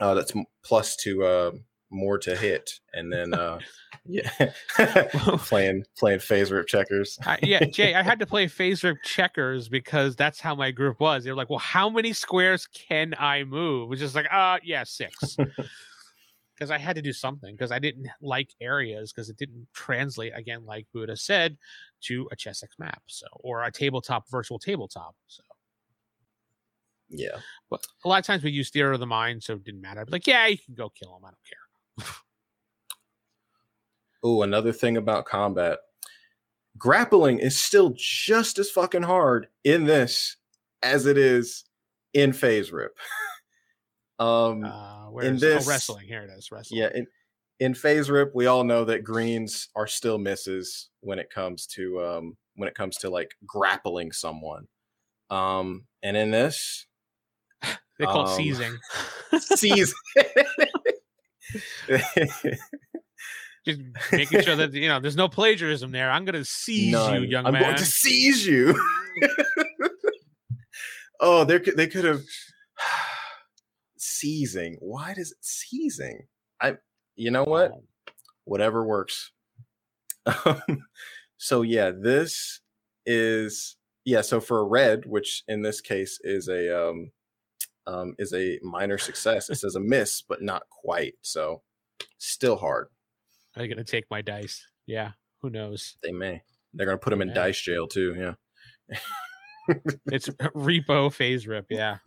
Uh 0.00 0.14
that's 0.14 0.32
plus 0.64 0.96
to 0.96 1.24
uh 1.24 1.50
more 1.90 2.18
to 2.18 2.36
hit 2.36 2.70
and 2.94 3.12
then 3.12 3.34
uh 3.34 3.58
yeah 4.06 4.30
playing 5.38 5.84
playing 5.98 6.18
Faserip 6.18 6.66
checkers 6.66 7.18
I, 7.26 7.38
yeah, 7.42 7.64
Jay, 7.70 7.94
I 7.94 8.02
had 8.02 8.18
to 8.20 8.26
play 8.26 8.46
Faserip 8.46 8.96
checkers 9.04 9.68
because 9.68 10.16
that's 10.16 10.40
how 10.40 10.54
my 10.54 10.70
group 10.70 11.00
was. 11.00 11.24
They're 11.24 11.34
like, 11.34 11.50
well, 11.50 11.58
how 11.58 11.88
many 11.90 12.12
squares 12.12 12.66
can 12.66 13.14
I 13.18 13.44
move? 13.44 13.88
Which 13.88 14.00
is 14.00 14.14
like, 14.14 14.26
uh, 14.32 14.58
yeah, 14.62 14.84
six. 14.84 15.36
Because 15.36 16.70
I 16.70 16.78
had 16.78 16.96
to 16.96 17.02
do 17.02 17.12
something 17.12 17.54
because 17.54 17.72
I 17.72 17.78
didn't 17.78 18.08
like 18.20 18.54
areas 18.60 19.12
because 19.12 19.28
it 19.28 19.36
didn't 19.36 19.66
translate 19.74 20.32
again, 20.34 20.64
like 20.64 20.86
Buddha 20.92 21.16
said, 21.16 21.56
to 22.02 22.28
a 22.32 22.36
Chessex 22.36 22.78
map, 22.78 23.02
so 23.06 23.26
or 23.34 23.64
a 23.64 23.70
tabletop 23.70 24.30
virtual 24.30 24.58
tabletop. 24.58 25.14
So, 25.26 25.42
yeah 27.10 27.36
but 27.70 27.84
a 28.04 28.08
lot 28.08 28.18
of 28.18 28.24
times 28.26 28.42
we 28.42 28.50
use 28.50 28.70
theater 28.70 28.92
of 28.92 29.00
the 29.00 29.06
mind, 29.06 29.42
so 29.42 29.52
it 29.54 29.64
didn't 29.64 29.80
matter. 29.80 30.00
I'd 30.00 30.06
be 30.06 30.12
like, 30.12 30.26
yeah, 30.26 30.46
you 30.48 30.58
can 30.58 30.74
go 30.74 30.88
kill 30.90 31.16
him. 31.16 31.24
I 31.24 31.28
don't 31.28 32.06
care. 32.08 32.14
oh 34.22 34.42
another 34.42 34.72
thing 34.72 34.96
about 34.96 35.24
combat 35.26 35.78
grappling 36.78 37.38
is 37.38 37.60
still 37.60 37.92
just 37.96 38.58
as 38.58 38.70
fucking 38.70 39.02
hard 39.02 39.46
in 39.64 39.84
this 39.84 40.36
as 40.82 41.06
it 41.06 41.16
is 41.18 41.64
in 42.14 42.32
Faserip 42.32 42.88
um 44.18 44.64
Uh, 44.64 45.10
where's 45.10 45.40
this- 45.40 45.66
oh, 45.66 45.70
wrestling? 45.70 46.06
Here 46.06 46.22
it 46.22 46.30
is. 46.36 46.50
Wrestling. 46.52 46.80
yeah 46.80 46.90
in 46.94 47.06
in 47.60 47.74
Faserip 47.74 48.30
we 48.34 48.46
all 48.46 48.64
know 48.64 48.84
that 48.84 49.04
greens 49.04 49.68
are 49.76 49.86
still 49.86 50.18
misses 50.18 50.88
when 51.00 51.18
it 51.18 51.30
comes 51.30 51.66
to 51.66 52.02
um 52.02 52.36
when 52.56 52.68
it 52.68 52.74
comes 52.74 52.96
to 52.98 53.10
like 53.10 53.30
grappling 53.46 54.10
someone 54.12 54.66
um 55.30 55.84
and 56.02 56.16
in 56.16 56.30
this 56.30 56.86
they 58.00 58.06
call 58.06 58.26
it 58.26 58.30
um, 58.30 58.36
seizing. 58.36 58.76
seize 59.40 59.94
Just 63.66 63.80
making 64.10 64.42
sure 64.42 64.56
that 64.56 64.72
you 64.72 64.88
know 64.88 65.00
there's 65.00 65.16
no 65.16 65.28
plagiarism 65.28 65.92
there. 65.92 66.10
I'm 66.10 66.24
gonna 66.24 66.44
seize 66.44 66.92
None. 66.92 67.22
you, 67.22 67.28
young 67.28 67.44
man. 67.44 67.56
I'm 67.56 67.62
going 67.62 67.76
to 67.76 67.84
seize 67.84 68.46
you. 68.46 68.74
oh, 71.20 71.44
they 71.44 71.60
could 71.60 71.76
they 71.76 71.86
could 71.86 72.04
have 72.04 72.22
seizing. 73.98 74.78
Why 74.80 75.12
does 75.12 75.32
it 75.32 75.38
seizing? 75.42 76.26
I 76.60 76.76
you 77.16 77.30
know 77.30 77.44
what? 77.44 77.72
Oh, 77.72 77.84
Whatever 78.44 78.84
works. 78.84 79.30
Um, 80.26 80.62
so 81.36 81.62
yeah, 81.62 81.90
this 81.90 82.60
is 83.04 83.76
yeah. 84.06 84.22
So 84.22 84.40
for 84.40 84.60
a 84.60 84.64
red, 84.64 85.04
which 85.04 85.44
in 85.48 85.60
this 85.60 85.82
case 85.82 86.18
is 86.22 86.48
a 86.48 86.88
um, 86.88 87.10
um, 87.86 88.14
is 88.18 88.32
a 88.34 88.58
minor 88.62 88.98
success. 88.98 89.50
It 89.50 89.56
says 89.56 89.74
a 89.74 89.80
miss, 89.80 90.22
but 90.22 90.42
not 90.42 90.62
quite. 90.70 91.14
So 91.22 91.62
still 92.18 92.56
hard. 92.56 92.88
Are 93.56 93.62
they 93.62 93.68
gonna 93.68 93.84
take 93.84 94.04
my 94.10 94.22
dice? 94.22 94.64
Yeah. 94.86 95.12
Who 95.42 95.50
knows? 95.50 95.96
They 96.02 96.12
may. 96.12 96.42
They're 96.74 96.86
gonna 96.86 96.98
put 96.98 97.10
them 97.10 97.22
in 97.22 97.28
Yeah. 97.28 97.34
dice 97.34 97.60
jail 97.60 97.86
too. 97.88 98.14
Yeah. 98.16 98.98
It's 100.06 100.28
repo 100.28 101.10
Faserip. 101.10 101.66
Yeah. 101.70 101.98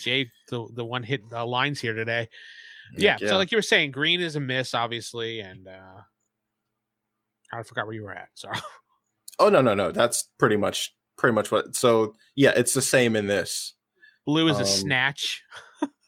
Jay, 0.00 0.30
the 0.48 0.66
the 0.74 0.84
one 0.84 1.02
hit 1.02 1.28
the 1.30 1.44
lines 1.44 1.80
here 1.80 1.94
today. 1.94 2.28
Yeah, 2.96 3.12
Heck 3.18 3.28
So 3.28 3.36
like 3.36 3.50
you 3.52 3.58
were 3.58 3.62
saying, 3.62 3.92
green 3.92 4.20
is 4.20 4.36
a 4.36 4.40
miss, 4.40 4.74
obviously, 4.74 5.40
and 5.40 5.66
uh 5.68 6.00
I 7.52 7.62
forgot 7.62 7.86
where 7.86 7.94
you 7.94 8.04
were 8.04 8.14
at. 8.14 8.28
Sorry. 8.34 8.58
Oh 9.38 9.48
no, 9.48 9.62
no, 9.62 9.74
no. 9.74 9.90
That's 9.92 10.28
pretty 10.38 10.56
much 10.56 10.94
pretty 11.16 11.34
much 11.34 11.50
what 11.50 11.74
so 11.74 12.14
yeah, 12.36 12.52
it's 12.56 12.74
the 12.74 12.82
same 12.82 13.16
in 13.16 13.26
this. 13.26 13.74
Blue 14.26 14.48
is 14.48 14.56
a 14.56 14.60
Um, 14.60 14.66
snatch. 14.66 15.42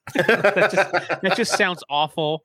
that, 0.15 0.71
just, 0.73 1.23
that 1.23 1.37
just 1.37 1.57
sounds 1.57 1.83
awful. 1.89 2.43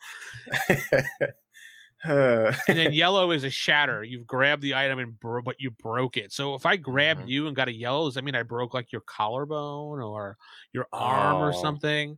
And 2.05 2.53
then 2.67 2.93
yellow 2.93 3.31
is 3.31 3.43
a 3.43 3.49
shatter. 3.49 4.03
You've 4.03 4.27
grabbed 4.27 4.61
the 4.61 4.75
item 4.75 4.99
and 4.99 5.19
bro- 5.19 5.41
but 5.41 5.55
you 5.59 5.71
broke 5.71 6.17
it. 6.17 6.31
So 6.31 6.53
if 6.53 6.65
I 6.65 6.75
grabbed 6.77 7.21
Mhm. 7.21 7.29
you 7.29 7.47
and 7.47 7.55
got 7.55 7.67
a 7.67 7.73
yellow, 7.73 8.05
does 8.05 8.15
that 8.15 8.23
mean 8.23 8.35
I 8.35 8.43
broke 8.43 8.73
like 8.73 8.91
your 8.91 9.01
collarbone 9.01 10.01
or 10.01 10.37
your 10.71 10.87
arm 10.93 11.37
or 11.37 11.49
Oh. 11.53 11.61
something? 11.61 12.17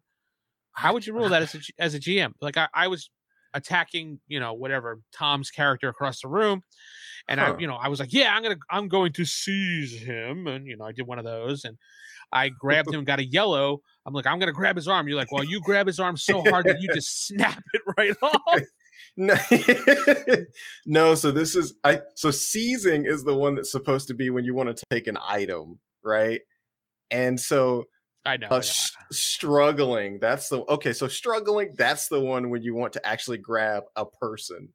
How 0.73 0.93
would 0.93 1.07
you 1.07 1.13
rule 1.13 1.29
that 1.29 1.41
as 1.41 1.55
a, 1.55 1.59
as 1.79 1.93
a 1.95 1.99
GM? 1.99 2.33
Like 2.41 2.57
I, 2.57 2.67
I 2.73 2.87
was 2.87 3.09
attacking, 3.53 4.19
you 4.27 4.39
know, 4.39 4.53
whatever 4.53 4.99
Tom's 5.13 5.51
character 5.51 5.89
across 5.89 6.21
the 6.21 6.27
room, 6.27 6.63
and 7.27 7.39
Huh. 7.39 7.53
I, 7.55 7.59
you 7.59 7.67
know, 7.67 7.75
I 7.75 7.87
was 7.87 7.99
like, 7.99 8.13
yeah, 8.13 8.33
I'm 8.33 8.43
gonna, 8.43 8.57
I'm 8.69 8.87
going 8.87 9.13
to 9.13 9.25
seize 9.25 9.99
him, 9.99 10.47
and 10.47 10.67
you 10.67 10.77
know, 10.77 10.85
I 10.85 10.91
did 10.91 11.07
one 11.07 11.19
of 11.19 11.25
those, 11.25 11.65
and 11.65 11.77
I 12.31 12.49
grabbed 12.49 12.93
him, 12.93 13.03
got 13.03 13.19
a 13.19 13.25
yellow. 13.25 13.81
I'm 14.05 14.13
like, 14.13 14.27
I'm 14.27 14.39
gonna 14.39 14.53
grab 14.53 14.75
his 14.75 14.87
arm. 14.87 15.07
You're 15.07 15.17
like, 15.17 15.31
well, 15.31 15.43
you 15.43 15.61
grab 15.61 15.87
his 15.87 15.99
arm 15.99 16.17
so 16.17 16.41
hard 16.41 16.67
that 16.67 16.81
you 16.81 16.89
just 16.93 17.27
snap 17.27 17.61
it 17.73 17.81
right 17.97 18.15
off. 18.21 18.61
no, 19.17 19.35
no, 20.85 21.15
so 21.15 21.31
this 21.31 21.55
is 21.55 21.75
I 21.83 22.01
so 22.15 22.31
seizing 22.31 23.05
is 23.05 23.23
the 23.23 23.35
one 23.35 23.55
that's 23.55 23.71
supposed 23.71 24.07
to 24.09 24.13
be 24.13 24.29
when 24.29 24.45
you 24.45 24.53
want 24.53 24.75
to 24.75 24.83
take 24.89 25.07
an 25.07 25.17
item, 25.27 25.79
right? 26.03 26.41
And 27.11 27.39
so 27.39 27.85
I 28.25 28.37
know. 28.37 28.47
I 28.47 28.49
uh, 28.49 28.53
know. 28.53 28.57
s- 28.57 28.91
struggling, 29.11 30.19
that's 30.19 30.49
the 30.49 30.59
okay, 30.69 30.93
so 30.93 31.07
struggling, 31.07 31.73
that's 31.77 32.07
the 32.09 32.19
one 32.19 32.49
when 32.49 32.61
you 32.61 32.75
want 32.75 32.93
to 32.93 33.05
actually 33.07 33.37
grab 33.37 33.83
a 33.95 34.05
person, 34.05 34.69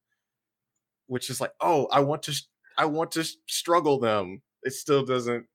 which 1.07 1.30
is 1.30 1.40
like, 1.40 1.53
oh, 1.61 1.86
I 1.92 2.01
want 2.01 2.22
to 2.24 2.34
I 2.78 2.86
want 2.86 3.12
to 3.12 3.24
struggle 3.47 3.99
them. 4.01 4.42
It 4.62 4.72
still 4.72 5.05
doesn't 5.05 5.47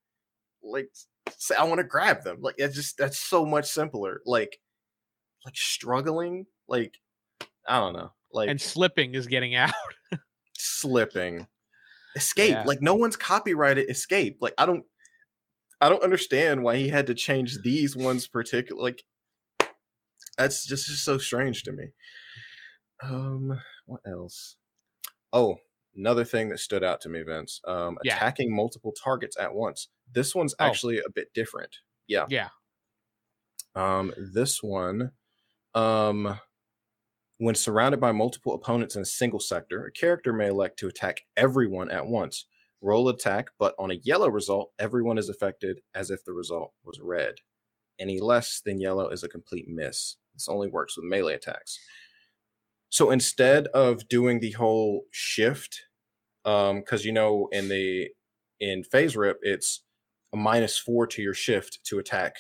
like 0.64 0.90
say 1.38 1.56
I 1.56 1.64
want 1.64 1.80
to 1.80 1.84
grab 1.84 2.24
them. 2.24 2.38
Like 2.42 2.56
it's 2.58 2.76
just 2.76 2.98
that's 2.98 3.20
so 3.20 3.46
much 3.46 3.66
simpler. 3.66 4.22
Like 4.26 4.60
like 5.46 5.56
struggling, 5.56 6.46
like 6.68 6.94
I 7.68 7.80
don't 7.80 7.94
know. 7.94 8.12
Like 8.32 8.50
and 8.50 8.62
slipping 8.62 9.16
is 9.16 9.28
getting 9.28 9.56
out. 9.56 9.74
slipping 10.58 11.48
escape 12.16 12.52
Yeah. 12.52 12.64
like 12.66 12.82
no 12.82 12.96
one's 12.96 13.16
copyrighted 13.16 13.90
escape 13.90 14.38
like 14.42 14.54
i 14.58 14.66
don't 14.66 14.84
i 15.82 15.90
don't 15.90 16.04
understand 16.04 16.64
why 16.64 16.76
he 16.78 16.90
had 16.90 17.08
to 17.08 17.14
change 17.14 17.58
these 17.64 17.96
ones 17.96 18.28
particular 18.28 18.82
like 18.82 19.04
that's 20.38 20.66
just, 20.66 20.88
just 20.88 21.04
so 21.04 21.18
strange 21.18 21.64
to 21.64 21.72
me 21.72 21.88
um 23.04 23.60
what 23.86 24.02
else 24.08 24.58
oh 25.34 25.58
another 25.96 26.24
thing 26.26 26.50
that 26.50 26.60
stood 26.60 26.84
out 26.84 27.02
to 27.02 27.10
me 27.10 27.22
vince 27.24 27.62
um 27.68 27.98
Yeah. 28.04 28.16
attacking 28.16 28.54
multiple 28.56 28.94
targets 29.04 29.38
at 29.38 29.54
once 29.54 29.90
this 30.14 30.36
one's 30.36 30.56
Oh. 30.60 30.66
actually 30.66 31.00
a 31.00 31.10
bit 31.14 31.34
different 31.34 31.78
yeah 32.08 32.26
Yeah. 32.30 32.50
um, 33.76 34.14
this 34.34 34.62
one, 34.64 35.12
um, 35.76 36.40
when 37.38 37.56
surrounded 37.56 38.00
by 38.02 38.12
multiple 38.12 38.54
opponents 38.54 38.96
in 38.96 39.04
a 39.04 39.06
single 39.06 39.40
sector, 39.40 39.86
a 39.86 39.92
character 39.92 40.34
may 40.34 40.48
elect 40.48 40.80
to 40.80 40.88
attack 40.88 41.22
everyone 41.38 41.90
at 41.92 42.08
once. 42.08 42.46
Roll 42.82 43.10
attack, 43.10 43.50
but 43.60 43.76
on 43.78 43.92
a 43.92 44.00
yellow 44.04 44.30
result, 44.30 44.72
everyone 44.80 45.18
is 45.18 45.30
affected 45.30 45.82
as 45.94 46.10
if 46.10 46.24
the 46.24 46.34
result 46.34 46.72
was 46.84 47.00
red. 47.02 47.36
Any 48.00 48.20
less 48.20 48.62
than 48.66 48.80
yellow 48.80 49.10
is 49.10 49.24
a 49.24 49.30
complete 49.30 49.68
miss. 49.68 50.16
This 50.34 50.48
only 50.48 50.70
works 50.70 50.96
with 50.96 51.06
melee 51.06 51.36
attacks. 51.36 51.78
So 52.90 53.12
instead 53.12 53.68
of 53.68 54.08
doing 54.08 54.40
the 54.40 54.52
whole 54.52 55.04
shift, 55.12 55.82
um, 56.46 56.80
because 56.80 57.06
you 57.06 57.12
know 57.12 57.50
in 57.52 57.68
the 57.68 58.10
in 58.60 58.84
Faserip, 58.84 59.36
it's 59.42 59.84
a 60.34 60.38
minus 60.38 60.78
four 60.78 61.06
to 61.08 61.22
your 61.22 61.34
shift 61.34 61.80
to 61.86 62.00
attack 62.00 62.36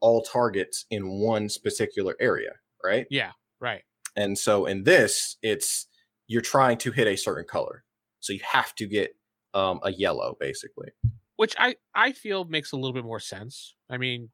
all 0.00 0.22
targets 0.22 0.86
in 0.90 1.20
one 1.20 1.48
particular 1.62 2.14
area, 2.20 2.52
right? 2.84 3.06
Yeah. 3.10 3.32
Right. 3.60 3.82
And 4.16 4.38
so 4.38 4.66
in 4.66 4.84
this, 4.84 5.36
it's 5.42 5.86
you're 6.26 6.42
trying 6.42 6.78
to 6.78 6.92
hit 6.92 7.06
a 7.06 7.16
certain 7.16 7.44
color. 7.46 7.84
So 8.20 8.32
you 8.32 8.40
have 8.50 8.74
to 8.76 8.86
get 8.86 9.10
um, 9.56 9.80
a 9.82 9.92
yellow, 9.92 10.36
basically. 10.38 10.90
Which 11.36 11.56
I 11.58 11.76
I 11.94 12.12
feel 12.12 12.44
makes 12.44 12.72
a 12.72 12.76
little 12.76 12.92
bit 12.92 13.04
more 13.04 13.20
sense. 13.20 13.74
I 13.90 13.96
mean, 13.96 14.30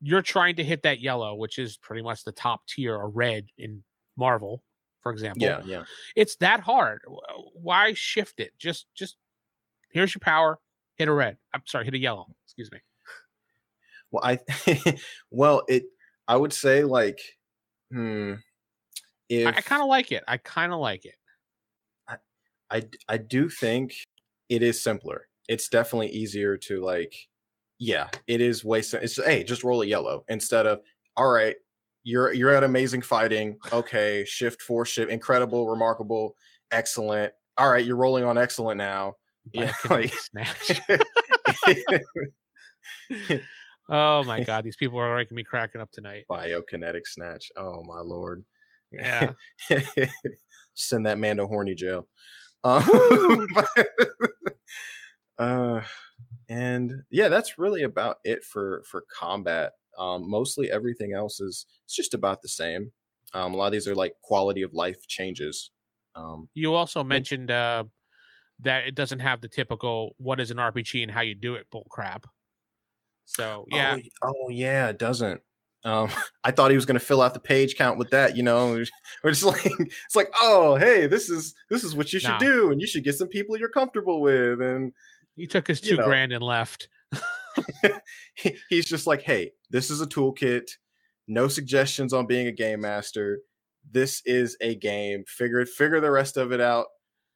you're 0.00 0.22
trying 0.22 0.56
to 0.56 0.64
hit 0.64 0.82
that 0.82 1.00
yellow, 1.00 1.34
which 1.34 1.58
is 1.58 1.76
pretty 1.76 2.02
much 2.02 2.24
the 2.24 2.32
top 2.32 2.66
tier 2.66 2.94
or 2.94 3.08
red 3.08 3.46
in 3.56 3.82
Marvel, 4.16 4.62
for 5.00 5.12
example. 5.12 5.46
Yeah, 5.46 5.62
yeah. 5.64 5.84
It's 6.16 6.36
that 6.36 6.60
hard. 6.60 7.02
Why 7.54 7.94
shift 7.94 8.40
it? 8.40 8.52
Just 8.58 8.86
just 8.94 9.16
here's 9.90 10.14
your 10.14 10.20
power. 10.20 10.58
Hit 10.96 11.08
a 11.08 11.12
red. 11.12 11.38
I'm 11.54 11.62
sorry, 11.66 11.84
hit 11.84 11.94
a 11.94 11.98
yellow. 11.98 12.26
Excuse 12.44 12.70
me. 12.72 12.78
Well, 14.10 14.24
I 14.24 14.96
well, 15.30 15.62
it 15.68 15.84
I 16.26 16.36
would 16.36 16.52
say 16.52 16.84
like 16.84 17.20
hmm 17.92 18.34
if 19.28 19.46
I, 19.46 19.50
I 19.50 19.60
kind 19.60 19.82
of 19.82 19.88
like 19.88 20.10
it. 20.12 20.24
I 20.26 20.36
kind 20.36 20.72
of 20.72 20.80
like 20.80 21.04
it. 21.04 21.14
I 22.70 22.82
I 23.08 23.16
do 23.16 23.48
think 23.48 23.94
it 24.48 24.62
is 24.62 24.82
simpler. 24.82 25.28
It's 25.48 25.68
definitely 25.68 26.08
easier 26.10 26.56
to 26.58 26.80
like 26.84 27.14
yeah, 27.78 28.08
it 28.26 28.40
is 28.40 28.64
way 28.64 28.82
sim- 28.82 29.02
it's 29.02 29.22
hey, 29.22 29.44
just 29.44 29.64
roll 29.64 29.82
a 29.82 29.86
yellow 29.86 30.24
instead 30.28 30.66
of 30.66 30.80
all 31.16 31.30
right, 31.30 31.56
you're 32.04 32.32
you're 32.32 32.50
at 32.54 32.64
amazing 32.64 33.02
fighting. 33.02 33.58
Okay, 33.72 34.24
shift 34.24 34.62
four 34.62 34.84
shift 34.84 35.10
incredible, 35.10 35.68
remarkable, 35.68 36.34
excellent. 36.70 37.32
All 37.56 37.70
right, 37.70 37.84
you're 37.84 37.96
rolling 37.96 38.24
on 38.24 38.38
excellent 38.38 38.78
now. 38.78 39.14
Yeah, 39.52 39.72
like- 39.88 40.12
snatch. 40.12 40.80
oh 43.88 44.24
my 44.24 44.42
god, 44.42 44.64
these 44.64 44.76
people 44.76 44.98
are 44.98 45.16
making 45.16 45.36
me 45.36 45.44
cracking 45.44 45.80
up 45.80 45.90
tonight. 45.92 46.24
Biokinetic 46.30 47.06
snatch. 47.06 47.50
Oh 47.56 47.82
my 47.84 48.00
lord. 48.00 48.44
Yeah. 48.92 49.32
Send 50.74 51.06
that 51.06 51.18
man 51.18 51.36
to 51.38 51.46
horny 51.46 51.74
jail. 51.74 52.06
Um, 52.64 53.46
uh, 55.38 55.82
and 56.48 57.02
yeah, 57.10 57.28
that's 57.28 57.58
really 57.58 57.82
about 57.82 58.18
it 58.24 58.44
for 58.44 58.82
for 58.84 59.04
combat. 59.12 59.72
Um, 59.98 60.28
mostly 60.28 60.70
everything 60.70 61.12
else 61.12 61.40
is 61.40 61.66
it's 61.84 61.94
just 61.94 62.14
about 62.14 62.42
the 62.42 62.48
same. 62.48 62.92
Um, 63.34 63.54
a 63.54 63.56
lot 63.56 63.66
of 63.66 63.72
these 63.72 63.88
are 63.88 63.94
like 63.94 64.14
quality 64.22 64.62
of 64.62 64.72
life 64.72 65.06
changes. 65.06 65.70
Um, 66.14 66.48
You 66.54 66.74
also 66.74 67.04
mentioned 67.04 67.50
uh, 67.50 67.84
that 68.60 68.86
it 68.86 68.94
doesn't 68.94 69.20
have 69.20 69.40
the 69.40 69.48
typical 69.48 70.14
"what 70.18 70.40
is 70.40 70.50
an 70.50 70.58
RPG 70.58 71.02
and 71.02 71.12
how 71.12 71.22
you 71.22 71.34
do 71.34 71.54
it" 71.54 71.68
bull 71.70 71.86
crap. 71.90 72.26
So 73.26 73.66
yeah, 73.70 73.98
Oh, 74.22 74.30
oh 74.46 74.48
yeah, 74.48 74.88
it 74.88 74.98
doesn't. 74.98 75.42
Um, 75.84 76.08
I 76.44 76.50
thought 76.50 76.70
he 76.70 76.76
was 76.76 76.86
going 76.86 76.98
to 76.98 77.04
fill 77.04 77.22
out 77.22 77.34
the 77.34 77.40
page 77.40 77.76
count 77.76 77.98
with 77.98 78.10
that. 78.10 78.36
You 78.36 78.42
know, 78.42 78.72
we're 79.24 79.30
just 79.30 79.44
like 79.44 79.64
it's 79.66 80.16
like, 80.16 80.30
oh, 80.40 80.76
hey, 80.76 81.06
this 81.06 81.28
is 81.30 81.54
this 81.70 81.84
is 81.84 81.94
what 81.94 82.12
you 82.12 82.18
should 82.20 82.30
Nah. 82.30 82.38
do, 82.38 82.70
and 82.70 82.80
you 82.80 82.86
should 82.86 83.04
get 83.04 83.16
some 83.16 83.28
people 83.28 83.56
you're 83.56 83.68
comfortable 83.68 84.20
with, 84.20 84.60
and 84.60 84.92
he 85.36 85.46
took 85.46 85.66
his 85.66 85.80
two 85.80 85.96
know. 85.96 86.04
grand 86.04 86.32
and 86.32 86.42
left. 86.42 86.88
he- 88.34 88.56
he's 88.68 88.86
just 88.86 89.06
like, 89.06 89.22
hey, 89.22 89.52
this 89.70 89.90
is 89.90 90.00
a 90.00 90.06
toolkit. 90.06 90.68
No 91.26 91.48
suggestions 91.48 92.12
on 92.12 92.26
being 92.26 92.46
a 92.46 92.52
game 92.52 92.80
master. 92.80 93.40
This 93.90 94.22
is 94.24 94.56
a 94.60 94.74
game. 94.74 95.24
Figure 95.26 95.60
it. 95.60 95.68
Figure 95.68 96.00
the 96.00 96.10
rest 96.10 96.36
of 96.36 96.52
it 96.52 96.60
out 96.60 96.86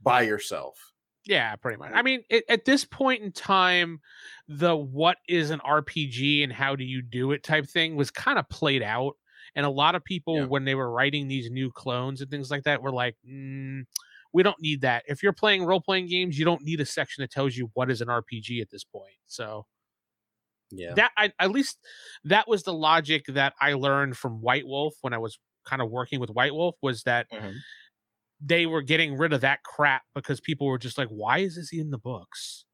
by 0.02 0.22
yourself. 0.22 0.76
Yeah, 1.24 1.54
pretty 1.56 1.78
much. 1.78 1.92
I 1.94 2.02
mean, 2.02 2.24
it, 2.28 2.44
at 2.48 2.64
this 2.64 2.84
point 2.84 3.22
in 3.22 3.30
time, 3.32 4.00
the 4.48 4.74
what 4.76 5.18
is 5.28 5.50
an 5.50 5.60
RPG 5.60 6.42
and 6.42 6.52
how 6.52 6.74
do 6.76 6.84
you 6.84 7.00
do 7.02 7.32
it 7.32 7.42
type 7.44 7.66
thing 7.66 7.94
was 7.96 8.10
kind 8.10 8.38
of 8.38 8.48
played 8.48 8.82
out. 8.82 9.16
And 9.54 9.64
a 9.66 9.70
lot 9.70 9.94
of 9.94 10.02
people, 10.04 10.36
Yeah. 10.36 10.44
when 10.46 10.64
they 10.64 10.74
were 10.74 10.90
writing 10.90 11.28
these 11.28 11.50
new 11.50 11.70
clones 11.70 12.20
and 12.22 12.30
things 12.30 12.50
like 12.50 12.64
that, 12.64 12.82
were 12.82 12.90
like, 12.90 13.16
mm, 13.28 13.84
we 14.32 14.42
don't 14.42 14.60
need 14.60 14.80
that. 14.80 15.04
If 15.06 15.22
you're 15.22 15.32
playing 15.32 15.64
role 15.64 15.80
playing 15.80 16.06
games, 16.08 16.38
you 16.38 16.44
don't 16.44 16.62
need 16.62 16.80
a 16.80 16.86
section 16.86 17.22
that 17.22 17.30
tells 17.30 17.56
you 17.56 17.70
what 17.74 17.90
is 17.90 18.00
an 18.00 18.08
RPG 18.08 18.60
at 18.60 18.70
this 18.70 18.82
point. 18.84 19.14
So 19.26 19.66
Yeah. 20.70 20.94
that 20.94 21.12
I, 21.16 21.32
at 21.38 21.50
least 21.50 21.78
that 22.24 22.48
was 22.48 22.62
the 22.62 22.72
logic 22.72 23.26
that 23.28 23.54
I 23.60 23.74
learned 23.74 24.16
from 24.16 24.40
White 24.40 24.66
Wolf 24.66 24.94
when 25.02 25.12
I 25.12 25.18
was 25.18 25.38
kind 25.64 25.82
of 25.82 25.90
working 25.90 26.18
with 26.18 26.30
White 26.30 26.54
Wolf 26.54 26.76
was 26.82 27.02
that 27.04 27.26
Mhm. 27.30 27.64
They 28.44 28.66
were 28.66 28.82
getting 28.82 29.16
rid 29.16 29.32
of 29.32 29.40
that 29.42 29.62
crap 29.62 30.02
because 30.14 30.40
people 30.40 30.66
were 30.66 30.78
just 30.78 30.98
like, 30.98 31.08
why 31.08 31.38
is 31.38 31.56
this 31.56 31.72
in 31.72 31.90
the 31.90 31.98
books? 31.98 32.64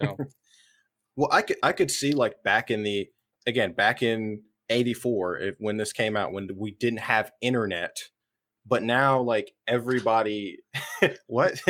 So 0.00 0.16
Well, 1.16 1.28
I 1.32 1.42
could 1.42 1.56
I 1.62 1.72
could 1.72 1.90
see 1.90 2.12
like 2.12 2.42
back 2.44 2.70
in 2.70 2.82
the 2.84 3.08
again 3.46 3.72
back 3.72 4.02
in 4.02 4.42
'84 4.70 5.52
when 5.58 5.76
this 5.76 5.92
came 5.92 6.16
out 6.16 6.32
when 6.32 6.48
we 6.56 6.70
didn't 6.72 7.00
have 7.00 7.32
internet, 7.40 7.96
but 8.64 8.84
now 8.84 9.20
like 9.20 9.52
everybody, 9.66 10.58
what? 11.26 11.60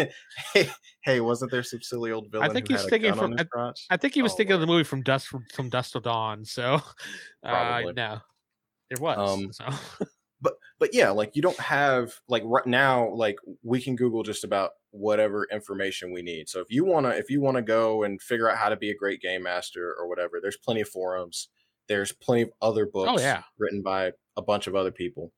hey, 0.53 0.69
hey, 1.03 1.21
wasn't 1.21 1.51
there 1.51 1.63
some 1.63 1.81
silly 1.81 2.13
old 2.13 2.31
villain? 2.31 2.51
I 2.51 2.53
think 2.53 2.69
he's 2.69 2.85
thinking 2.85 3.15
from- 3.15 3.37
crotch? 3.51 3.87
I 3.89 3.97
think 3.97 4.13
he 4.13 4.21
was 4.21 4.33
Oh, 4.33 4.37
thinking 4.37 4.53
of 4.55 4.61
the 4.61 4.67
movie 4.67 4.85
from 4.85 5.03
Dust 5.03 5.29
from, 5.29 5.45
from 5.55 5.71
Dust 5.71 5.93
to 5.95 6.01
Dawn. 6.01 6.45
So 6.45 6.83
uh, 7.43 7.83
no, 7.97 8.19
it 8.91 9.01
was. 9.01 9.17
Um, 9.19 9.51
so 9.53 9.65
but 10.79 10.95
yeah 10.95 11.11
like 11.11 11.35
you 11.35 11.43
don't 11.43 11.59
have 11.59 12.15
like 12.29 12.43
right 12.47 12.67
now 12.67 13.09
like 13.15 13.37
we 13.63 13.81
can 13.81 13.97
google 13.97 14.23
just 14.23 14.45
about 14.45 14.71
whatever 14.91 15.47
information 15.53 16.13
we 16.13 16.23
need 16.23 16.49
so 16.49 16.61
if 16.61 16.67
you 16.71 16.85
want 16.85 17.05
to 17.05 17.11
if 17.11 17.29
you 17.31 17.41
want 17.41 17.57
to 17.57 17.63
go 17.63 18.05
and 18.05 18.21
figure 18.23 18.49
out 18.51 18.57
how 18.57 18.69
to 18.69 18.77
be 18.77 18.91
a 18.91 18.97
great 18.97 19.21
game 19.21 19.43
master 19.43 19.95
or 19.99 20.09
whatever 20.09 20.39
there's 20.41 20.57
plenty 20.57 20.81
of 20.81 20.89
forums 20.89 21.49
there's 21.89 22.13
plenty 22.13 22.43
of 22.43 22.51
other 22.63 22.87
oh, 22.87 22.91
books 22.93 23.23
Oh, 23.23 23.25
yeah. 23.25 23.43
written 23.59 23.83
by 23.83 24.13
a 24.37 24.43
bunch 24.43 24.67
of 24.67 24.75
other 24.77 24.91
people. 24.91 25.33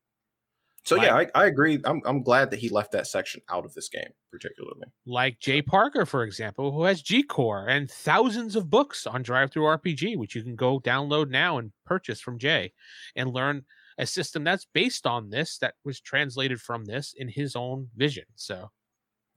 So 0.84 0.97
Like- 0.97 1.07
yeah, 1.07 1.14
I, 1.16 1.43
I 1.45 1.47
agree. 1.47 1.78
I'm 1.84 2.01
I'm 2.05 2.22
glad 2.24 2.51
that 2.51 2.59
he 2.59 2.68
left 2.68 2.91
that 2.93 3.07
section 3.07 3.41
out 3.51 3.64
of 3.64 3.72
this 3.74 3.88
game, 3.88 4.11
particularly. 4.32 4.82
like 5.07 5.38
Jay 5.38 5.62
Parker, 5.62 6.05
for 6.07 6.24
example, 6.24 6.72
who 6.72 6.82
has 6.84 7.03
G 7.03 7.22
Core 7.22 7.68
and 7.68 7.88
thousands 7.88 8.57
of 8.57 8.68
books 8.68 9.07
on 9.07 9.22
DriveThruRPG, 9.22 10.16
which 10.16 10.34
you 10.34 10.43
can 10.43 10.57
go 10.57 10.80
download 10.80 11.28
now 11.30 11.59
and 11.59 11.70
purchase 11.86 12.20
from 12.20 12.38
Jay 12.38 12.72
and 13.14 13.30
learn 13.32 13.64
a 14.01 14.07
system 14.07 14.44
that's 14.44 14.66
based 14.72 15.07
on 15.07 15.30
this, 15.30 15.59
that 15.59 15.74
was 15.84 16.01
translated 16.01 16.61
from 16.61 16.84
this 16.84 17.14
in 17.16 17.28
his 17.28 17.55
own 17.55 17.88
vision. 17.96 18.24
So 18.34 18.70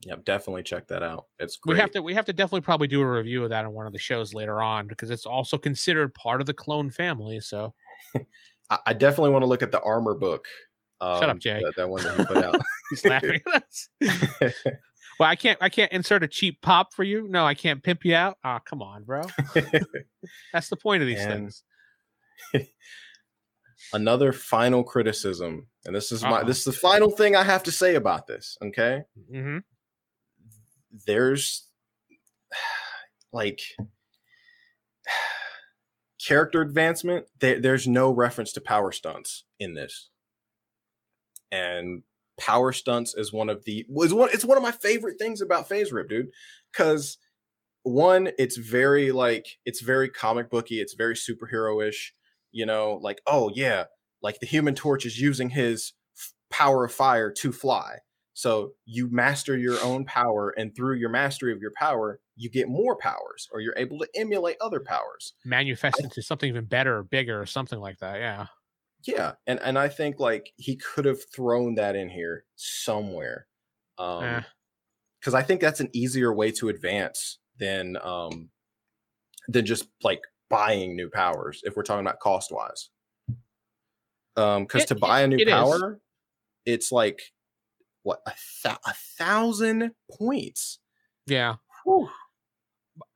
Yep, 0.06 0.26
definitely 0.26 0.64
check 0.64 0.88
that 0.88 1.02
out. 1.02 1.28
It's 1.40 1.58
we 1.66 1.78
have 1.78 1.92
to 1.92 2.02
we 2.02 2.14
have 2.14 2.26
to 2.26 2.34
definitely 2.34 2.62
probably 2.62 2.88
do 2.88 3.02
a 3.02 3.10
review 3.10 3.44
of 3.44 3.50
that 3.52 3.64
on 3.64 3.72
one 3.72 3.88
of 3.88 3.94
the 3.94 4.00
shows 4.00 4.34
later 4.34 4.62
on 4.62 4.86
because 4.88 5.10
it's 5.10 5.26
also 5.26 5.58
considered 5.58 6.14
part 6.14 6.42
of 6.42 6.48
the 6.48 6.54
clone 6.54 6.90
family. 6.90 7.40
So 7.40 7.74
I, 8.70 8.80
I 8.88 8.94
definitely 8.94 9.30
want 9.30 9.44
to 9.44 9.48
look 9.48 9.64
at 9.64 9.72
the 9.72 9.82
armor 9.82 10.14
book. 10.14 10.46
Um, 11.00 11.20
Shut 11.22 11.30
up, 11.30 11.40
Jay. 11.40 11.62
That, 11.64 11.76
that 11.78 11.90
one 11.90 12.04
that 12.04 12.18
he 12.18 12.26
put 12.26 12.38
out. 12.44 12.60
he's 12.90 13.06
laughing 13.06 13.40
at 13.54 13.64
us. 13.64 14.54
Well, 15.20 15.30
I 15.30 15.36
can't 15.36 15.60
I 15.62 15.70
can't 15.70 15.92
insert 15.92 16.24
a 16.24 16.28
cheap 16.28 16.60
pop 16.64 16.92
for 16.92 17.04
you. 17.04 17.28
No, 17.30 17.46
I 17.46 17.54
can't 17.54 17.84
pimp 17.84 18.04
you 18.04 18.16
out. 18.16 18.40
Ah, 18.44 18.60
come 18.60 18.82
on, 18.82 19.04
bro. 19.04 19.22
That's 20.52 20.70
the 20.70 20.76
point 20.76 21.04
of 21.04 21.08
these 21.08 21.20
And- 21.20 21.54
things. 22.54 22.68
Another 23.94 24.34
final 24.34 24.84
criticism, 24.84 25.68
and 25.86 25.96
this 25.96 26.12
is 26.12 26.24
my 26.24 26.40
Uh-oh. 26.40 26.46
this 26.46 26.60
is 26.60 26.64
the 26.66 26.72
final 26.74 27.12
thing 27.12 27.36
I 27.36 27.44
have 27.44 27.64
to 27.64 27.72
say 27.72 27.96
about 27.96 28.28
this. 28.28 28.58
Okay, 28.62 29.04
hmm 29.32 29.60
there's 31.06 31.68
like 33.32 33.62
character 36.26 36.62
advancement 36.62 37.26
there, 37.40 37.60
there's 37.60 37.88
no 37.88 38.12
reference 38.12 38.54
to 38.54 38.62
power 38.62 38.92
stunts 38.92 39.44
in 39.60 39.74
this 39.74 40.10
and 41.52 42.04
power 42.38 42.72
stunts 42.72 43.14
is 43.16 43.34
one 43.34 43.50
of 43.50 43.64
the 43.66 43.86
was 43.90 44.14
one 44.14 44.30
it's 44.32 44.46
one 44.46 44.58
of 44.58 44.64
my 44.64 44.72
favorite 44.72 45.18
things 45.20 45.42
about 45.42 45.68
Faserip 45.68 46.10
dude 46.10 46.30
because 46.72 47.18
one 47.84 48.30
it's 48.38 48.58
very 48.58 49.12
like 49.12 49.46
it's 49.66 49.82
very 49.82 50.10
comic 50.10 50.50
booky 50.50 50.80
it's 50.80 50.94
very 50.94 51.16
superhero-ish 51.16 52.14
you 52.54 52.66
know 52.66 53.00
like 53.02 53.22
oh 53.28 53.52
yeah 53.56 53.86
like 54.22 54.40
the 54.40 54.46
human 54.48 54.76
torch 54.76 55.06
is 55.06 55.20
using 55.20 55.50
his 55.50 55.94
f- 56.18 56.34
power 56.50 56.86
of 56.86 56.94
fire 56.94 57.32
to 57.32 57.52
fly 57.52 57.98
so 58.34 58.74
you 58.86 59.10
master 59.12 59.56
your 59.58 59.80
own 59.84 60.06
power, 60.06 60.50
and 60.58 60.76
through 60.76 60.96
your 60.96 61.10
mastery 61.10 61.54
of 61.54 61.60
your 61.62 61.72
power, 61.78 62.20
you 62.36 62.50
get 62.50 62.68
more 62.68 62.98
powers, 62.98 63.48
or 63.52 63.62
you're 63.62 63.78
able 63.78 64.00
to 64.00 64.08
emulate 64.16 64.58
other 64.60 64.80
powers. 64.80 65.34
Manifest 65.46 66.00
into 66.02 66.24
something 66.24 66.50
even 66.50 66.66
better 66.66 66.98
or 66.98 67.04
bigger 67.04 67.40
or 67.40 67.46
something 67.46 67.80
like 67.80 68.00
that. 68.00 68.20
Yeah. 68.20 68.48
Yeah, 69.06 69.34
and 69.46 69.60
and 69.60 69.78
I 69.78 69.90
think 69.90 70.20
like 70.20 70.54
he 70.56 70.78
could 70.78 71.06
have 71.06 71.20
thrown 71.32 71.76
that 71.76 71.96
in 71.96 72.10
here 72.10 72.46
somewhere, 72.56 73.48
um, 73.98 74.24
Eh. 74.24 74.42
because 75.20 75.34
I 75.34 75.44
think 75.44 75.62
that's 75.62 75.82
an 75.82 75.90
easier 75.94 76.34
way 76.34 76.52
to 76.54 76.70
advance 76.70 77.40
than 77.60 77.98
um 78.02 78.50
than 79.48 79.66
just 79.66 79.88
like 80.04 80.22
buying 80.54 80.96
new 80.96 81.10
powers. 81.10 81.62
If 81.64 81.76
we're 81.76 81.84
talking 81.84 82.06
about 82.06 82.20
cost 82.20 82.52
wise, 82.52 82.90
um, 84.36 84.64
because 84.64 84.86
to 84.86 84.96
buy 84.96 85.22
a 85.22 85.28
new 85.28 85.38
it 85.38 85.48
is. 85.48 85.54
power, 85.54 86.00
it's 86.66 86.92
like 86.92 87.22
what 88.04 88.22
a, 88.28 88.34
thou- 88.64 88.80
a 88.86 88.94
thousand 89.18 89.92
points. 90.12 90.80
Yeah. 91.28 91.56
Whew. 91.86 92.10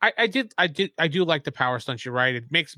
I, 0.02 0.14
I 0.18 0.28
did 0.28 0.54
I 0.58 0.68
did 0.68 0.92
I 0.98 1.08
do 1.08 1.24
like 1.24 1.44
the 1.44 1.52
power 1.52 1.80
stunts. 1.80 2.04
You're 2.06 2.14
right. 2.14 2.36
It 2.36 2.46
makes 2.50 2.78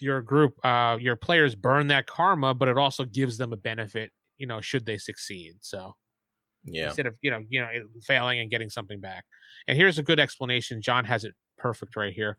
your 0.00 0.22
group 0.22 0.54
uh 0.64 0.96
your 1.00 1.16
players 1.16 1.54
burn 1.54 1.88
that 1.88 2.06
karma, 2.06 2.54
but 2.54 2.68
it 2.68 2.78
also 2.78 3.04
gives 3.04 3.36
them 3.38 3.52
a 3.52 3.56
benefit, 3.56 4.12
you 4.36 4.46
know, 4.46 4.60
should 4.60 4.86
they 4.86 4.98
succeed. 4.98 5.54
So 5.60 5.96
Yeah. 6.64 6.86
instead 6.86 7.06
of 7.06 7.14
you 7.22 7.30
know, 7.30 7.40
you 7.48 7.60
know, 7.60 7.68
failing 8.02 8.40
and 8.40 8.50
getting 8.50 8.70
something 8.70 9.00
back. 9.00 9.24
And 9.66 9.76
here's 9.76 9.98
a 9.98 10.02
good 10.02 10.20
explanation. 10.20 10.80
John 10.80 11.04
has 11.04 11.24
it 11.24 11.34
perfect 11.56 11.96
right 11.96 12.12
here. 12.12 12.38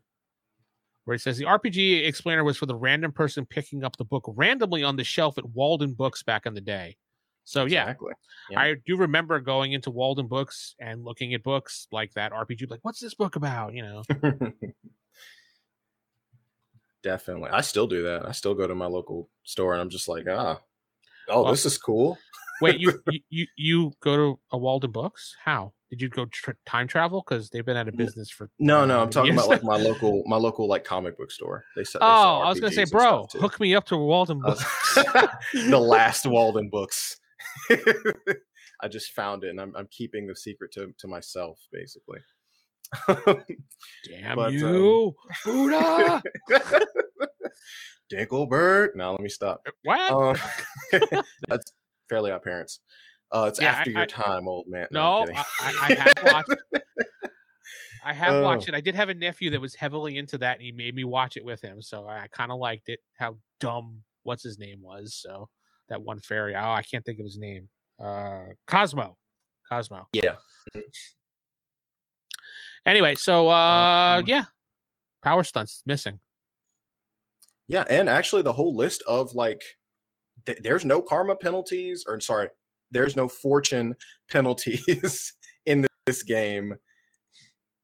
Where 1.04 1.14
he 1.14 1.18
says 1.18 1.38
the 1.38 1.46
RPG 1.46 2.06
explainer 2.06 2.44
was 2.44 2.56
for 2.56 2.66
the 2.66 2.74
random 2.76 3.10
person 3.12 3.46
picking 3.46 3.82
up 3.84 3.96
the 3.96 4.04
book 4.04 4.24
randomly 4.28 4.84
on 4.84 4.96
the 4.96 5.04
shelf 5.04 5.38
at 5.38 5.44
Waldenbooks 5.44 6.24
back 6.24 6.46
in 6.46 6.54
the 6.54 6.60
day. 6.60 6.96
So 7.44 7.64
yeah, 7.64 7.84
Exactly. 7.84 8.12
Yeah. 8.50 8.60
I 8.60 8.74
do 8.86 8.96
remember 8.96 9.40
going 9.40 9.72
into 9.72 9.90
Waldenbooks 9.90 10.74
and 10.78 11.02
looking 11.04 11.34
at 11.34 11.42
books 11.42 11.88
like 11.90 12.12
that 12.14 12.32
RPG, 12.32 12.70
like, 12.70 12.80
what's 12.82 13.00
this 13.00 13.14
book 13.14 13.34
about? 13.36 13.74
You 13.74 13.82
know, 13.82 14.02
Definitely. 17.02 17.48
I 17.50 17.62
still 17.62 17.86
do 17.86 18.02
that. 18.02 18.26
I 18.26 18.32
still 18.32 18.54
go 18.54 18.66
to 18.66 18.74
my 18.74 18.86
local 18.86 19.30
store 19.44 19.72
and 19.72 19.80
I'm 19.80 19.88
just 19.90 20.06
like, 20.08 20.26
ah, 20.30 20.60
oh, 21.28 21.42
Well- 21.44 21.50
this 21.52 21.64
is 21.64 21.78
cool. 21.78 22.18
wait, 22.60 22.78
you, 22.78 22.92
you 23.10 23.20
you 23.30 23.46
you 23.56 23.92
go 24.00 24.16
to 24.16 24.40
a 24.52 24.58
Waldenbooks? 24.58 25.32
How 25.42 25.72
did 25.90 26.00
you 26.00 26.08
go 26.08 26.24
tr- 26.26 26.52
time 26.66 26.86
travel? 26.86 27.22
Because 27.26 27.50
they've 27.50 27.64
been 27.66 27.76
out 27.76 27.88
of 27.88 27.96
business 27.96 28.30
for 28.30 28.48
No, 28.58 28.84
no, 28.86 29.00
uh, 29.00 29.02
I'm 29.02 29.10
talking 29.10 29.32
years. 29.32 29.44
about 29.44 29.50
like 29.50 29.64
my 29.64 29.76
local, 29.88 30.22
my 30.26 30.36
local 30.36 30.68
like 30.68 30.84
comic 30.84 31.18
book 31.18 31.30
store. 31.32 31.64
They 31.76 31.84
sell. 31.84 32.00
oh, 32.02 32.38
I 32.40 32.48
was 32.48 32.60
gonna 32.60 32.72
say, 32.72 32.84
bro, 32.84 33.26
hook 33.32 33.58
me 33.60 33.74
up 33.74 33.86
to 33.86 33.96
Walden 33.96 34.40
Uh, 34.44 34.50
Books. 34.50 34.94
the 35.54 35.78
last 35.80 36.24
Waldenbooks. 36.26 37.16
I 38.82 38.88
just 38.88 39.12
found 39.12 39.44
it 39.44 39.50
and 39.50 39.60
I'm, 39.60 39.74
I'm 39.76 39.88
keeping 39.90 40.26
the 40.26 40.34
secret 40.36 40.72
to, 40.72 40.92
to 40.98 41.08
myself, 41.08 41.58
basically. 41.72 42.20
Damn 44.08 44.36
but, 44.36 44.48
um, 44.48 44.54
you, 44.54 45.14
Buddha! 45.44 46.22
Dinkleberg. 48.12 48.96
Now 48.96 49.12
let 49.12 49.20
me 49.20 49.28
stop. 49.28 49.64
what? 49.84 50.10
Um, 50.10 50.36
that's 51.48 51.72
fairly 52.08 52.30
odd 52.30 52.42
parents. 52.42 52.80
Uh, 53.32 53.46
it's 53.48 53.60
Yeah, 53.60 53.70
after 53.70 53.90
I- 53.90 53.92
your 53.92 54.02
I- 54.02 54.06
time, 54.06 54.48
old 54.48 54.66
man. 54.68 54.86
I'm 54.90 54.94
no. 54.94 55.26
I, 55.34 55.44
I, 55.60 55.72
I 55.82 55.94
have 55.94 56.32
watched. 56.32 56.62
I 58.04 58.12
have 58.14 58.32
Oh. 58.32 58.42
watched 58.42 58.68
it. 58.68 58.74
I 58.74 58.80
did 58.80 58.94
have 58.94 59.08
a 59.10 59.14
nephew 59.14 59.50
that 59.50 59.60
was 59.60 59.74
heavily 59.74 60.16
into 60.16 60.38
that, 60.38 60.54
and 60.56 60.62
he 60.62 60.72
made 60.72 60.94
me 60.94 61.04
watch 61.04 61.36
it 61.36 61.44
with 61.44 61.60
him. 61.60 61.82
So 61.82 62.08
I 62.08 62.28
kind 62.32 62.50
of 62.50 62.58
liked 62.58 62.88
it. 62.88 63.00
How 63.18 63.36
dumb 63.60 64.02
what's 64.22 64.42
his 64.42 64.58
name 64.58 64.80
was. 64.80 65.14
So 65.14 65.48
that 65.90 66.00
one 66.00 66.18
fairy. 66.18 66.54
Oh, 66.56 66.70
I 66.72 66.82
can't 66.82 67.04
think 67.04 67.18
of 67.18 67.24
his 67.26 67.36
name. 67.38 67.68
Uh, 68.02 68.44
Cosmo. 68.66 69.16
Cosmo. 69.68 70.08
yeah. 70.12 70.36
Anyway, 72.86 73.14
so 73.14 73.48
uh, 73.50 74.16
Um, 74.20 74.24
yeah, 74.26 74.44
power 75.22 75.44
stunts 75.44 75.82
missing. 75.86 76.18
Yeah, 77.68 77.84
and 77.88 78.08
actually, 78.08 78.42
the 78.42 78.52
whole 78.54 78.74
list 78.74 79.02
of 79.06 79.34
like, 79.34 79.62
th- 80.46 80.58
there's 80.62 80.84
no 80.84 81.02
karma 81.02 81.36
penalties, 81.36 82.04
or 82.08 82.18
sorry, 82.20 82.48
there's 82.90 83.16
no 83.16 83.28
fortune 83.28 83.94
penalties 84.30 85.32
in 85.66 85.86
this 86.06 86.22
game. 86.22 86.74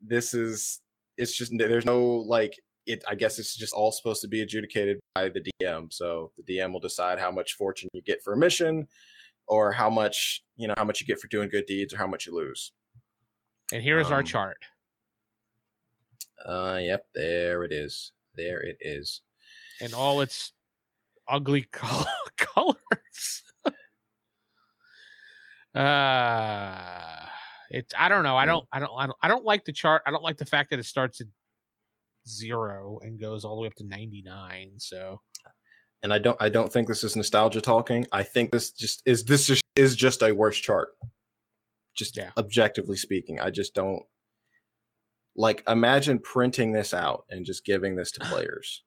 This 0.01 0.35
is, 0.35 0.81
it's 1.17 1.37
just 1.37 1.53
there's 1.57 1.87
no 1.87 2.05
like 2.05 2.55
it. 2.87 3.03
I 3.09 3.15
guess 3.15 3.39
it's 3.39 3.57
just 3.57 3.73
all 3.73 3.91
supposed 3.93 4.21
to 4.23 4.29
be 4.29 4.43
adjudicated 4.43 4.99
by 5.15 5.29
the 5.31 5.43
DM. 5.63 5.93
So 5.93 6.33
the 6.37 6.57
DM 6.57 6.73
will 6.73 6.81
decide 6.81 7.19
how 7.19 7.31
much 7.31 7.55
fortune 7.55 7.89
you 7.93 8.03
get 8.03 8.23
for 8.23 8.35
a 8.35 8.37
mission, 8.37 8.87
or 9.49 9.73
how 9.73 9.89
much 9.91 10.43
you 10.57 10.69
know 10.69 10.75
how 10.77 10.85
much 10.85 11.01
you 11.01 11.07
get 11.07 11.19
for 11.21 11.29
doing 11.29 11.49
good 11.49 11.67
deeds, 11.67 11.95
or 11.95 11.97
how 11.99 12.07
much 12.07 12.27
you 12.27 12.35
lose. 12.35 12.73
And 13.73 13.83
here 13.83 13.99
is 13.99 14.11
our 14.11 14.21
um, 14.21 14.25
chart. 14.25 14.59
Uh, 16.45 16.79
yep, 16.81 17.07
there 17.15 17.65
it 17.65 17.73
is. 17.73 18.13
There 18.37 18.61
it 18.61 18.77
is. 18.81 19.23
and 19.81 19.95
all 19.95 20.21
its 20.21 20.53
ugly 21.29 21.63
col- 21.73 22.07
colors. 22.37 23.43
Uh 25.77 27.27
it's 27.71 27.93
I 27.99 28.09
don't 28.09 28.23
know. 28.25 28.37
I 28.37 28.47
don't 28.47 28.65
I 28.73 28.79
don't 28.81 28.93
I 28.97 29.07
don't 29.07 29.19
I 29.23 29.29
don't 29.29 29.45
like 29.45 29.65
the 29.65 29.73
chart. 29.73 30.03
I 30.07 30.11
don't 30.11 30.23
like 30.23 30.37
the 30.37 30.47
fact 30.47 30.71
that 30.71 30.79
it 30.79 30.85
starts 30.87 31.21
at 31.21 31.27
zero 32.29 32.99
and 33.03 33.21
goes 33.21 33.45
all 33.45 33.57
the 33.57 33.63
way 33.63 33.69
up 33.69 33.75
to 33.77 33.85
99. 33.85 34.73
So 34.79 35.21
and 36.03 36.13
I 36.13 36.19
don't 36.19 36.37
I 36.41 36.49
don't 36.49 36.73
think 36.73 36.87
this 36.89 37.03
is 37.05 37.17
nostalgia 37.17 37.61
talking. 37.61 38.07
I 38.13 38.23
think 38.23 38.53
this 38.53 38.71
just 38.71 39.03
is 39.07 39.25
this 39.25 39.47
just 39.47 39.63
is 39.75 39.97
just 39.97 40.23
a 40.23 40.33
worse 40.33 40.59
chart. 40.59 40.89
Just 41.97 42.17
Yeah. 42.17 42.31
objectively 42.37 42.97
speaking, 42.97 43.41
I 43.41 43.51
just 43.51 43.75
don't 43.75 44.03
like 45.35 45.63
imagine 45.69 46.19
printing 46.19 46.73
this 46.73 46.95
out 46.95 47.25
and 47.31 47.45
just 47.45 47.65
giving 47.65 47.97
this 47.97 48.13
to 48.13 48.21
players. 48.27 48.83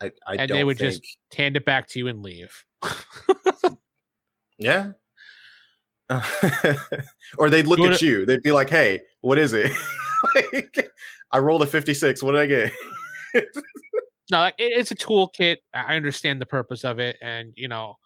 I 0.00 0.12
I 0.26 0.34
And 0.36 0.50
they 0.50 0.62
would 0.64 0.78
think, 0.78 0.92
just- 1.02 1.16
hand 1.36 1.56
it 1.56 1.64
back 1.64 1.88
to 1.88 1.98
you 1.98 2.06
and 2.08 2.22
leave. 2.22 2.64
yeah. 4.58 4.92
or 7.38 7.50
they'd 7.50 7.66
look 7.66 7.78
Go 7.78 7.86
at 7.86 7.98
to- 7.98 8.06
you. 8.06 8.26
They'd 8.26 8.42
be 8.42 8.52
like, 8.52 8.70
"Hey, 8.70 9.00
what 9.20 9.38
is 9.38 9.52
it?" 9.52 9.72
like, 10.52 10.90
I 11.32 11.38
rolled 11.38 11.62
a 11.62 11.66
fifty-six. 11.66 12.22
What 12.22 12.32
did 12.32 12.40
I 12.40 12.46
get? 12.46 12.72
no, 14.30 14.38
like, 14.38 14.54
it, 14.58 14.72
it's 14.78 14.90
a 14.90 14.96
toolkit. 14.96 15.56
I 15.74 15.96
understand 15.96 16.40
the 16.40 16.46
purpose 16.46 16.84
of 16.84 16.98
it, 16.98 17.16
and 17.20 17.52
you 17.56 17.68
know, 17.68 17.96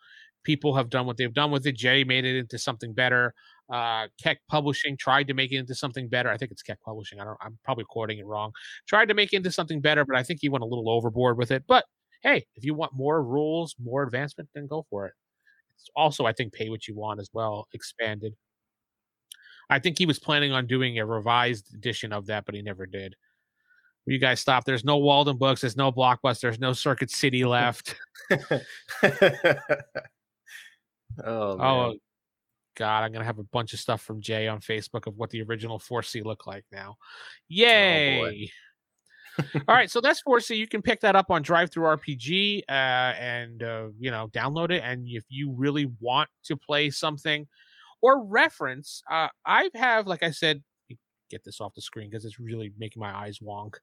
people 0.44 0.74
have 0.76 0.88
done 0.88 1.06
what 1.06 1.16
they've 1.16 1.32
done 1.32 1.50
with 1.50 1.66
it. 1.66 1.76
Jay 1.76 2.04
made 2.04 2.24
it 2.24 2.38
into 2.38 2.58
something 2.58 2.92
better. 2.94 3.34
Uh, 3.70 4.08
Keck 4.20 4.40
Publishing 4.48 4.96
tried 4.96 5.28
to 5.28 5.34
make 5.34 5.52
it 5.52 5.58
into 5.58 5.74
something 5.74 6.08
better. 6.08 6.28
I 6.30 6.36
think 6.36 6.50
it's 6.50 6.62
Keck 6.62 6.80
Publishing. 6.82 7.20
I 7.20 7.24
don't. 7.24 7.38
I'm 7.40 7.58
probably 7.64 7.84
quoting 7.88 8.18
it 8.18 8.26
wrong. 8.26 8.52
Tried 8.88 9.06
to 9.08 9.14
make 9.14 9.32
it 9.32 9.36
into 9.36 9.52
something 9.52 9.80
better, 9.80 10.04
but 10.04 10.16
I 10.16 10.22
think 10.22 10.40
he 10.40 10.48
went 10.48 10.64
a 10.64 10.66
little 10.66 10.90
overboard 10.90 11.36
with 11.36 11.50
it. 11.50 11.64
But 11.68 11.84
hey, 12.22 12.46
if 12.56 12.64
you 12.64 12.74
want 12.74 12.92
more 12.94 13.22
rules, 13.22 13.74
more 13.78 14.02
advancement, 14.02 14.48
then 14.54 14.66
go 14.66 14.86
for 14.90 15.06
it. 15.06 15.12
Also, 15.96 16.26
I 16.26 16.32
think, 16.32 16.52
pay 16.52 16.68
what 16.68 16.86
you 16.86 16.94
want 16.94 17.20
as 17.20 17.30
well, 17.32 17.68
expanded. 17.72 18.34
I 19.68 19.78
think 19.78 19.98
he 19.98 20.06
was 20.06 20.18
planning 20.18 20.52
on 20.52 20.66
doing 20.66 20.98
a 20.98 21.06
revised 21.06 21.74
edition 21.74 22.12
of 22.12 22.26
that, 22.26 22.44
but 22.44 22.54
he 22.54 22.62
never 22.62 22.86
did. 22.86 23.14
You 24.06 24.18
guys 24.18 24.40
stop. 24.40 24.64
There's 24.64 24.84
no 24.84 25.00
Waldenbooks. 25.00 25.60
There's 25.60 25.76
no 25.76 25.92
Blockbuster. 25.92 26.40
There's 26.40 26.58
no 26.58 26.72
Circuit 26.72 27.10
City 27.10 27.44
left. 27.44 27.94
oh, 28.32 28.60
oh, 31.24 31.94
God. 32.76 33.04
I'm 33.04 33.12
going 33.12 33.20
to 33.20 33.26
have 33.26 33.38
a 33.38 33.44
bunch 33.44 33.72
of 33.72 33.78
stuff 33.78 34.02
from 34.02 34.20
Jay 34.20 34.48
on 34.48 34.58
Facebook 34.60 35.06
of 35.06 35.16
what 35.16 35.30
the 35.30 35.42
original 35.42 35.78
4C 35.78 36.24
look 36.24 36.48
like 36.48 36.64
now. 36.72 36.96
Oh, 36.98 37.04
Yay. 37.48 38.50
All 39.68 39.74
right, 39.74 39.90
so 39.90 40.00
that's 40.00 40.22
4C. 40.22 40.56
You 40.56 40.66
can 40.66 40.82
pick 40.82 41.00
that 41.00 41.16
up 41.16 41.30
on 41.30 41.42
DriveThruRPG 41.44 42.62
uh, 42.68 42.72
and 42.72 43.62
uh, 43.62 43.88
you 43.98 44.10
know 44.10 44.28
download 44.32 44.70
it. 44.70 44.82
And 44.84 45.06
if 45.08 45.24
you 45.28 45.52
really 45.52 45.90
want 46.00 46.28
to 46.44 46.56
play 46.56 46.90
something 46.90 47.46
or 48.02 48.24
reference, 48.24 49.02
uh, 49.10 49.28
I 49.46 49.70
have, 49.74 50.06
like 50.06 50.22
I 50.22 50.30
said, 50.30 50.62
get 51.30 51.44
this 51.44 51.60
off 51.60 51.74
the 51.74 51.80
screen 51.80 52.10
because 52.10 52.24
it's 52.24 52.40
really 52.40 52.72
making 52.78 53.00
my 53.00 53.14
eyes 53.14 53.38
wonk. 53.38 53.74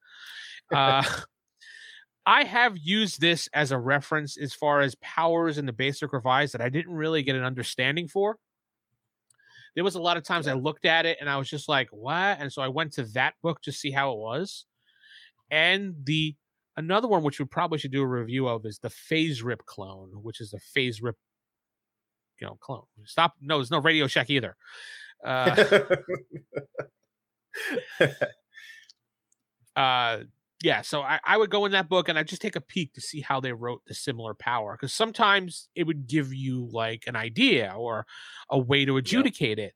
Uh, 0.74 1.04
I 2.26 2.44
have 2.44 2.78
used 2.78 3.22
this 3.22 3.48
as 3.54 3.72
a 3.72 3.78
reference 3.78 4.38
as 4.38 4.54
far 4.54 4.82
as 4.82 4.96
powers 4.96 5.58
in 5.58 5.66
the 5.66 5.72
basic 5.72 6.12
revise 6.12 6.52
that 6.52 6.62
I 6.62 6.68
didn't 6.68 6.94
really 6.94 7.24
get 7.24 7.38
an 7.38 7.44
understanding 7.44 8.10
for. 8.10 8.38
There 9.76 9.84
was 9.84 9.96
a 9.96 10.02
lot 10.02 10.18
of 10.18 10.24
times 10.24 10.48
I 10.48 10.54
looked 10.54 10.86
at 10.86 11.06
it 11.06 11.20
and 11.22 11.30
I 11.30 11.38
was 11.38 11.48
just 11.48 11.70
like, 11.70 11.88
"What?" 11.92 12.40
And 12.40 12.52
so 12.52 12.62
I 12.62 12.68
went 12.68 12.94
to 12.94 13.04
that 13.14 13.36
book 13.42 13.62
to 13.62 13.72
see 13.72 13.92
how 13.92 14.12
it 14.12 14.18
was 14.18 14.66
and 15.50 15.96
the 16.04 16.36
another 16.76 17.08
one 17.08 17.24
which 17.24 17.40
we 17.40 17.46
probably 17.46 17.80
should 17.80 17.92
do 17.92 18.02
a 18.02 18.08
review 18.08 18.48
of 18.48 18.66
is 18.66 18.80
the 18.80 18.90
Faserip 18.90 19.66
clone, 19.66 20.12
which 20.22 20.40
is 20.40 20.52
the 20.52 20.60
FASERIP, 20.76 21.16
you 22.40 22.48
know, 22.48 22.58
clone. 22.62 22.84
Stop. 23.06 23.34
No, 23.42 23.58
there's 23.58 23.72
no 23.72 23.82
Radio 23.82 24.08
Shack 24.08 24.30
either. 24.30 24.56
Uh, 25.26 25.66
uh, 29.76 30.20
yeah, 30.64 30.82
so 30.82 31.02
I, 31.02 31.20
I 31.24 31.38
would 31.38 31.50
go 31.50 31.66
in 31.66 31.72
that 31.74 31.90
book 31.90 32.10
and 32.10 32.18
I 32.18 32.24
just 32.24 32.42
take 32.42 32.56
a 32.56 32.62
peek 32.62 32.94
to 32.94 33.02
see 33.02 33.22
how 33.22 33.40
they 33.40 33.54
wrote 33.54 33.82
the 33.86 33.94
similar 33.94 34.34
power 34.34 34.74
because 34.74 34.94
sometimes 34.94 35.70
it 35.76 35.86
would 35.86 36.08
give 36.08 36.34
you 36.34 36.68
like 36.72 37.04
an 37.08 37.16
idea 37.16 37.74
or 37.76 38.06
a 38.50 38.58
way 38.58 38.86
to 38.86 38.98
adjudicate 38.98 39.60
yeah. 39.60 39.66
it. 39.66 39.74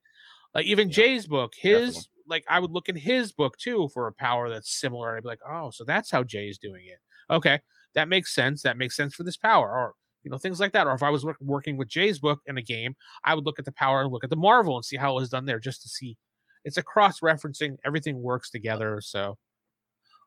Like 0.55 0.65
even 0.65 0.89
yeah. 0.89 0.93
Jay's 0.93 1.27
book, 1.27 1.53
his 1.55 2.07
like 2.27 2.43
I 2.49 2.59
would 2.59 2.71
look 2.71 2.89
in 2.89 2.95
his 2.95 3.31
book 3.31 3.57
too 3.57 3.89
for 3.93 4.07
a 4.07 4.13
power 4.13 4.49
that's 4.49 4.79
similar. 4.79 5.15
I'd 5.15 5.23
be 5.23 5.29
like, 5.29 5.39
oh, 5.47 5.71
so 5.71 5.83
that's 5.83 6.11
how 6.11 6.23
Jay 6.23 6.47
is 6.47 6.57
doing 6.57 6.85
it. 6.85 6.99
Okay, 7.33 7.59
that 7.95 8.09
makes 8.09 8.33
sense. 8.33 8.61
That 8.63 8.77
makes 8.77 8.95
sense 8.95 9.15
for 9.15 9.23
this 9.23 9.37
power, 9.37 9.69
or 9.71 9.93
you 10.23 10.31
know 10.31 10.37
things 10.37 10.59
like 10.59 10.73
that. 10.73 10.87
Or 10.87 10.93
if 10.93 11.03
I 11.03 11.09
was 11.09 11.25
working 11.39 11.77
with 11.77 11.87
Jay's 11.87 12.19
book 12.19 12.41
in 12.45 12.57
a 12.57 12.61
game, 12.61 12.95
I 13.23 13.35
would 13.35 13.45
look 13.45 13.59
at 13.59 13.65
the 13.65 13.71
power 13.71 14.01
and 14.01 14.11
look 14.11 14.23
at 14.23 14.29
the 14.29 14.35
Marvel 14.35 14.75
and 14.75 14.85
see 14.85 14.97
how 14.97 15.11
it 15.11 15.21
was 15.21 15.29
done 15.29 15.45
there, 15.45 15.59
just 15.59 15.81
to 15.83 15.89
see. 15.89 16.17
It's 16.63 16.77
a 16.77 16.83
cross 16.83 17.21
referencing. 17.21 17.77
Everything 17.85 18.21
works 18.21 18.49
together. 18.49 19.01
So, 19.01 19.37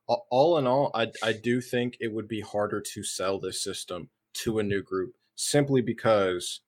all 0.07 0.59
in 0.59 0.67
all, 0.67 0.91
I 0.95 1.11
I 1.23 1.33
do 1.33 1.61
think 1.61 1.97
it 2.01 2.13
would 2.13 2.29
be 2.29 2.41
harder 2.41 2.81
to 2.81 3.03
sell 3.03 3.39
this 3.39 3.63
system 3.63 4.11
to 4.35 4.59
a 4.59 4.63
new 4.63 4.83
group 4.83 5.13
simply 5.37 5.81
because 5.81 6.61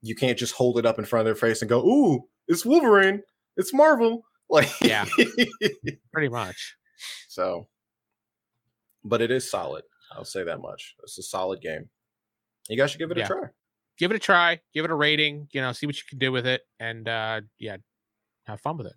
you 0.00 0.14
can't 0.14 0.38
just 0.38 0.54
hold 0.54 0.78
it 0.78 0.86
up 0.86 0.98
in 0.98 1.04
front 1.04 1.20
of 1.20 1.26
their 1.26 1.48
face 1.48 1.62
and 1.62 1.68
go, 1.68 1.86
"Ooh, 1.86 2.28
it's 2.48 2.66
Wolverine, 2.66 3.22
it's 3.56 3.72
Marvel." 3.72 4.24
Like 4.52 4.68
yeah, 4.82 5.06
pretty 6.12 6.28
much. 6.28 6.76
So, 7.28 7.68
but 9.02 9.22
it 9.22 9.30
is 9.30 9.50
solid. 9.50 9.82
I'll 10.12 10.26
say 10.26 10.44
that 10.44 10.60
much. 10.60 10.94
It's 11.02 11.16
a 11.16 11.22
solid 11.22 11.62
game. 11.62 11.88
You 12.68 12.76
guys 12.76 12.90
should 12.90 12.98
give 12.98 13.10
it 13.10 13.16
yeah. 13.16 13.24
a 13.24 13.28
try. 13.28 13.42
Give 13.96 14.10
it 14.10 14.16
a 14.16 14.18
try. 14.18 14.60
Give 14.74 14.84
it 14.84 14.90
a 14.90 14.94
rating. 14.94 15.48
You 15.52 15.62
know, 15.62 15.72
see 15.72 15.86
what 15.86 15.96
you 15.96 16.02
can 16.06 16.18
do 16.18 16.30
with 16.30 16.46
it, 16.46 16.60
and 16.78 17.08
uh 17.08 17.40
yeah, 17.58 17.78
have 18.44 18.60
fun 18.60 18.76
with 18.76 18.88
it. 18.88 18.96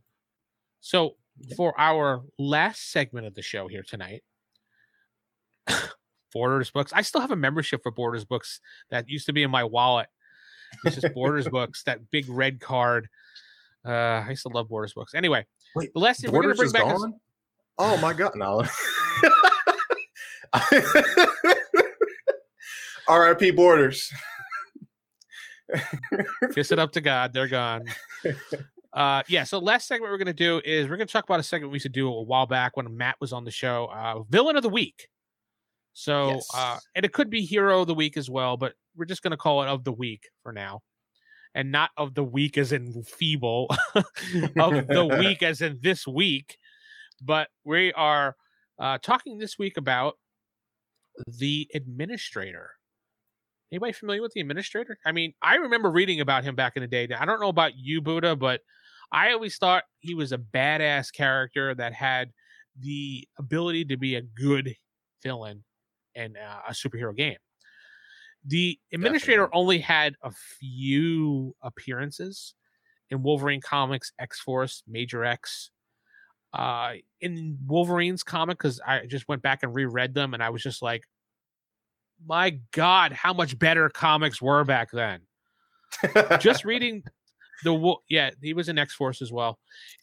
So 0.82 1.16
for 1.56 1.74
our 1.80 2.24
last 2.38 2.92
segment 2.92 3.26
of 3.26 3.34
the 3.34 3.42
show 3.42 3.70
here 3.70 3.84
tonight, 3.84 4.24
Borders 6.34 6.70
Books. 6.70 6.92
I 6.94 7.02
still 7.02 7.22
have 7.22 7.32
a 7.32 7.38
membership 7.38 7.82
for 7.82 7.92
Borders 7.92 8.26
Books 8.26 8.60
that 8.90 9.08
used 9.08 9.26
to 9.28 9.34
be 9.34 9.44
in 9.44 9.52
my 9.52 9.64
wallet. 9.64 10.08
It's 10.84 10.98
just 10.98 11.14
Borders 11.14 11.48
Books, 11.52 11.84
that 11.84 12.12
big 12.12 12.28
red 12.28 12.60
card. 12.60 13.08
Uh, 13.86 14.24
I 14.26 14.30
used 14.30 14.44
to 14.44 14.50
love 14.50 14.68
Borders 14.70 14.94
books. 14.94 15.14
Anyway, 15.14 15.46
Wait, 15.76 15.94
the 15.94 16.00
last 16.00 16.22
thing 16.22 16.32
we're 16.32 16.42
gonna 16.42 16.56
bring 16.56 16.72
back. 16.72 16.84
Gone? 16.84 17.14
A... 17.14 17.16
Oh 17.78 17.98
my 17.98 18.14
god, 18.14 18.32
no. 18.36 18.64
R.I.P. 23.08 23.52
Borders. 23.52 24.12
Kiss 26.54 26.72
it 26.72 26.80
up 26.80 26.92
to 26.94 27.02
God. 27.02 27.34
They're 27.34 27.48
gone. 27.48 27.84
Uh, 28.94 29.22
yeah. 29.28 29.44
So 29.44 29.60
last 29.60 29.88
segment 29.88 30.12
we're 30.12 30.18
gonna 30.18 30.34
do 30.34 30.62
is 30.64 30.88
we're 30.88 30.98
gonna 30.98 31.06
talk 31.06 31.26
about 31.26 31.40
a 31.40 31.44
segment 31.44 31.72
we 31.72 31.76
used 31.76 31.84
to 31.84 31.90
do 31.90 32.08
a 32.08 32.24
while 32.24 32.48
back 32.48 32.78
when 32.78 32.96
Matt 32.96 33.18
was 33.20 33.34
on 33.34 33.44
the 33.44 33.52
show. 33.52 33.86
Uh, 33.94 34.24
Villain 34.30 34.56
of 34.56 34.64
the 34.64 34.70
week. 34.70 35.10
So, 35.94 36.30
yes. 36.30 36.48
uh, 36.54 36.78
and 36.96 37.06
it 37.06 37.14
could 37.14 37.30
be 37.30 37.42
Hero 37.46 37.82
of 37.82 37.88
the 37.88 37.94
Week 37.94 38.18
as 38.18 38.30
well, 38.30 38.58
but 38.58 38.74
we're 38.96 39.06
just 39.06 39.22
gonna 39.22 39.38
call 39.38 39.62
it 39.64 39.68
of 39.68 39.84
the 39.84 39.92
week 39.92 40.30
for 40.42 40.52
now 40.52 40.82
and 41.56 41.72
not 41.72 41.90
of 41.98 42.14
the 42.14 42.24
week 42.24 42.58
as 42.58 42.74
in 42.74 43.02
feeble, 43.04 43.74
of 43.96 44.88
the 44.88 45.18
week 45.20 45.42
as 45.42 45.62
in 45.62 45.80
this 45.82 46.06
week. 46.06 46.58
But 47.22 47.48
we 47.64 47.94
are 47.94 48.36
uh, 48.78 48.98
talking 49.02 49.38
this 49.38 49.58
week 49.58 49.78
about 49.78 50.16
the 51.26 51.68
administrator. 51.74 52.72
Anybody 53.72 53.94
familiar 53.94 54.22
with 54.22 54.34
the 54.34 54.42
administrator? 54.42 55.00
I 55.06 55.14
mean, 55.14 55.34
I 55.42 55.56
remember 55.56 55.90
reading 55.90 56.20
about 56.20 56.44
him 56.44 56.56
back 56.56 56.74
in 56.76 56.82
the 56.82 56.88
day. 56.88 57.08
I 57.18 57.26
don't 57.26 57.40
know 57.40 57.50
about 57.50 57.72
you, 57.78 58.02
Buddha, 58.02 58.36
but 58.36 58.62
I 59.12 59.32
always 59.32 59.58
thought 59.58 59.86
he 60.00 60.14
was 60.14 60.34
a 60.34 60.38
badass 60.38 61.12
character 61.14 61.74
that 61.76 61.94
had 61.94 62.32
the 62.80 63.28
ability 63.40 63.86
to 63.86 63.98
be 63.98 64.16
a 64.16 64.22
good 64.22 64.76
villain 65.24 65.64
in 66.16 66.36
uh, 66.36 66.60
a 66.68 66.74
superhero 66.74 67.16
game. 67.16 67.38
The 68.48 68.80
administrator 68.94 69.44
Definitely. 69.44 69.62
only 69.62 69.80
had 69.80 70.16
a 70.22 70.32
few 70.32 71.56
appearances 71.62 72.54
in 73.10 73.24
Wolverine 73.24 73.62
comics, 73.62 74.12
X 74.20 74.40
Force, 74.40 74.84
Major 74.88 75.24
X. 75.24 75.72
Uh, 76.54 76.94
in 77.20 77.58
Wolverine's 77.66 78.24
comic, 78.24 78.58
because 78.58 78.80
I 78.86 79.08
just 79.08 79.28
went 79.28 79.42
back 79.42 79.64
and 79.64 79.76
reread 79.76 80.14
them, 80.14 80.34
and 80.34 80.42
I 80.42 80.50
was 80.52 80.64
just 80.64 80.82
like, 80.82 81.04
my 82.26 82.60
God, 82.72 83.12
how 83.12 83.34
much 83.34 83.60
better 83.60 83.90
comics 83.90 84.42
were 84.42 84.64
back 84.64 84.90
then. 84.92 85.22
just 86.40 86.64
reading 86.66 87.04
the 87.64 87.96
yeah, 88.10 88.30
he 88.42 88.54
was 88.54 88.70
in 88.70 88.78
X 88.78 88.96
Force 88.96 89.22
as 89.22 89.32
well. 89.32 89.60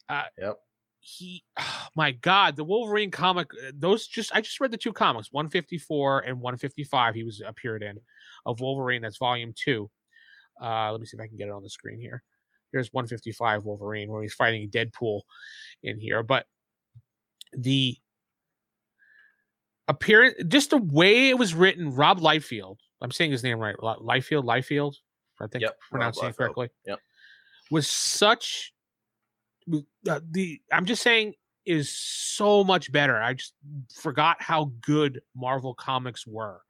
Uh, 0.09 0.25
yep 0.39 0.59
he 1.03 1.43
oh 1.59 1.87
my 1.97 2.13
god 2.13 2.57
the 2.57 2.65
wolverine 2.65 3.11
comic 3.11 3.49
uh, 3.55 3.73
those 3.75 4.07
just 4.07 4.35
i 4.35 4.41
just 4.41 4.61
read 4.61 4.71
the 4.71 4.77
two 4.77 4.93
comics 4.93 5.33
154 5.33 6.21
and 6.21 6.41
155 6.41 7.15
he 7.15 7.25
was 7.25 7.43
appeared 7.45 7.83
in 7.83 7.99
of 8.47 8.61
wolverine 8.61 9.03
that's 9.03 9.19
volume 9.19 9.53
two. 9.55 9.91
Uh 10.61 10.91
let 10.93 11.01
me 11.01 11.07
see 11.07 11.17
if 11.17 11.21
i 11.21 11.27
can 11.27 11.37
get 11.37 11.49
it 11.49 11.53
on 11.53 11.63
the 11.63 11.71
screen 11.71 12.01
here. 12.01 12.23
Here's 12.71 12.93
155 12.93 13.65
wolverine 13.65 14.11
where 14.11 14.23
he's 14.23 14.35
fighting 14.35 14.71
deadpool 14.71 15.23
in 15.83 15.99
here 15.99 16.23
but 16.23 16.47
the 17.53 17.97
appearance 19.89 20.37
just 20.49 20.71
the 20.71 20.79
way 20.79 21.29
it 21.29 21.37
was 21.37 21.55
written 21.55 21.95
rob 21.95 22.21
liefeld 22.21 22.77
i'm 23.03 23.11
saying 23.11 23.33
his 23.33 23.43
name 23.43 23.59
right 23.59 23.77
liefeld 23.77 24.45
liefeld 24.45 24.95
i 25.41 25.47
think 25.49 25.63
yep, 25.63 25.77
pronouncing 25.91 26.29
it 26.29 26.37
correctly 26.37 26.69
yep. 26.87 26.99
was 27.71 27.87
such 27.87 28.72
uh, 30.09 30.21
the 30.31 30.61
I'm 30.73 30.85
just 30.85 31.03
saying 31.03 31.35
is 31.65 31.91
so 31.91 32.65
much 32.65 32.91
better. 32.91 33.21
I 33.21 33.35
just 33.35 33.55
forgot 33.95 34.41
how 34.41 34.73
good 34.81 35.23
Marvel 35.35 35.75
comics 35.75 36.27
were. 36.27 36.61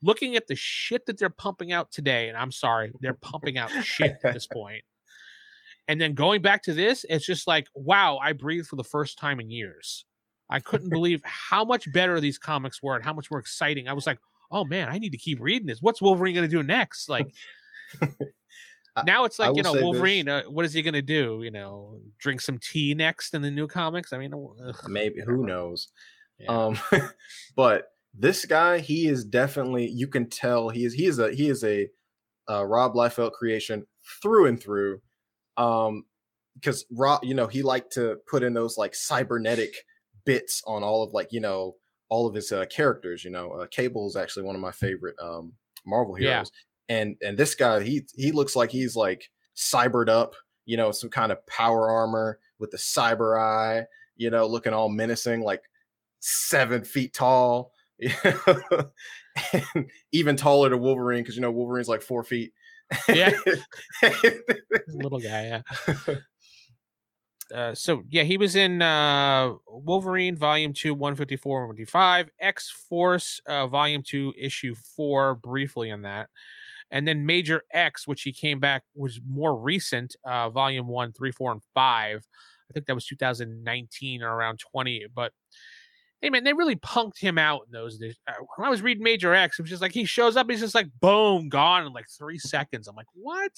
Looking 0.00 0.36
at 0.36 0.46
the 0.46 0.54
shit 0.54 1.06
that 1.06 1.18
they're 1.18 1.28
pumping 1.28 1.72
out 1.72 1.90
today, 1.90 2.28
and 2.28 2.36
I'm 2.36 2.52
sorry, 2.52 2.92
they're 3.00 3.14
pumping 3.14 3.58
out 3.58 3.70
shit 3.82 4.16
at 4.22 4.32
this 4.32 4.46
point. 4.52 4.84
And 5.88 6.00
then 6.00 6.14
going 6.14 6.42
back 6.42 6.62
to 6.64 6.74
this, 6.74 7.04
it's 7.08 7.26
just 7.26 7.46
like, 7.46 7.66
wow, 7.74 8.18
I 8.22 8.32
breathed 8.32 8.68
for 8.68 8.76
the 8.76 8.84
first 8.84 9.18
time 9.18 9.40
in 9.40 9.50
years. 9.50 10.04
I 10.50 10.60
couldn't 10.60 10.90
believe 10.90 11.20
how 11.24 11.64
much 11.64 11.90
better 11.92 12.20
these 12.20 12.38
comics 12.38 12.82
were 12.82 12.94
and 12.94 13.04
how 13.04 13.14
much 13.14 13.30
more 13.30 13.40
exciting. 13.40 13.88
I 13.88 13.94
was 13.94 14.06
like, 14.06 14.18
oh 14.50 14.64
man, 14.64 14.88
I 14.88 14.98
need 14.98 15.12
to 15.12 15.18
keep 15.18 15.40
reading 15.40 15.66
this. 15.66 15.82
What's 15.82 16.00
Wolverine 16.00 16.34
going 16.34 16.48
to 16.48 16.56
do 16.56 16.62
next? 16.62 17.08
Like, 17.08 17.26
now 19.06 19.24
it's 19.24 19.38
like 19.38 19.56
you 19.56 19.62
know 19.62 19.74
Wolverine. 19.74 20.28
Uh, 20.28 20.42
what 20.44 20.64
is 20.64 20.72
he 20.72 20.82
gonna 20.82 21.02
do? 21.02 21.40
You 21.42 21.50
know, 21.50 22.00
drink 22.18 22.40
some 22.40 22.58
tea 22.58 22.94
next 22.94 23.34
in 23.34 23.42
the 23.42 23.50
new 23.50 23.66
comics. 23.66 24.12
I 24.12 24.18
mean, 24.18 24.32
ugh, 24.34 24.76
maybe 24.88 25.20
who 25.20 25.46
knows? 25.46 25.88
Yeah. 26.38 26.66
Um, 26.66 26.78
but 27.56 27.88
this 28.14 28.44
guy, 28.44 28.78
he 28.78 29.06
is 29.06 29.24
definitely. 29.24 29.86
You 29.86 30.08
can 30.08 30.28
tell 30.28 30.68
he 30.68 30.84
is. 30.84 30.94
He 30.94 31.06
is 31.06 31.18
a. 31.18 31.32
He 31.32 31.48
is 31.48 31.64
a 31.64 31.88
uh, 32.48 32.64
Rob 32.64 32.94
Liefeld 32.94 33.32
creation 33.32 33.86
through 34.22 34.46
and 34.46 34.62
through. 34.62 35.00
Um, 35.56 36.04
because 36.54 36.84
Rob, 36.90 37.22
you 37.22 37.34
know, 37.34 37.46
he 37.46 37.62
liked 37.62 37.92
to 37.92 38.16
put 38.28 38.42
in 38.42 38.52
those 38.52 38.76
like 38.76 38.94
cybernetic 38.94 39.72
bits 40.24 40.62
on 40.66 40.82
all 40.82 41.02
of 41.02 41.12
like 41.12 41.32
you 41.32 41.40
know 41.40 41.76
all 42.08 42.26
of 42.26 42.34
his 42.34 42.52
uh, 42.52 42.64
characters. 42.66 43.24
You 43.24 43.30
know, 43.30 43.52
uh, 43.52 43.66
Cable 43.70 44.06
is 44.08 44.16
actually 44.16 44.44
one 44.44 44.54
of 44.54 44.60
my 44.60 44.72
favorite 44.72 45.16
um, 45.22 45.52
Marvel 45.86 46.14
heroes, 46.14 46.50
and 46.88 47.16
and 47.22 47.36
this 47.36 47.54
guy 47.54 47.82
he 47.82 48.06
he 48.14 48.32
looks 48.32 48.56
like 48.56 48.70
he's 48.70 48.96
like 48.96 49.30
cybered 49.54 50.08
up. 50.08 50.34
You 50.66 50.76
know, 50.76 50.92
some 50.92 51.10
kind 51.10 51.32
of 51.32 51.44
power 51.46 51.90
armor 51.90 52.38
with 52.58 52.70
the 52.70 52.76
cyber 52.76 53.38
eye. 53.40 53.86
You 54.16 54.30
know, 54.30 54.46
looking 54.46 54.72
all 54.72 54.88
menacing, 54.88 55.42
like 55.42 55.62
seven 56.20 56.84
feet 56.84 57.14
tall. 57.14 57.72
and 59.52 59.90
even 60.12 60.36
taller 60.36 60.68
than 60.68 60.80
Wolverine 60.80 61.22
because 61.22 61.36
you 61.36 61.42
know 61.42 61.50
Wolverine's 61.50 61.88
like 61.88 62.02
four 62.02 62.22
feet. 62.22 62.52
Yeah. 63.08 63.32
little 64.88 65.18
guy. 65.18 65.62
Yeah. 65.86 66.14
Uh, 67.54 67.74
so 67.74 68.02
yeah, 68.10 68.24
he 68.24 68.36
was 68.36 68.56
in 68.56 68.82
uh, 68.82 69.52
Wolverine 69.66 70.36
Volume 70.36 70.72
Two, 70.72 70.94
One 70.94 71.14
Fifty 71.14 71.36
Four, 71.36 71.66
One 71.66 71.74
Fifty 71.74 71.90
Five, 71.90 72.28
X 72.40 72.70
Force 72.88 73.40
uh, 73.46 73.66
Volume 73.66 74.02
Two, 74.02 74.34
Issue 74.38 74.74
Four, 74.74 75.34
briefly 75.34 75.90
in 75.90 76.02
that, 76.02 76.28
and 76.90 77.06
then 77.06 77.26
Major 77.26 77.62
X, 77.72 78.06
which 78.06 78.22
he 78.22 78.32
came 78.32 78.60
back 78.60 78.82
was 78.94 79.20
more 79.28 79.56
recent, 79.56 80.16
uh, 80.24 80.50
Volume 80.50 80.86
One, 80.86 81.12
Three, 81.12 81.32
Four, 81.32 81.52
and 81.52 81.62
Five. 81.74 82.26
I 82.70 82.72
think 82.72 82.86
that 82.86 82.94
was 82.94 83.06
2019 83.06 84.22
or 84.22 84.34
around 84.34 84.58
20. 84.58 85.06
But 85.14 85.32
hey, 86.20 86.30
man, 86.30 86.44
they 86.44 86.52
really 86.52 86.76
punked 86.76 87.18
him 87.18 87.38
out 87.38 87.62
in 87.66 87.72
those 87.72 87.98
days. 87.98 88.16
Uh, 88.26 88.32
when 88.56 88.66
I 88.66 88.70
was 88.70 88.82
reading 88.82 89.02
Major 89.02 89.34
X, 89.34 89.58
it 89.58 89.62
was 89.62 89.70
just 89.70 89.82
like 89.82 89.92
he 89.92 90.04
shows 90.04 90.36
up, 90.36 90.50
he's 90.50 90.60
just 90.60 90.74
like 90.74 90.88
boom, 91.00 91.48
gone 91.48 91.86
in 91.86 91.92
like 91.92 92.06
three 92.08 92.38
seconds. 92.38 92.88
I'm 92.88 92.96
like, 92.96 93.06
what? 93.14 93.52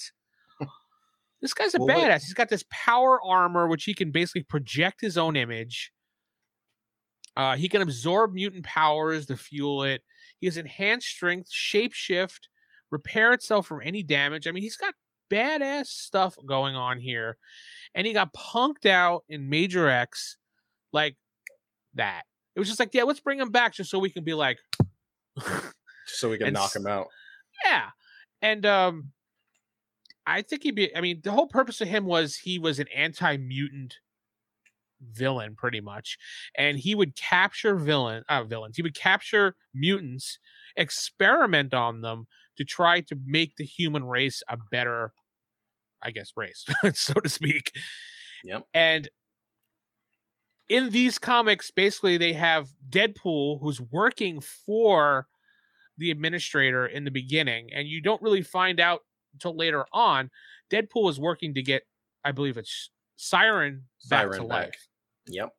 This 1.41 1.55
guy's 1.55 1.73
a 1.73 1.79
Well, 1.79 1.87
badass. 1.87 2.21
He's 2.21 2.35
got 2.35 2.49
this 2.49 2.63
power 2.69 3.19
armor, 3.25 3.67
which 3.67 3.83
he 3.83 3.95
can 3.95 4.11
basically 4.11 4.43
project 4.43 5.01
his 5.01 5.17
own 5.17 5.35
image. 5.35 5.91
Uh, 7.35 7.55
he 7.55 7.67
can 7.67 7.81
absorb 7.81 8.33
mutant 8.33 8.63
powers 8.63 9.25
to 9.25 9.35
fuel 9.35 9.83
it. 9.83 10.03
He 10.39 10.45
has 10.47 10.57
enhanced 10.57 11.07
strength, 11.07 11.49
shapeshift, 11.51 12.41
repair 12.91 13.33
itself 13.33 13.65
from 13.67 13.81
any 13.83 14.03
damage. 14.03 14.47
I 14.47 14.51
mean, 14.51 14.63
he's 14.63 14.77
got 14.77 14.93
badass 15.31 15.87
stuff 15.87 16.35
going 16.45 16.75
on 16.75 16.99
here. 16.99 17.37
And 17.95 18.05
he 18.05 18.13
got 18.13 18.33
punked 18.33 18.85
out 18.85 19.23
in 19.29 19.49
Major 19.49 19.89
X 19.89 20.37
like 20.93 21.17
that. 21.95 22.23
It 22.55 22.59
was 22.59 22.67
just 22.67 22.79
like, 22.79 22.93
yeah, 22.93 23.03
let's 23.03 23.19
bring 23.19 23.39
him 23.39 23.49
back 23.49 23.73
just 23.73 23.89
so 23.89 23.97
we 23.99 24.09
can 24.09 24.23
be 24.23 24.33
like, 24.33 24.59
so 26.05 26.29
we 26.29 26.37
can 26.37 26.47
And 26.47 26.53
knock 26.53 26.75
him 26.75 26.87
out. 26.87 27.07
yeah. 27.65 27.89
And 28.41 28.65
um 28.65 29.11
I 30.25 30.41
think 30.41 30.63
he'd 30.63 30.75
be 30.75 30.95
I 30.95 31.01
mean, 31.01 31.21
the 31.23 31.31
whole 31.31 31.47
purpose 31.47 31.81
of 31.81 31.87
him 31.87 32.05
was 32.05 32.35
he 32.35 32.59
was 32.59 32.79
an 32.79 32.87
anti-mutant 32.95 33.95
villain 35.01 35.55
pretty 35.55 35.81
much. 35.81 36.17
And 36.57 36.77
he 36.77 36.93
would 36.95 37.15
capture 37.15 37.75
villain 37.75 38.23
uh 38.29 38.43
villains. 38.43 38.75
He 38.75 38.83
would 38.83 38.95
capture 38.95 39.55
mutants, 39.73 40.39
experiment 40.75 41.73
on 41.73 42.01
them 42.01 42.27
to 42.61 42.65
try 42.65 43.01
to 43.01 43.17
make 43.25 43.55
the 43.55 43.65
human 43.65 44.03
race 44.03 44.43
a 44.47 44.57
better 44.71 45.13
I 46.01 46.11
guess 46.11 46.31
race, 46.35 46.65
so 46.93 47.13
to 47.13 47.29
speak. 47.29 47.71
Yep. 48.43 48.63
And 48.73 49.09
in 50.69 50.89
these 50.89 51.19
comics, 51.19 51.69
basically, 51.71 52.17
they 52.17 52.33
have 52.33 52.69
Deadpool 52.89 53.61
who's 53.61 53.81
working 53.81 54.41
for 54.41 55.27
the 55.97 56.11
administrator 56.11 56.87
in 56.87 57.03
the 57.03 57.11
beginning, 57.11 57.69
and 57.73 57.87
you 57.87 58.01
don't 58.01 58.21
really 58.21 58.41
find 58.41 58.79
out 58.79 59.01
until 59.33 59.55
later 59.55 59.85
on. 59.93 60.29
Deadpool 60.71 61.09
is 61.09 61.19
working 61.19 61.53
to 61.53 61.61
get, 61.61 61.83
I 62.23 62.31
believe 62.31 62.57
it's 62.57 62.89
Siren 63.17 63.83
back 64.09 64.27
to 64.27 64.33
Siren 64.37 64.47
life. 64.47 64.87
Yep. 65.27 65.49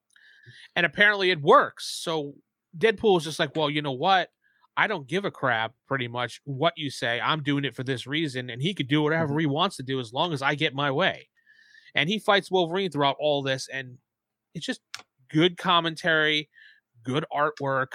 and 0.75 0.85
apparently 0.85 1.31
it 1.31 1.41
works. 1.41 2.01
So 2.03 2.35
Deadpool 2.77 3.19
is 3.19 3.25
just 3.25 3.39
like, 3.39 3.55
well, 3.55 3.71
you 3.71 3.81
know 3.81 3.93
what? 3.93 4.29
I 4.77 4.87
don't 4.87 5.07
give 5.07 5.25
a 5.25 5.31
crap, 5.31 5.73
pretty 5.87 6.09
much 6.09 6.41
what 6.45 6.73
you 6.77 6.91
say. 6.91 7.21
I'm 7.21 7.43
doing 7.43 7.65
it 7.65 7.75
for 7.75 7.85
this 7.85 8.07
reason, 8.07 8.51
and 8.51 8.63
he 8.63 8.75
could 8.75 8.89
do 8.89 9.03
whatever 9.03 9.29
mm-hmm. 9.29 9.41
he 9.41 9.47
wants 9.47 9.77
to 9.77 9.83
do 9.83 10.01
as 10.01 10.13
long 10.13 10.33
as 10.33 10.43
I 10.43 10.55
get 10.55 10.75
my 10.75 10.91
way. 10.91 11.29
And 11.95 12.09
he 12.09 12.19
fights 12.19 12.51
Wolverine 12.51 12.91
throughout 12.91 13.17
all 13.19 13.43
this, 13.43 13.69
and 13.69 13.99
it's 14.55 14.65
just 14.65 14.81
good 15.31 15.59
commentary, 15.59 16.49
good 17.03 17.25
artwork. 17.33 17.93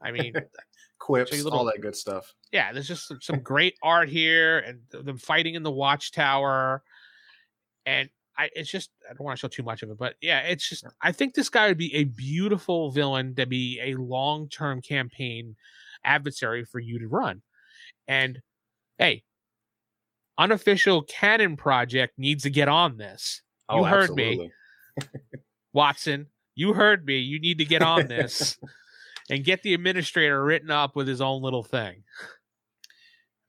I 0.00 0.10
mean, 0.12 0.34
Quips, 0.98 1.32
little- 1.32 1.58
all 1.58 1.64
that 1.66 1.82
good 1.82 1.96
stuff. 1.96 2.32
yeah, 2.50 2.72
there's 2.72 2.88
just 2.88 3.06
some, 3.06 3.20
some 3.20 3.40
great 3.40 3.74
art 3.82 4.08
here, 4.08 4.60
and 4.60 4.80
them 4.90 5.18
fighting 5.18 5.54
in 5.54 5.62
the 5.62 5.70
Watchtower, 5.70 6.82
and 7.84 8.08
I 8.36 8.50
it's 8.54 8.70
just 8.70 8.90
I 9.08 9.14
don't 9.14 9.24
want 9.24 9.38
to 9.38 9.40
show 9.40 9.48
too 9.48 9.62
much 9.62 9.82
of 9.82 9.90
it, 9.90 9.98
but 9.98 10.14
yeah, 10.20 10.40
it's 10.40 10.68
just 10.68 10.84
I 11.00 11.12
think 11.12 11.34
this 11.34 11.48
guy 11.48 11.68
would 11.68 11.78
be 11.78 11.94
a 11.94 12.04
beautiful 12.04 12.90
villain 12.90 13.34
to 13.36 13.46
be 13.46 13.80
a 13.82 13.94
long 13.94 14.48
term 14.48 14.80
campaign 14.82 15.56
adversary 16.04 16.64
for 16.64 16.78
you 16.80 16.98
to 16.98 17.08
run, 17.08 17.42
and 18.08 18.40
hey, 18.98 19.22
unofficial 20.38 21.02
canon 21.02 21.56
project 21.56 22.18
needs 22.18 22.42
to 22.44 22.50
get 22.50 22.68
on 22.68 22.96
this. 22.96 23.42
You 23.70 23.78
Oh, 23.78 23.84
heard 23.84 24.10
me. 24.10 24.50
Watson, 25.72 26.26
you 26.54 26.72
heard 26.72 27.04
me. 27.04 27.18
You 27.18 27.40
need 27.40 27.58
to 27.58 27.64
get 27.64 27.82
on 27.82 28.06
this 28.06 28.58
and 29.30 29.44
get 29.44 29.62
the 29.62 29.74
administrator 29.74 30.42
written 30.44 30.70
up 30.70 30.96
with 30.96 31.08
his 31.08 31.20
own 31.20 31.42
little 31.42 31.62
thing. 31.62 32.02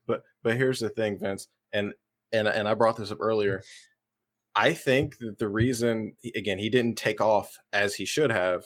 But 0.06 0.22
but 0.42 0.56
here's 0.56 0.80
the 0.80 0.88
thing, 0.88 1.18
Vince, 1.18 1.48
and 1.72 1.92
and 2.32 2.48
and 2.48 2.68
I 2.68 2.74
brought 2.74 2.96
this 2.96 3.10
up 3.10 3.18
earlier. 3.20 3.62
I 4.56 4.72
think 4.72 5.18
that 5.18 5.38
the 5.38 5.48
reason 5.48 6.16
again 6.34 6.58
he 6.58 6.70
didn't 6.70 6.96
take 6.96 7.20
off 7.20 7.56
as 7.72 7.94
he 7.94 8.06
should 8.06 8.32
have 8.32 8.64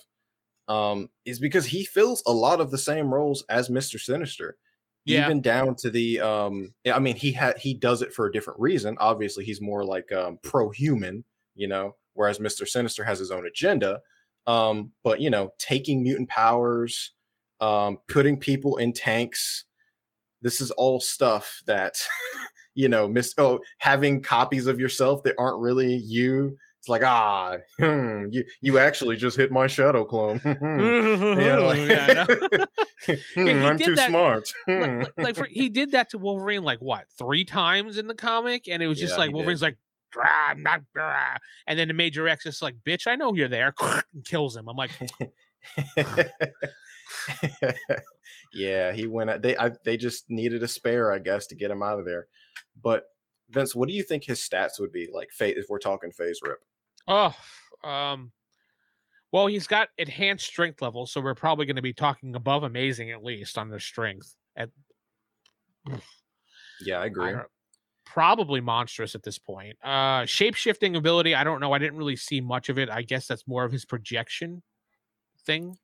um 0.69 1.11
is 1.25 1.41
because 1.41 1.67
he 1.67 1.85
fills 1.85 2.23
a 2.27 2.33
lot 2.33 2.61
of 2.61 2.71
the 2.71 2.79
same 2.79 3.13
roles 3.13 3.45
as 3.51 3.69
Mr. 3.69 4.01
Sinister. 4.01 4.57
Yeah. 5.05 5.25
Even 5.25 5.41
down 5.41 5.75
to 5.77 5.91
the 5.91 6.21
um 6.21 6.73
I 6.91 7.01
mean 7.01 7.17
he 7.17 7.33
had 7.33 7.59
he 7.59 7.75
does 7.75 8.03
it 8.03 8.15
for 8.15 8.27
a 8.27 8.33
different 8.33 8.61
reason. 8.61 8.97
Obviously 9.01 9.45
he's 9.45 9.61
more 9.61 9.85
like 9.85 10.13
um 10.13 10.39
pro-human, 10.43 11.25
you 11.57 11.67
know, 11.67 11.97
whereas 12.15 12.39
Mr. 12.39 12.67
Sinister 12.67 13.03
has 13.05 13.19
his 13.19 13.33
own 13.33 13.47
agenda. 13.47 14.01
Um 14.47 14.93
but 15.03 15.21
you 15.21 15.31
know, 15.31 15.53
taking 15.59 16.05
mutant 16.05 16.29
powers, 16.29 17.13
um 17.61 17.99
putting 18.09 18.39
people 18.39 18.77
in 18.77 18.93
tanks, 18.93 19.65
this 20.41 20.61
is 20.61 20.71
all 20.73 21.01
stuff 21.01 21.63
that 21.67 21.97
you 22.75 22.89
know 22.89 23.09
miss 23.09 23.35
oh 23.39 23.59
having 23.79 24.23
copies 24.23 24.67
of 24.67 24.79
yourself 24.81 25.23
that 25.25 25.35
aren't 25.39 25.61
really 25.61 25.95
you 25.97 26.57
it's 26.79 26.89
like 26.89 27.03
ah 27.05 27.57
hmm, 27.79 28.27
you 28.31 28.45
you 28.63 28.79
actually 28.79 29.17
just 29.17 29.37
hit 29.37 29.51
my 29.53 29.67
shadow 29.67 30.05
clone 30.05 30.39
Hmm. 30.39 30.55
yeah, 31.39 31.57
like, 31.59 31.79
Yeah, 31.89 33.15
hmm, 33.35 33.65
I'm 33.67 33.79
too 33.79 33.95
that- 33.97 34.09
smart 34.09 34.53
like, 34.67 34.77
Hmm. 34.91 34.99
like- 35.01 35.13
like 35.19 35.37
for, 35.37 35.45
he 35.45 35.69
did 35.69 35.93
that 35.93 36.11
to 36.11 36.19
Wolverine 36.19 36.63
like 36.63 36.79
what 36.81 37.05
three 37.19 37.45
times 37.45 37.99
in 37.99 38.07
the 38.07 38.15
comic, 38.15 38.69
and 38.69 38.83
it 38.83 38.87
was 38.87 38.99
just 38.99 39.15
Yeah, 39.15 39.19
like 39.19 39.33
Wolverine's 39.33 39.63
like, 39.63 39.77
"Drah, 40.13 40.25
I'm 40.51 40.63
not, 40.63 40.81
drah." 40.95 41.37
and 41.67 41.79
then 41.79 41.89
the 41.89 41.95
Major 41.95 42.27
X 42.29 42.47
is 42.47 42.63
like, 42.63 42.77
bitch, 42.87 43.07
I 43.07 43.15
know 43.17 43.35
you're 43.35 43.49
there, 43.49 43.75
and 43.81 44.25
kills 44.25 44.57
him. 44.57 44.69
I'm 44.69 44.77
like, 44.77 44.91
yeah 48.53 48.93
he 48.93 49.07
went 49.07 49.31
out- 49.31 49.43
they 49.43 49.57
I, 49.57 49.71
they 49.85 49.97
just 49.97 50.29
needed 50.31 50.63
a 50.63 50.69
spare 50.69 51.13
i 51.13 51.19
guess 51.19 51.47
to 51.49 51.55
get 51.55 51.71
him 51.71 51.83
out 51.83 51.99
of 51.99 52.05
there 52.05 52.27
but 52.83 53.05
vince 53.51 53.75
what 53.75 53.89
do 53.89 53.95
you 53.95 54.03
think 54.03 54.25
his 54.25 54.41
stats 54.41 54.79
would 54.81 54.93
be 54.93 55.09
like 55.13 55.29
if 55.41 55.67
we're 55.69 55.79
talking 55.79 56.11
Faserip 56.11 56.57
oh, 57.09 57.35
um, 57.89 58.33
well, 59.33 59.47
he's 59.47 59.67
got 59.69 59.89
enhanced 59.97 60.45
strength 60.45 60.83
level, 60.83 61.07
so 61.07 61.21
we're 61.21 61.35
probably 61.37 61.65
going 61.65 61.77
to 61.77 61.83
be 61.83 61.93
talking 61.93 62.35
above 62.35 62.65
amazing 62.65 63.13
at 63.13 63.23
least 63.23 63.57
on 63.57 63.69
the 63.69 63.79
strength. 63.79 64.35
At 64.57 64.71
yeah 66.81 66.99
i 66.99 67.03
I 67.03 67.07
agree 67.07 67.33
don't- 67.33 67.47
probably 68.05 68.61
monstrous 68.61 69.15
at 69.15 69.23
this 69.23 69.39
point. 69.39 69.77
Uh 69.85 70.27
shape 70.27 70.57
shifting 70.57 70.97
ability, 70.97 71.35
I 71.35 71.45
don't 71.45 71.61
know. 71.61 71.73
I 71.73 71.79
didn't 71.79 71.97
really 71.97 72.17
see 72.17 72.41
much 72.41 72.69
of 72.69 72.79
it. 72.79 72.91
I 72.91 73.03
guess 73.03 73.29
that's 73.29 73.47
more 73.47 73.65
of 73.65 73.71
his 73.71 73.85
projection 73.85 74.63
thing. 75.47 75.77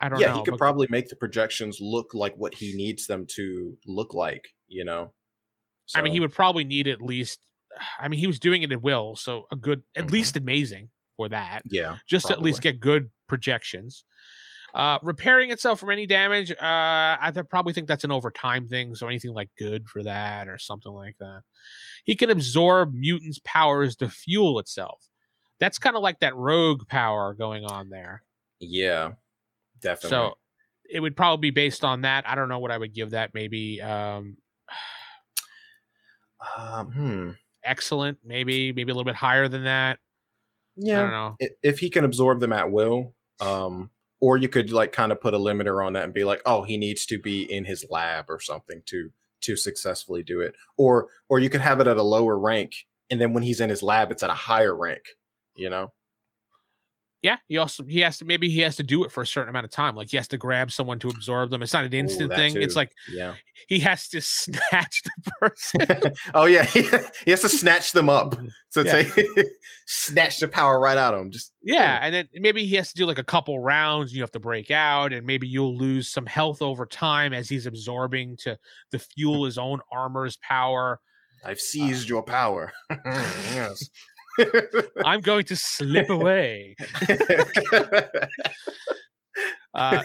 I 0.00 0.08
don't 0.08 0.20
yeah, 0.20 0.28
know. 0.28 0.38
he 0.38 0.44
could 0.44 0.52
but- 0.52 0.58
probably 0.58 0.86
make 0.90 1.08
the 1.08 1.16
projections 1.16 1.78
look 1.80 2.12
like 2.14 2.34
what 2.36 2.54
he 2.54 2.74
needs 2.76 3.06
them 3.06 3.26
to 3.36 3.76
look 3.86 4.12
like, 4.14 4.44
you 4.68 4.84
know. 4.84 5.12
I 5.94 6.02
mean, 6.02 6.12
he 6.12 6.20
would 6.20 6.32
probably 6.32 6.64
need 6.64 6.88
at 6.88 7.00
least 7.00 7.40
I 8.00 8.08
mean, 8.08 8.18
he 8.20 8.26
was 8.26 8.38
doing 8.38 8.62
it 8.62 8.72
at 8.72 8.82
will, 8.82 9.16
so 9.16 9.46
a 9.52 9.56
good 9.56 9.82
at 9.96 10.06
Mhm. 10.06 10.10
least 10.12 10.36
amazing 10.36 10.90
for 11.16 11.28
that. 11.30 11.62
yeah, 11.66 11.96
Just 12.06 12.26
to 12.26 12.32
at 12.34 12.42
least 12.42 12.60
get 12.60 12.78
good 12.80 13.10
projections. 13.28 14.04
Uh 14.74 14.98
repairing 15.02 15.50
itself 15.50 15.80
from 15.80 15.90
any 15.90 16.06
damage, 16.06 16.50
uh 16.50 16.56
I 16.60 17.30
th- 17.32 17.46
probably 17.48 17.72
think 17.72 17.88
that's 17.88 18.04
an 18.04 18.12
overtime 18.12 18.68
thing, 18.68 18.94
so 18.94 19.06
anything 19.06 19.32
like 19.32 19.48
good 19.58 19.88
for 19.88 20.02
that 20.02 20.48
or 20.48 20.58
something 20.58 20.92
like 20.92 21.16
that. 21.20 21.40
He 22.04 22.14
can 22.16 22.28
absorb 22.30 22.92
mutants' 22.92 23.40
powers 23.44 23.96
to 23.96 24.10
fuel 24.10 24.58
itself. 24.58 25.00
That's 25.60 25.78
kind 25.78 25.96
of 25.96 26.02
like 26.02 26.20
that 26.20 26.36
rogue 26.36 26.86
power 26.88 27.32
going 27.32 27.64
on 27.64 27.88
there. 27.88 28.22
yeah, 28.60 29.12
definitely. 29.86 30.10
So 30.10 30.38
it 30.88 31.00
would 31.00 31.16
probably 31.16 31.50
be 31.50 31.54
based 31.54 31.84
on 31.84 32.02
that. 32.02 32.28
I 32.28 32.34
don't 32.34 32.48
know 32.48 32.58
what 32.58 32.70
I 32.70 32.78
would 32.78 32.94
give 32.94 33.10
that. 33.10 33.34
Maybe 33.34 33.80
um 33.80 34.36
um, 36.56 36.92
hmm. 36.92 37.30
excellent, 37.64 38.18
maybe, 38.24 38.72
maybe 38.72 38.90
a 38.90 38.94
little 38.94 39.04
bit 39.04 39.16
higher 39.16 39.48
than 39.48 39.64
that. 39.64 39.98
Yeah. 40.76 40.98
I 40.98 41.02
don't 41.02 41.10
yeah, 41.10 41.16
know. 41.16 41.56
if 41.62 41.78
he 41.78 41.90
can 41.90 42.04
absorb 42.04 42.40
them 42.40 42.52
at 42.52 42.70
will, 42.70 43.14
um, 43.40 43.90
or 44.20 44.36
you 44.36 44.48
could 44.48 44.70
like 44.70 44.92
kind 44.92 45.12
of 45.12 45.20
put 45.20 45.34
a 45.34 45.38
limiter 45.38 45.84
on 45.84 45.94
that 45.94 46.04
and 46.04 46.14
be 46.14 46.24
like, 46.24 46.42
oh, 46.46 46.62
he 46.62 46.76
needs 46.76 47.06
to 47.06 47.18
be 47.18 47.50
in 47.50 47.64
his 47.64 47.84
lab 47.90 48.26
or 48.28 48.40
something 48.40 48.82
to 48.86 49.10
to 49.42 49.56
successfully 49.56 50.22
do 50.22 50.40
it, 50.40 50.54
or 50.76 51.08
or 51.28 51.38
you 51.38 51.50
could 51.50 51.60
have 51.60 51.80
it 51.80 51.86
at 51.86 51.98
a 51.98 52.02
lower 52.02 52.38
rank, 52.38 52.74
and 53.10 53.20
then 53.20 53.32
when 53.32 53.42
he's 53.42 53.60
in 53.60 53.70
his 53.70 53.82
lab, 53.82 54.10
it's 54.10 54.22
at 54.22 54.30
a 54.30 54.34
higher 54.34 54.74
rank. 54.74 55.02
You 55.54 55.70
know, 55.70 55.92
Yeah, 57.22 57.38
he 57.48 57.56
also 57.56 57.82
he 57.84 58.00
has 58.00 58.18
to 58.18 58.24
maybe 58.24 58.48
he 58.48 58.60
has 58.60 58.76
to 58.76 58.82
do 58.82 59.02
it 59.04 59.10
for 59.10 59.22
a 59.22 59.26
certain 59.26 59.48
amount 59.48 59.64
of 59.64 59.70
time. 59.70 59.96
Like 59.96 60.10
he 60.10 60.16
has 60.16 60.28
to 60.28 60.38
grab 60.38 60.70
someone 60.70 60.98
to 61.00 61.08
absorb 61.08 61.50
them. 61.50 61.62
It's 61.62 61.72
not 61.72 61.84
an 61.84 61.92
instant 61.92 62.28
that 62.28 62.36
thing. 62.36 62.60
It's 62.60 62.76
like 62.76 62.92
yeah. 63.10 63.34
he 63.68 63.78
has 63.80 64.08
to 64.08 64.20
snatch 64.22 65.02
the 65.02 65.32
person. 65.40 66.12
oh 66.34 66.44
yeah, 66.44 66.64
he, 66.66 66.82
he 67.24 67.30
has 67.30 67.40
to 67.40 67.48
snatch 67.48 67.92
them 67.92 68.08
up. 68.08 68.38
So 68.68 68.82
Yeah. 68.82 69.02
take 69.02 69.46
snatch 69.86 70.40
the 70.40 70.48
power 70.48 70.78
right 70.78 70.98
out 70.98 71.14
of 71.14 71.20
them. 71.20 71.30
Just 71.30 71.52
Yeah, 71.62 71.98
and 72.02 72.14
then 72.14 72.28
maybe 72.34 72.66
he 72.66 72.76
has 72.76 72.92
to 72.92 72.94
do 72.94 73.06
like 73.06 73.18
a 73.18 73.24
couple 73.24 73.58
rounds. 73.60 74.12
You 74.12 74.20
have 74.20 74.32
to 74.32 74.40
break 74.40 74.70
out, 74.70 75.12
and 75.12 75.26
maybe 75.26 75.48
you'll 75.48 75.76
lose 75.76 76.08
some 76.08 76.26
health 76.26 76.60
over 76.60 76.84
time 76.84 77.32
as 77.32 77.48
he's 77.48 77.66
absorbing 77.66 78.36
to 78.42 78.58
the 78.92 78.98
fuel 78.98 79.46
his 79.46 79.58
own 79.58 79.80
armor's 79.90 80.36
power. 80.36 81.00
I've 81.44 81.56
uh, 81.56 81.60
seized 81.60 82.08
your 82.08 82.22
power. 82.22 82.72
Mm, 82.90 83.54
yes. 83.54 83.88
I'm 85.04 85.20
going 85.20 85.44
to 85.46 85.56
slip 85.56 86.10
away. 86.10 86.76
Uh, 89.74 90.02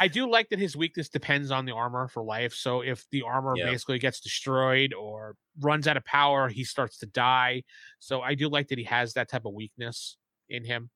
I 0.00 0.08
do 0.08 0.26
like 0.30 0.48
that 0.48 0.58
his 0.58 0.74
weakness 0.74 1.10
depends 1.10 1.50
on 1.50 1.66
the 1.66 1.72
armor 1.72 2.08
for 2.08 2.22
life. 2.22 2.54
So 2.54 2.80
if 2.80 3.04
the 3.12 3.20
armor 3.20 3.52
Yeah. 3.54 3.66
basically 3.66 3.98
gets 3.98 4.18
destroyed 4.20 4.94
or 4.94 5.36
runs 5.60 5.86
out 5.86 5.98
of 5.98 6.06
power, 6.06 6.48
he 6.48 6.64
starts 6.64 6.96
to 7.00 7.06
die. 7.06 7.64
So 7.98 8.22
I 8.22 8.34
do 8.34 8.48
like 8.48 8.68
that 8.68 8.78
he 8.78 8.84
has 8.84 9.12
that 9.12 9.28
type 9.28 9.44
of 9.44 9.52
weakness 9.52 10.16
in 10.48 10.64
him. 10.64 10.88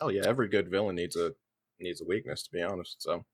oh 0.00 0.10
yeah, 0.10 0.22
every 0.24 0.46
good 0.48 0.70
villain 0.70 0.94
needs 0.94 1.16
a 1.16 1.32
needs 1.80 2.00
a 2.00 2.04
weakness. 2.04 2.44
To 2.44 2.50
be 2.52 2.62
honest, 2.62 3.02
so 3.02 3.24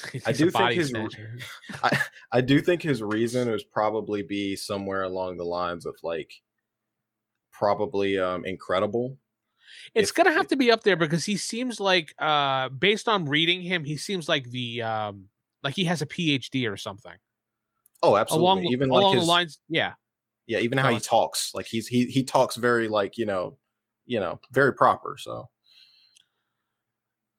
I 0.24 0.32
do 0.32 0.50
think 0.50 0.72
his- 0.72 0.92
I 1.82 2.00
I 2.32 2.40
do 2.40 2.60
think 2.62 2.80
his 2.80 3.02
reason 3.02 3.50
is 3.50 3.62
probably 3.62 4.22
be 4.22 4.56
somewhere 4.56 5.02
along 5.02 5.36
the 5.36 5.44
lines 5.44 5.84
of 5.84 5.96
like 6.02 6.32
probably 7.60 8.18
um 8.18 8.44
incredible. 8.44 9.16
It's 9.94 10.10
if- 10.10 10.16
gonna 10.16 10.32
have 10.32 10.48
to 10.48 10.56
be 10.56 10.72
up 10.72 10.82
there 10.82 10.96
because 10.96 11.24
he 11.26 11.36
seems 11.36 11.78
like, 11.78 12.14
uh, 12.18 12.70
based 12.70 13.08
on 13.08 13.26
reading 13.26 13.60
him, 13.62 13.84
he 13.84 13.96
seems 13.96 14.28
like 14.28 14.50
the 14.50 14.82
um, 14.82 15.26
like 15.62 15.74
he 15.76 15.84
has 15.84 16.02
a 16.02 16.06
PhD 16.06 16.68
or 16.72 16.76
something 16.76 17.16
Oh, 18.02 18.16
absolutely. 18.16 18.44
along 18.44 18.64
even 18.64 18.90
along 18.90 19.02
like 19.04 19.14
his 19.14 19.26
the 19.26 19.30
lines. 19.30 19.60
Yeah, 19.68 19.92
yeah, 20.46 20.58
even 20.60 20.78
how 20.78 20.90
he 20.90 20.98
talks, 21.00 21.54
like 21.54 21.66
he's 21.66 21.86
he 21.86 22.06
he 22.06 22.24
talks 22.24 22.56
very 22.56 22.88
like 22.88 23.18
you 23.18 23.26
know 23.26 23.58
you 24.06 24.18
know 24.18 24.40
very 24.50 24.72
proper. 24.72 25.16
So 25.18 25.48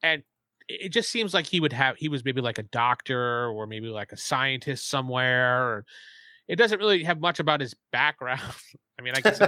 and 0.02 0.22
it 0.68 0.90
just 0.90 1.10
seems 1.10 1.34
like 1.34 1.46
he 1.46 1.60
would 1.60 1.72
have 1.72 1.96
he 1.96 2.08
was 2.08 2.24
maybe 2.24 2.40
like 2.40 2.58
a 2.58 2.62
doctor 2.64 3.48
or 3.48 3.66
maybe 3.66 3.88
like 3.88 4.12
a 4.12 4.16
scientist 4.16 4.88
somewhere 4.88 5.62
or 5.68 5.84
it 6.48 6.56
doesn't 6.56 6.78
really 6.78 7.04
have 7.04 7.20
much 7.20 7.40
about 7.40 7.60
his 7.60 7.74
background 7.92 8.40
i 9.02 9.04
mean 9.04 9.14
i 9.16 9.20
guess 9.20 9.40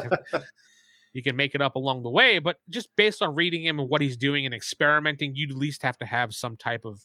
you 1.12 1.22
can 1.22 1.36
make 1.36 1.55
it 1.55 1.62
up 1.62 1.76
along 1.76 2.02
the 2.02 2.11
way 2.11 2.38
but 2.38 2.57
just 2.68 2.88
based 2.96 3.22
on 3.22 3.34
reading 3.34 3.64
him 3.64 3.78
and 3.78 3.88
what 3.88 4.00
he's 4.00 4.16
doing 4.16 4.44
and 4.44 4.55
experimenting 4.55 5.34
you'd 5.34 5.50
at 5.50 5.57
least 5.57 5.82
have 5.82 5.96
to 5.98 6.07
have 6.07 6.34
some 6.34 6.57
type 6.57 6.84
of 6.84 7.00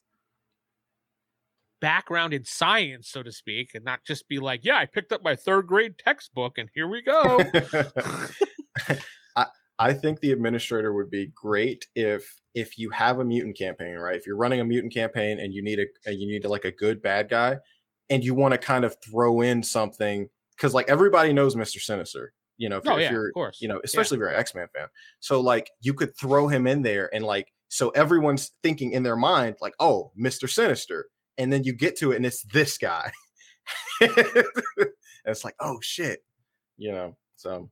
background 1.79 2.33
in 2.33 2.43
science 2.43 3.09
so 3.09 3.23
to 3.23 3.31
speak 3.31 3.71
and 3.73 3.85
not 3.85 3.99
just 4.05 4.27
be 4.27 4.39
like 4.39 4.65
yeah 4.65 4.77
i 4.77 4.85
picked 4.85 5.13
up 5.13 5.23
my 5.23 5.35
third 5.35 5.65
grade 5.65 5.97
textbook 5.97 6.57
and 6.57 6.69
here 6.73 6.87
we 6.87 7.01
go 7.01 7.39
I 9.35 9.45
I 9.79 9.93
think 9.93 10.19
the 10.19 10.33
administrator 10.33 10.93
would 10.93 11.09
be 11.09 11.27
great 11.27 11.87
if 11.95 12.39
if 12.53 12.77
you 12.77 12.89
have 12.89 13.19
a 13.19 13.25
mutant 13.25 13.57
campaign, 13.57 13.95
right? 13.95 14.15
If 14.15 14.27
you're 14.27 14.35
running 14.35 14.59
a 14.59 14.65
mutant 14.65 14.93
campaign 14.93 15.39
and 15.39 15.53
you 15.53 15.63
need 15.63 15.79
a 15.79 16.11
you 16.11 16.27
need 16.27 16.43
like 16.45 16.65
a 16.65 16.71
good 16.71 17.01
bad 17.01 17.29
guy, 17.29 17.57
and 18.09 18.23
you 18.23 18.33
want 18.33 18.53
to 18.53 18.57
kind 18.57 18.83
of 18.83 18.95
throw 19.03 19.41
in 19.41 19.63
something 19.63 20.27
because 20.55 20.73
like 20.73 20.89
everybody 20.89 21.31
knows 21.31 21.55
Mister 21.55 21.79
Sinister, 21.79 22.33
you 22.59 22.69
know, 22.69 22.77
if, 22.77 22.87
oh 22.87 22.91
you're, 22.91 22.99
if 22.99 23.03
yeah 23.05 23.11
you're 23.11 23.27
of 23.29 23.33
course 23.33 23.57
you 23.61 23.67
know, 23.67 23.75
Yeah. 23.75 23.81
especially 23.85 24.17
if 24.17 24.19
you're 24.19 24.29
an 24.29 24.39
X 24.39 24.53
Men 24.53 24.67
fan. 24.75 24.87
So 25.19 25.41
like 25.41 25.71
you 25.81 25.95
could 25.95 26.15
throw 26.15 26.47
him 26.47 26.67
in 26.67 26.83
there 26.83 27.09
and 27.13 27.25
like 27.25 27.51
so 27.69 27.89
everyone's 27.89 28.51
thinking 28.63 28.91
in 28.91 29.01
their 29.03 29.15
mind 29.15 29.55
like, 29.61 29.73
oh, 29.79 30.11
Mister 30.15 30.47
Sinister, 30.47 31.07
and 31.37 31.51
then 31.51 31.63
you 31.63 31.73
get 31.73 31.97
to 31.99 32.11
it 32.11 32.17
and 32.17 32.25
it's 32.25 32.43
this 32.43 32.77
guy. 32.77 33.11
and 34.01 34.11
it's 35.25 35.43
like, 35.43 35.55
oh 35.59 35.79
shit, 35.81 36.23
you 36.77 36.91
know. 36.91 37.15
So 37.35 37.69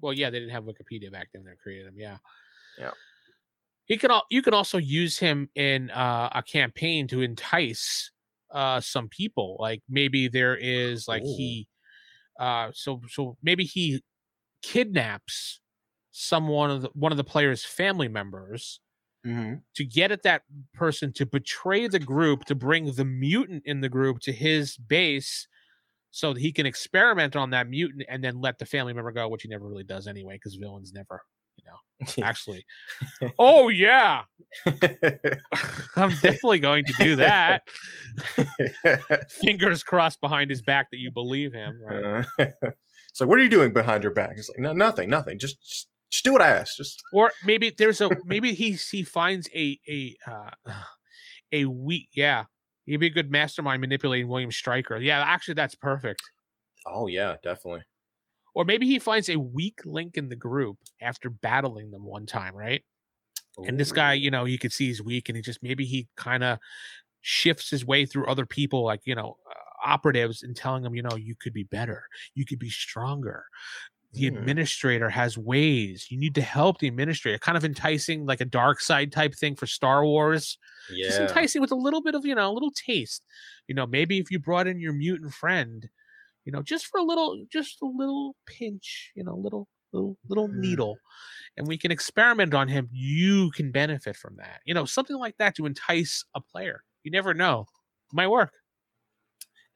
Well, 0.00 0.12
yeah, 0.12 0.30
they 0.30 0.38
didn't 0.38 0.52
have 0.54 0.64
Wikipedia 0.64 1.10
back 1.10 1.28
then. 1.34 1.44
They 1.44 1.52
created 1.62 1.88
him. 1.88 1.94
Yeah. 1.96 2.18
Yeah. 2.78 2.90
He 3.86 3.96
can. 3.96 4.10
al- 4.10 4.26
You 4.30 4.42
can 4.42 4.54
also 4.54 4.78
use 4.78 5.18
him 5.18 5.48
in 5.54 5.90
uh, 5.90 6.30
a 6.34 6.42
campaign 6.42 7.06
to 7.08 7.20
entice 7.22 8.10
uh, 8.50 8.80
some 8.80 9.08
people. 9.08 9.56
Like 9.58 9.82
maybe 9.88 10.28
there 10.28 10.56
is 10.56 11.06
like 11.08 11.22
Ooh. 11.22 11.34
he. 11.36 11.66
Uh, 12.38 12.70
so 12.74 13.00
so 13.08 13.36
maybe 13.42 13.64
he 13.64 14.02
kidnaps 14.62 15.60
someone 16.12 16.70
of 16.70 16.82
the, 16.82 16.90
one 16.94 17.12
of 17.12 17.18
the 17.18 17.24
player's 17.24 17.64
family 17.64 18.08
members 18.08 18.80
to 19.76 19.84
get 19.84 20.12
at 20.12 20.22
that 20.22 20.42
person 20.74 21.12
to 21.14 21.26
betray 21.26 21.88
the 21.88 21.98
group 21.98 22.44
to 22.44 22.54
bring 22.54 22.92
the 22.94 23.04
mutant 23.04 23.62
in 23.66 23.80
the 23.80 23.88
group 23.88 24.20
to 24.20 24.32
his 24.32 24.76
base 24.76 25.48
so 26.10 26.34
that 26.34 26.40
he 26.40 26.52
can 26.52 26.66
experiment 26.66 27.36
on 27.36 27.50
that 27.50 27.68
mutant 27.68 28.04
and 28.08 28.24
then 28.24 28.40
let 28.40 28.58
the 28.58 28.66
family 28.66 28.92
member 28.94 29.12
go 29.12 29.28
which 29.28 29.42
he 29.42 29.48
never 29.48 29.68
really 29.68 29.84
does 29.84 30.06
anyway 30.06 30.36
because 30.36 30.56
villains 30.56 30.92
never 30.92 31.22
know 31.66 32.22
actually 32.24 32.64
oh 33.38 33.68
yeah 33.68 34.22
i'm 35.96 36.10
definitely 36.20 36.58
going 36.58 36.84
to 36.84 36.92
do 36.98 37.16
that 37.16 37.62
fingers 39.28 39.82
crossed 39.82 40.20
behind 40.20 40.50
his 40.50 40.62
back 40.62 40.90
that 40.90 40.98
you 40.98 41.10
believe 41.10 41.52
him 41.52 41.80
right 41.82 42.26
Uh, 42.38 42.70
so 43.14 43.24
what 43.24 43.38
are 43.38 43.42
you 43.42 43.48
doing 43.48 43.72
behind 43.72 44.02
your 44.02 44.12
back? 44.12 44.34
It's 44.36 44.48
like 44.48 44.58
no, 44.58 44.72
nothing, 44.72 45.08
nothing. 45.08 45.38
Just, 45.38 45.62
just, 45.62 45.88
just 46.10 46.24
do 46.24 46.32
what 46.32 46.42
I 46.42 46.48
asked. 46.48 46.76
Just 46.76 47.00
or 47.12 47.30
maybe 47.44 47.70
there's 47.70 48.00
a 48.00 48.10
maybe 48.24 48.54
he 48.54 48.72
he 48.72 49.04
finds 49.04 49.48
a 49.54 49.78
a 49.88 50.16
uh 50.26 50.50
a 51.52 51.64
weak 51.66 52.08
yeah 52.14 52.44
he'd 52.84 52.96
be 52.96 53.06
a 53.06 53.10
good 53.10 53.30
mastermind 53.30 53.80
manipulating 53.80 54.26
william 54.26 54.50
stryker 54.50 54.96
yeah 54.96 55.22
actually 55.22 55.54
that's 55.54 55.76
perfect 55.76 56.20
oh 56.86 57.06
yeah, 57.06 57.36
definitely. 57.42 57.82
Or 58.54 58.64
maybe 58.64 58.86
he 58.86 58.98
finds 58.98 59.28
a 59.28 59.38
weak 59.38 59.80
link 59.84 60.16
in 60.16 60.28
the 60.28 60.36
group 60.36 60.78
after 61.00 61.30
battling 61.30 61.90
them 61.90 62.04
one 62.04 62.26
time 62.26 62.54
right? 62.56 62.84
And 63.66 63.80
this 63.80 63.92
guy 63.92 64.14
you 64.14 64.30
know 64.30 64.44
you 64.44 64.58
could 64.58 64.72
see 64.72 64.86
he's 64.88 65.02
weak 65.02 65.28
and 65.28 65.36
he 65.36 65.42
just 65.42 65.62
maybe 65.62 65.84
he 65.86 66.08
kind 66.16 66.44
of 66.44 66.58
shifts 67.22 67.70
his 67.70 67.86
way 67.86 68.06
through 68.06 68.26
other 68.28 68.46
people 68.46 68.84
like 68.84 69.02
you 69.06 69.14
know 69.14 69.38
uh, 69.50 69.54
operatives 69.90 70.42
and 70.42 70.56
telling 70.56 70.82
them 70.82 70.94
you 70.94 71.02
know 71.02 71.16
you 71.16 71.36
could 71.36 71.54
be 71.54 71.64
better. 71.64 72.04
You 72.34 72.44
could 72.46 72.58
be 72.60 72.70
stronger. 72.70 73.46
The 74.14 74.26
Hmm. 74.26 74.28
administrator 74.28 75.10
has 75.10 75.36
ways. 75.36 76.06
You 76.10 76.18
need 76.18 76.34
to 76.36 76.42
help 76.42 76.78
the 76.78 76.88
administrator. 76.88 77.38
Kind 77.38 77.58
of 77.58 77.64
enticing 77.64 78.26
like 78.26 78.40
a 78.40 78.44
dark 78.44 78.80
side 78.80 79.10
type 79.12 79.34
thing 79.34 79.56
for 79.56 79.66
star 79.66 80.04
wars. 80.06 80.56
Just 81.02 81.18
yeah, 81.18 81.20
enticing 81.20 81.60
with 81.60 81.72
a 81.72 81.76
little 81.76 82.02
bit 82.02 82.14
of 82.14 82.24
you 82.24 82.34
know 82.34 82.50
a 82.50 82.54
little 82.54 82.72
taste. 82.72 83.24
You 83.68 83.74
know 83.74 83.86
maybe 83.86 84.18
if 84.18 84.30
you 84.30 84.38
brought 84.38 84.68
in 84.68 84.80
your 84.80 84.92
mutant 84.92 85.34
friend 85.34 85.88
you 86.44 86.52
know 86.52 86.62
just 86.62 86.86
for 86.86 86.98
a 87.00 87.02
little 87.04 87.44
just 87.50 87.78
a 87.82 87.86
little 87.86 88.36
pinch 88.46 89.12
you 89.16 89.24
know 89.24 89.36
little 89.36 89.68
little 89.92 90.18
little 90.28 90.48
Mm. 90.48 90.54
needle 90.54 91.00
and 91.56 91.68
we 91.68 91.78
can 91.78 91.90
experiment 91.92 92.54
on 92.54 92.68
him 92.68 92.88
you 92.92 93.50
can 93.52 93.72
benefit 93.72 94.16
from 94.16 94.36
that 94.36 94.60
you 94.66 94.74
know 94.74 94.84
something 94.84 95.16
like 95.18 95.36
that 95.38 95.54
to 95.56 95.66
entice 95.66 96.24
a 96.34 96.40
player 96.40 96.84
you 97.04 97.10
never 97.10 97.34
know 97.34 97.66
might 98.12 98.28
work 98.28 98.52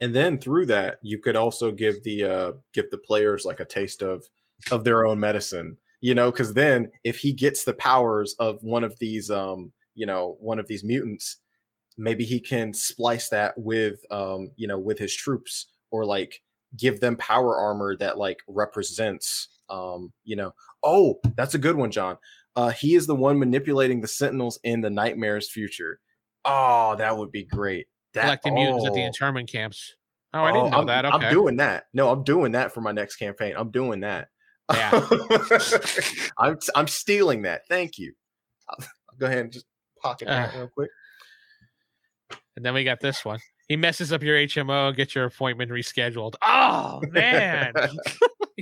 and 0.00 0.14
then 0.14 0.38
through 0.38 0.66
that, 0.66 0.98
you 1.02 1.18
could 1.18 1.36
also 1.36 1.72
give 1.72 2.02
the 2.04 2.24
uh 2.24 2.52
give 2.72 2.90
the 2.90 2.98
players 2.98 3.44
like 3.44 3.60
a 3.60 3.64
taste 3.64 4.02
of 4.02 4.24
of 4.70 4.84
their 4.84 5.06
own 5.06 5.20
medicine. 5.20 5.76
You 6.00 6.14
know, 6.14 6.30
because 6.30 6.54
then 6.54 6.92
if 7.02 7.18
he 7.18 7.32
gets 7.32 7.64
the 7.64 7.74
powers 7.74 8.34
of 8.38 8.62
one 8.62 8.84
of 8.84 8.96
these, 9.00 9.30
um, 9.32 9.72
you 9.94 10.06
know, 10.06 10.36
one 10.38 10.60
of 10.60 10.68
these 10.68 10.84
mutants, 10.84 11.38
maybe 11.98 12.24
he 12.24 12.40
can 12.40 12.74
splice 12.74 13.30
that 13.30 13.54
with, 13.58 14.00
um, 14.12 14.50
you 14.56 14.68
know, 14.68 14.78
with 14.78 14.98
his 14.98 15.14
troops, 15.16 15.68
or 15.90 16.04
like 16.06 16.42
give 16.76 17.00
them 17.00 17.16
power 17.16 17.56
armor 17.56 17.96
that 17.96 18.18
like 18.18 18.38
represents, 18.46 19.48
um, 19.70 20.12
you 20.24 20.36
know, 20.36 20.52
oh, 20.82 21.18
that's 21.36 21.54
a 21.54 21.58
good 21.58 21.76
one, 21.76 21.90
John. 21.90 22.18
Uh, 22.56 22.70
he 22.70 22.94
is 22.94 23.06
the 23.06 23.14
one 23.14 23.38
manipulating 23.38 24.00
the 24.00 24.08
Sentinels 24.08 24.58
in 24.64 24.80
the 24.80 24.90
Nightmares 24.90 25.50
future. 25.50 26.00
Oh, 26.44 26.96
that 26.96 27.16
would 27.16 27.30
be 27.30 27.44
great. 27.44 27.86
That, 28.14 28.22
collecting 28.22 28.54
mutants 28.54 28.86
at 28.86 28.94
the 28.94 29.02
oh. 29.02 29.06
internment 29.06 29.50
camps 29.50 29.94
oh 30.34 30.42
i 30.42 30.52
didn't 30.52 30.66
Oh, 30.66 30.70
know 30.70 30.78
I'm, 30.78 30.86
that 30.86 31.04
okay 31.04 31.26
I'm 31.26 31.32
doing 31.32 31.56
that. 31.56 31.84
No, 31.92 32.10
I'm 32.10 32.24
doing 32.24 32.52
that 32.52 32.72
for 32.72 32.80
my 32.80 32.92
next 32.92 33.16
campaign. 33.16 33.54
I'm 33.56 33.70
doing 33.70 34.00
that. 34.00 34.28
Yeah. 34.72 35.06
I'm 36.38 36.58
I'm 36.74 36.88
stealing 36.88 37.42
that. 37.42 37.62
Thank 37.68 37.98
you. 37.98 38.12
I'll, 38.68 38.76
I'll 39.10 39.18
go 39.18 39.26
ahead 39.26 39.38
and 39.38 39.52
just 39.52 39.66
pocket 40.02 40.28
that 40.28 40.54
Uh. 40.54 40.58
real 40.58 40.68
quick. 40.68 40.90
and 42.56 42.64
then 42.64 42.74
we 42.74 42.84
got 42.84 43.00
this 43.00 43.24
one 43.24 43.38
he 43.68 43.76
messes 43.76 44.12
up 44.12 44.22
your 44.22 44.36
hmo 44.36 44.94
get 44.96 45.14
your 45.14 45.24
appointment 45.24 45.70
rescheduled 45.70 46.34
oh 46.42 47.00
man 47.10 47.72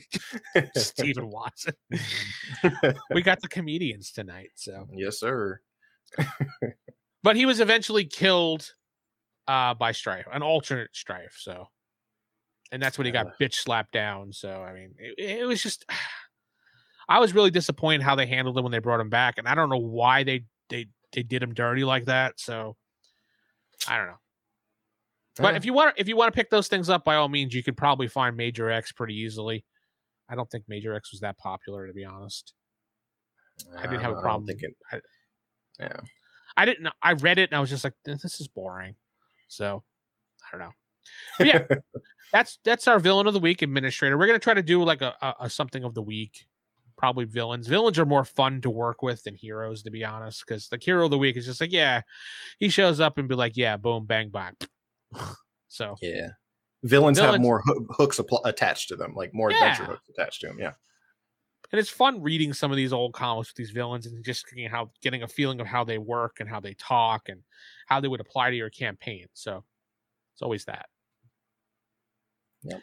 Stephen 0.77 1.31
Watson. 1.31 1.75
we 3.11 3.23
got 3.23 3.41
the 3.41 3.49
comedians 3.49 4.13
tonight, 4.13 4.51
so 4.55 4.87
yes, 4.93 5.21
sir. 5.21 5.61
but 7.23 7.37
he 7.37 7.47
was 7.47 7.61
eventually 7.61 8.05
killed 8.05 8.73
uh 9.49 9.75
by 9.75 9.93
Stryfe, 9.93 10.25
an 10.33 10.43
alternate 10.43 10.91
Stryfe. 10.93 11.37
So, 11.37 11.69
and 12.73 12.83
that's 12.83 12.99
when 12.99 13.07
he 13.07 13.13
got 13.13 13.39
bitch 13.41 13.55
slapped 13.55 13.93
down. 13.93 14.33
So, 14.33 14.51
I 14.51 14.73
mean, 14.73 14.95
it, 14.99 15.41
it 15.41 15.47
was 15.47 15.63
just. 15.63 15.85
I 17.09 17.21
was 17.21 17.33
really 17.33 17.53
disappointed 17.53 18.03
how 18.03 18.17
they 18.17 18.27
handled 18.27 18.59
him 18.59 18.65
when 18.65 18.73
they 18.73 18.81
brought 18.81 18.99
him 18.99 19.11
back, 19.11 19.39
and 19.39 19.47
I 19.47 19.55
don't 19.55 19.69
know 19.69 19.77
why 19.77 20.25
they 20.25 20.43
they 20.69 20.87
they 21.13 21.23
did 21.23 21.41
him 21.41 21.55
dirty 21.55 21.85
like 21.85 22.07
that. 22.07 22.41
So, 22.41 22.77
I 23.87 23.97
don't 23.97 24.09
know. 24.09 24.19
But 25.39 25.55
if 25.57 25.65
you 25.65 25.73
want 25.73 25.95
if 25.99 26.09
you 26.09 26.17
want 26.17 26.33
to 26.33 26.37
pick 26.37 26.51
those 26.51 26.69
things 26.69 26.89
up, 26.89 27.05
by 27.05 27.17
all 27.17 27.29
means, 27.29 27.55
you 27.55 27.63
could 27.63 27.77
probably 27.77 28.09
find 28.09 28.37
Major 28.37 28.71
X 28.71 28.93
pretty 28.93 29.15
easily. 29.15 29.65
I 30.29 30.35
don't 30.35 30.51
think 30.51 30.65
Major 30.69 30.95
X 30.95 31.13
was 31.13 31.21
that 31.21 31.39
popular, 31.39 31.87
to 31.87 31.93
be 31.93 32.05
honest. 32.05 32.55
I 33.77 33.83
didn't 33.83 34.01
have 34.01 34.17
a 34.17 34.21
problem. 34.21 34.47
Thinking, 34.47 34.73
I, 34.93 35.01
yeah, 35.79 36.01
I 36.57 36.65
didn't. 36.65 36.89
I 37.03 37.13
read 37.13 37.39
it 37.39 37.51
and 37.51 37.57
I 37.57 37.61
was 37.61 37.71
just 37.71 37.85
like, 37.85 37.95
this 38.05 38.41
is 38.41 38.49
boring. 38.49 38.95
So 39.49 39.83
I 40.45 40.57
don't 40.57 40.67
know. 40.67 40.73
But 41.39 41.47
yeah, 41.47 41.65
that's 42.33 42.59
that's 42.65 42.89
our 42.89 42.99
villain 42.99 43.27
of 43.27 43.35
the 43.35 43.41
week, 43.41 43.63
administrator. 43.63 44.19
We're 44.19 44.27
gonna 44.27 44.39
try 44.39 44.55
to 44.55 44.63
do 44.63 44.83
like 44.83 45.03
a, 45.03 45.15
a, 45.21 45.35
a 45.41 45.51
something 45.51 45.85
of 45.85 45.95
the 45.95 46.03
week. 46.03 46.47
Probably 46.97 47.27
villains. 47.27 47.67
Villains 47.67 47.99
are 47.99 48.07
more 48.07 48.25
fun 48.25 48.63
to 48.63 48.71
work 48.71 49.03
with 49.03 49.23
than 49.25 49.35
heroes, 49.35 49.83
to 49.83 49.91
be 49.91 50.03
honest. 50.03 50.45
Because 50.47 50.69
the 50.69 50.79
hero 50.81 51.05
of 51.05 51.11
the 51.11 51.19
week 51.19 51.37
is 51.37 51.45
just 51.45 51.61
like, 51.61 51.73
yeah, 51.73 52.01
he 52.59 52.71
shows 52.71 53.01
up 53.01 53.19
and 53.19 53.29
be 53.29 53.35
like, 53.35 53.55
yeah, 53.55 53.77
boom, 53.77 54.07
bang, 54.07 54.31
bang. 54.31 54.55
So 55.69 55.95
yeah, 56.01 56.29
villains, 56.85 57.19
villains 57.19 57.19
have 57.19 57.41
more 57.41 57.61
ho- 57.67 57.87
hooks 57.91 58.19
apl- 58.19 58.41
attached 58.45 58.89
to 58.89 58.97
them, 58.97 59.15
like 59.15 59.35
more 59.35 59.51
yeah. 59.51 59.73
adventure 59.73 59.85
hooks 59.85 60.09
attached 60.09 60.41
to 60.41 60.47
them. 60.47 60.59
Yeah, 60.59 60.73
and 61.73 61.79
it's 61.79 61.91
fun 61.91 62.23
reading 62.23 62.53
some 62.53 62.71
of 62.71 62.77
these 62.77 62.93
old 62.93 63.13
comics 63.13 63.51
with 63.51 63.57
these 63.57 63.71
villains 63.71 64.07
and 64.07 64.25
just 64.25 64.49
getting 64.49 64.69
how 64.69 64.91
getting 65.03 65.23
a 65.23 65.29
feeling 65.29 65.61
of 65.61 65.67
how 65.67 65.85
they 65.85 65.99
work 65.99 66.37
and 66.41 66.49
how 66.49 66.61
they 66.61 66.75
talk 66.75 67.29
and 67.29 67.43
how 67.87 68.01
they 68.01 68.09
would 68.09 68.21
apply 68.21 68.51
to 68.51 68.57
your 68.57 68.71
campaign. 68.71 69.27
So 69.35 69.65
it's 70.33 70.43
always 70.43 70.65
that. 70.67 70.87
Yep. 72.63 72.81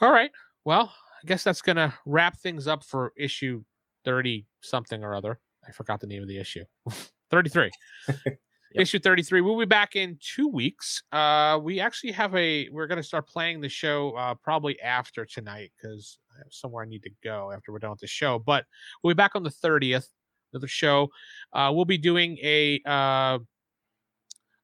All 0.00 0.12
right. 0.12 0.30
Well, 0.64 0.92
I 1.22 1.26
guess 1.26 1.44
that's 1.44 1.62
gonna 1.62 1.94
wrap 2.06 2.38
things 2.38 2.66
up 2.66 2.84
for 2.84 3.12
issue 3.16 3.64
thirty 4.04 4.46
something 4.60 5.02
or 5.02 5.14
other. 5.14 5.40
I 5.66 5.72
forgot 5.72 6.00
the 6.00 6.06
name 6.06 6.22
of 6.22 6.28
the 6.28 6.38
issue. 6.38 6.64
33. 7.30 7.70
Yep. 8.76 8.82
Issue 8.82 8.98
33. 8.98 9.40
We'll 9.40 9.58
be 9.58 9.64
back 9.64 9.96
in 9.96 10.18
two 10.20 10.48
weeks. 10.48 11.02
Uh, 11.10 11.58
we 11.62 11.80
actually 11.80 12.12
have 12.12 12.34
a, 12.34 12.68
we're 12.70 12.86
going 12.86 12.98
to 12.98 13.02
start 13.02 13.26
playing 13.26 13.62
the 13.62 13.70
show 13.70 14.10
uh, 14.10 14.34
probably 14.34 14.78
after 14.82 15.24
tonight 15.24 15.72
because 15.80 16.18
I 16.30 16.40
have 16.40 16.52
somewhere 16.52 16.84
I 16.84 16.86
need 16.86 17.02
to 17.04 17.10
go 17.24 17.50
after 17.52 17.72
we're 17.72 17.78
done 17.78 17.92
with 17.92 18.00
the 18.00 18.06
show. 18.06 18.38
But 18.38 18.66
we'll 19.02 19.14
be 19.14 19.16
back 19.16 19.34
on 19.34 19.42
the 19.42 19.50
30th 19.50 20.08
of 20.52 20.60
the 20.60 20.68
show. 20.68 21.08
Uh, 21.54 21.72
we'll 21.72 21.86
be 21.86 21.96
doing 21.96 22.36
a, 22.42 22.82
uh, 22.84 23.38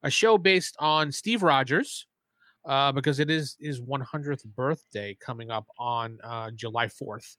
a 0.02 0.10
show 0.10 0.36
based 0.36 0.76
on 0.78 1.10
Steve 1.10 1.42
Rogers 1.42 2.06
uh, 2.66 2.92
because 2.92 3.18
it 3.18 3.30
is 3.30 3.56
his 3.60 3.80
100th 3.80 4.44
birthday 4.44 5.16
coming 5.24 5.50
up 5.50 5.64
on 5.78 6.18
uh, 6.22 6.50
July 6.50 6.88
4th. 6.88 7.36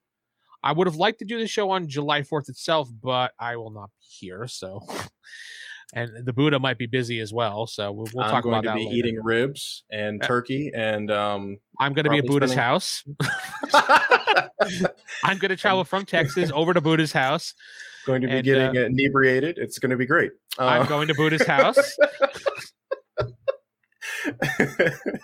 I 0.64 0.72
would 0.72 0.88
have 0.88 0.96
liked 0.96 1.20
to 1.20 1.26
do 1.26 1.38
the 1.38 1.46
show 1.46 1.70
on 1.70 1.88
July 1.88 2.22
4th 2.22 2.50
itself, 2.50 2.90
but 3.00 3.34
I 3.40 3.58
will 3.58 3.70
not 3.70 3.92
be 4.00 4.26
here. 4.26 4.48
So 4.48 4.82
and 5.94 6.26
the 6.26 6.34
Buddha 6.34 6.60
might 6.60 6.78
be 6.78 6.86
busy 6.88 7.20
as 7.20 7.32
well. 7.34 7.68
So 7.68 7.92
we'll, 7.92 8.08
we'll 8.14 8.26
I'm 8.26 8.42
going 8.42 8.64
to 8.64 8.74
be 8.74 8.86
later. 8.86 8.96
eating 8.96 9.20
ribs 9.24 9.84
and 9.92 10.22
Uh, 10.24 10.28
turkey, 10.28 10.72
and 10.74 11.12
um, 11.12 11.58
I'm 11.80 11.94
going 11.94 12.06
to 12.06 12.12
be 12.12 12.18
at 12.20 12.26
Buddha's 12.26 12.52
spending- 12.52 12.64
house. 12.66 13.04
I'm 15.24 15.38
going 15.38 15.50
to 15.50 15.56
travel 15.58 15.84
from 15.84 16.06
Texas 16.06 16.52
over 16.54 16.74
to 16.74 16.82
Buddha's 16.82 17.12
house. 17.12 17.54
going 18.06 18.22
to 18.22 18.28
be 18.28 18.34
And, 18.34 18.44
getting 18.44 18.76
inebriated. 18.76 19.58
It's 19.58 19.80
going 19.80 19.92
to 19.92 19.98
be 19.98 20.06
great. 20.06 20.32
I'm 20.60 20.82
Uh, 20.82 20.86
going 20.86 21.08
to 21.10 21.14
Buddha's 21.14 21.46
house. 21.46 21.78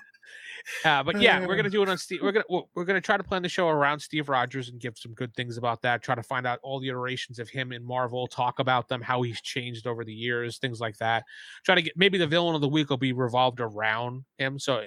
Uh, 0.86 1.04
but 1.04 1.20
yeah, 1.22 1.46
we're 1.46 1.56
gonna 1.56 1.70
do 1.70 1.84
it 1.84 1.90
on 1.90 1.98
Steve. 1.98 2.22
We're 2.22 2.32
gonna 2.32 2.46
we're- 2.50 2.86
gonna 2.86 3.02
try 3.02 3.18
to 3.18 3.24
plan 3.24 3.42
the 3.42 3.50
show 3.50 3.68
around 3.68 4.00
Steve 4.00 4.30
Rogers 4.30 4.70
and 4.70 4.80
give 4.80 4.98
some 4.98 5.14
good 5.14 5.34
things 5.36 5.58
about 5.58 5.82
that. 5.82 6.02
Try 6.02 6.16
to 6.16 6.24
find 6.24 6.48
out 6.48 6.60
all 6.64 6.80
the 6.80 6.88
iterations 6.90 7.40
of 7.40 7.50
him 7.50 7.72
in 7.72 7.84
Marvel. 7.84 8.28
Talk 8.28 8.60
about 8.60 8.88
them, 8.88 9.02
how 9.02 9.22
he's 9.22 9.42
changed 9.42 9.88
over 9.88 10.04
the 10.06 10.14
years, 10.14 10.58
things 10.58 10.80
like 10.80 10.98
that. 10.98 11.24
Try 11.66 11.76
to 11.76 11.82
get 11.82 11.94
maybe 11.98 12.18
the 12.18 12.28
villain 12.28 12.56
of 12.56 12.62
the 12.62 12.70
week 12.70 12.90
will 12.90 12.98
be 12.98 13.14
revolved 13.14 13.60
around 13.60 14.24
him. 14.38 14.58
So 14.60 14.86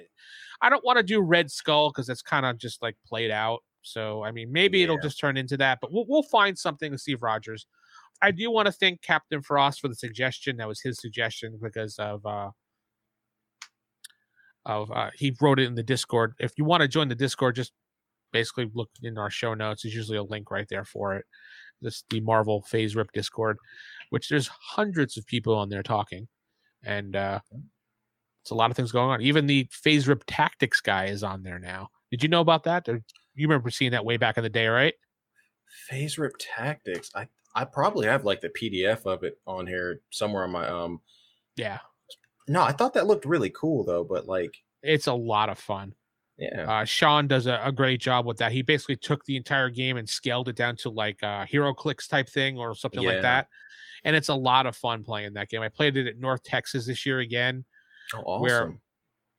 I 0.60 0.70
don't 0.70 0.84
want 0.84 0.96
to 0.98 1.02
do 1.02 1.20
Red 1.20 1.50
Skull 1.50 1.90
because 1.90 2.06
that's 2.06 2.22
kind 2.22 2.46
of 2.46 2.58
just 2.58 2.82
like 2.82 2.96
played 3.06 3.30
out. 3.30 3.60
So 3.82 4.22
I 4.22 4.30
mean, 4.30 4.52
maybe 4.52 4.82
it'll 4.82 4.96
just 5.02 5.18
turn 5.20 5.36
into 5.36 5.56
that. 5.58 5.78
But 5.80 5.92
we'll 5.92 6.06
we'll 6.08 6.22
find 6.22 6.56
something 6.58 6.92
with 6.92 7.00
Steve 7.00 7.22
Rogers. 7.22 7.66
I 8.22 8.30
do 8.30 8.50
want 8.50 8.66
to 8.66 8.72
thank 8.72 9.02
Captain 9.02 9.42
Frost 9.42 9.80
for 9.80 9.88
the 9.88 9.96
suggestion. 9.96 10.56
That 10.58 10.68
was 10.68 10.80
his 10.80 10.98
suggestion 11.00 11.58
because 11.60 11.98
of 11.98 12.24
uh 12.24 12.50
of 14.64 14.90
uh 14.92 15.10
he 15.14 15.34
wrote 15.40 15.58
it 15.58 15.66
in 15.66 15.74
the 15.74 15.82
Discord. 15.82 16.34
If 16.38 16.52
you 16.56 16.64
want 16.64 16.82
to 16.82 16.88
join 16.88 17.08
the 17.08 17.14
Discord, 17.14 17.56
just 17.56 17.72
basically 18.32 18.70
look 18.74 18.90
in 19.02 19.18
our 19.18 19.30
show 19.30 19.54
notes. 19.54 19.82
There's 19.82 19.94
usually 19.94 20.18
a 20.18 20.22
link 20.22 20.50
right 20.50 20.66
there 20.68 20.84
for 20.84 21.14
it. 21.16 21.24
This 21.80 22.04
the 22.10 22.20
Marvel 22.20 22.64
Faserip 22.70 23.08
Discord, 23.12 23.58
which 24.10 24.28
there's 24.28 24.48
hundreds 24.48 25.16
of 25.16 25.26
people 25.26 25.54
on 25.56 25.68
there 25.68 25.82
talking, 25.82 26.28
and 26.84 27.16
uh 27.16 27.40
it's 28.42 28.50
a 28.50 28.54
lot 28.54 28.70
of 28.70 28.76
things 28.76 28.90
going 28.90 29.10
on. 29.10 29.22
Even 29.22 29.46
the 29.46 29.64
Faserip 29.66 30.22
Tactics 30.26 30.80
guy 30.80 31.06
is 31.06 31.22
on 31.22 31.42
there 31.44 31.60
now. 31.60 31.90
Did 32.10 32.22
you 32.22 32.28
know 32.28 32.40
about 32.40 32.64
that? 32.64 32.88
Or 32.88 33.00
you 33.34 33.46
remember 33.46 33.70
seeing 33.70 33.92
that 33.92 34.04
way 34.04 34.16
back 34.16 34.36
in 34.36 34.42
the 34.42 34.50
day, 34.50 34.66
right? 34.66 34.94
Faserip 35.90 36.32
Tactics. 36.38 37.10
I 37.14 37.28
I 37.54 37.64
probably 37.64 38.06
have 38.06 38.24
like 38.24 38.40
the 38.40 38.48
PDF 38.48 39.06
of 39.06 39.24
it 39.24 39.38
on 39.46 39.66
here 39.66 40.00
somewhere 40.10 40.44
on 40.44 40.50
my 40.50 40.68
um. 40.68 41.00
Yeah, 41.56 41.78
No, 42.48 42.62
I 42.62 42.72
thought 42.72 42.94
that 42.94 43.06
looked 43.06 43.24
really 43.24 43.50
cool 43.50 43.84
though, 43.84 44.04
but 44.04 44.26
like, 44.26 44.54
it's 44.82 45.06
a 45.06 45.12
lot 45.14 45.48
of 45.48 45.58
fun. 45.58 45.94
yeah, 46.38 46.64
Uh, 46.80 46.84
Sean 46.84 47.28
does 47.28 47.46
a, 47.46 47.60
a 47.64 47.70
great 47.72 48.00
job 48.00 48.26
with 48.26 48.38
that. 48.38 48.50
He 48.52 48.62
basically 48.62 48.96
took 48.96 49.24
the 49.24 49.36
entire 49.36 49.70
game 49.70 49.96
and 49.96 50.08
scaled 50.08 50.48
it 50.48 50.56
down 50.56 50.76
to 50.78 50.90
like 50.90 51.22
uh, 51.22 51.44
HeroClix 51.46 52.08
type 52.08 52.28
thing 52.28 52.58
or 52.58 52.74
something 52.74 53.00
like 53.04 53.22
that. 53.22 53.48
And 54.04 54.16
it's 54.16 54.28
a 54.28 54.34
lot 54.34 54.66
of 54.66 54.76
fun 54.76 55.04
playing 55.04 55.34
that 55.34 55.48
game. 55.48 55.62
I 55.62 55.68
played 55.68 55.96
it 55.96 56.08
at 56.08 56.18
North 56.18 56.42
Texas 56.42 56.86
this 56.86 57.06
year 57.06 57.20
again, 57.20 57.64
oh, 58.14 58.40
where- 58.40 58.62
awesome. 58.62 58.80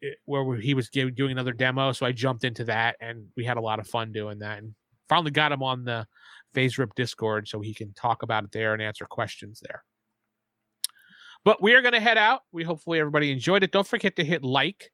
it- 0.02 0.18
where 0.26 0.56
he 0.56 0.74
was 0.74 0.90
gi- 0.90 1.12
doing 1.12 1.32
another 1.34 1.52
demo. 1.54 1.92
So 1.92 2.06
I 2.06 2.14
jumped 2.14 2.46
into 2.46 2.64
that 2.66 2.96
and 3.02 3.26
we 3.36 3.44
had 3.44 3.58
a 3.58 3.62
lot 3.62 3.80
of 3.80 3.88
fun 3.88 4.12
doing 4.14 4.40
that. 4.40 4.60
And 4.60 4.74
finally 5.10 5.32
got 5.32 5.52
him 5.52 5.62
on 5.64 5.84
the 5.84 6.08
Faserip 6.56 6.94
Discord 6.96 7.48
so 7.50 7.60
he 7.60 7.74
can 7.74 7.94
talk 7.94 8.24
about 8.24 8.46
it 8.46 8.52
there 8.54 8.72
and 8.74 8.82
answer 8.82 9.06
questions 9.06 9.62
there. 9.62 9.84
But 11.46 11.62
we 11.62 11.74
are 11.74 11.82
going 11.82 11.94
to 11.94 12.00
head 12.00 12.18
out. 12.18 12.42
We 12.52 12.64
hopefully 12.64 13.00
everybody 13.00 13.32
enjoyed 13.32 13.64
it. 13.64 13.72
Don't 13.72 13.88
forget 13.88 14.16
to 14.16 14.24
hit 14.24 14.44
like. 14.44 14.92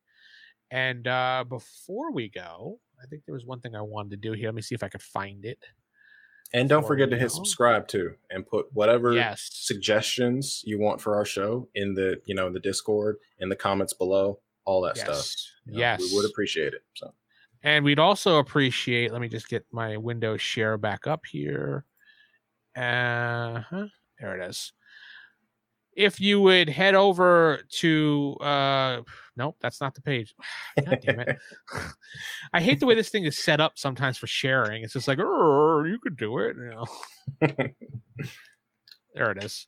And 0.72 1.08
uh, 1.08 1.46
before 1.48 2.12
we 2.12 2.30
go, 2.30 2.80
I 3.02 3.08
think 3.08 3.24
there 3.26 3.34
was 3.34 3.46
one 3.46 3.60
thing 3.60 3.76
I 3.76 3.82
wanted 3.82 4.12
to 4.12 4.18
do 4.18 4.34
here. 4.34 4.48
Let 4.48 4.56
me 4.56 4.62
see 4.62 4.76
if 4.76 4.84
I 4.84 4.90
could 4.90 5.02
find 5.02 5.46
it. 5.46 5.60
And 6.52 6.68
don't 6.68 6.86
forget 6.86 7.12
to 7.12 7.18
hit 7.18 7.30
subscribe 7.30 7.88
too, 7.88 8.16
and 8.32 8.46
put 8.46 8.66
whatever 8.74 9.14
Yes. 9.14 9.50
suggestions 9.54 10.64
you 10.66 10.80
want 10.80 11.00
for 11.00 11.16
our 11.16 11.24
show 11.24 11.70
in 11.76 11.94
the 11.94 12.20
you 12.26 12.34
know 12.34 12.48
in 12.48 12.54
the 12.54 12.60
Discord, 12.60 13.18
in 13.38 13.50
the 13.50 13.56
comments 13.56 13.94
below, 13.94 14.40
all 14.66 14.82
that 14.82 14.98
stuff. 14.98 15.10
Yes. 15.10 15.52
You 15.66 15.74
know, 15.74 15.80
yes. 15.80 16.02
we 16.02 16.16
would 16.16 16.26
appreciate 16.26 16.74
it. 16.74 16.84
So 16.96 17.14
And 17.62 17.86
we'd 17.86 18.00
also 18.00 18.40
appreciate, 18.40 19.12
let 19.12 19.22
me 19.22 19.28
just 19.28 19.48
get 19.48 19.66
my 19.72 19.98
Windows 19.98 20.42
share 20.42 20.78
back 20.80 21.06
up 21.06 21.26
here. 21.28 21.86
Uh 22.76 23.62
huh. 23.62 23.88
There 24.20 24.40
it 24.40 24.50
is. 24.50 24.74
If 26.00 26.22
you 26.22 26.40
would 26.42 26.70
head 26.70 26.96
over 26.96 27.62
to 27.80 28.38
uh 28.40 29.02
nope, 29.36 29.58
that's 29.60 29.82
not 29.82 29.96
the 29.96 30.02
page. 30.02 30.34
God 30.86 31.00
damn 31.06 31.20
it. 31.20 31.38
I 32.54 32.62
hate 32.62 32.80
the 32.80 32.86
way 32.86 32.96
this 32.96 33.10
thing 33.10 33.26
is 33.26 33.38
set 33.38 33.60
up 33.60 33.74
sometimes 33.78 34.18
for 34.18 34.28
sharing. 34.28 34.84
It's 34.84 34.94
just 34.94 35.08
like, 35.08 35.18
you 35.18 36.00
could 36.02 36.18
do 36.18 36.40
it. 36.40 36.56
You 36.56 36.70
know. 36.70 36.86
there 39.14 39.32
it 39.32 39.44
is. 39.44 39.68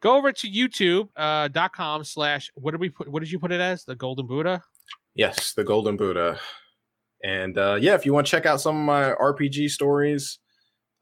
Go 0.00 0.16
over 0.16 0.32
to 0.32 0.50
YouTube 0.50 1.08
uh, 1.16 1.48
dot 1.48 1.72
com 1.72 2.04
slash 2.04 2.50
what 2.54 2.72
did 2.72 2.80
we 2.80 2.90
put 2.90 3.08
what 3.08 3.20
did 3.20 3.32
you 3.32 3.38
put 3.38 3.52
it 3.52 3.60
as? 3.60 3.84
The 3.84 3.96
Golden 3.96 4.26
Buddha? 4.26 4.62
yes, 5.14 5.52
the 5.54 5.64
Golden 5.64 5.96
Buddha, 5.96 6.38
and 7.22 7.56
uh, 7.56 7.78
yeah, 7.80 7.94
if 7.94 8.04
you 8.04 8.12
want 8.12 8.26
to 8.26 8.30
check 8.30 8.46
out 8.46 8.60
some 8.60 8.76
of 8.76 8.84
my 8.84 9.14
RPG 9.14 9.70
stories, 9.70 10.38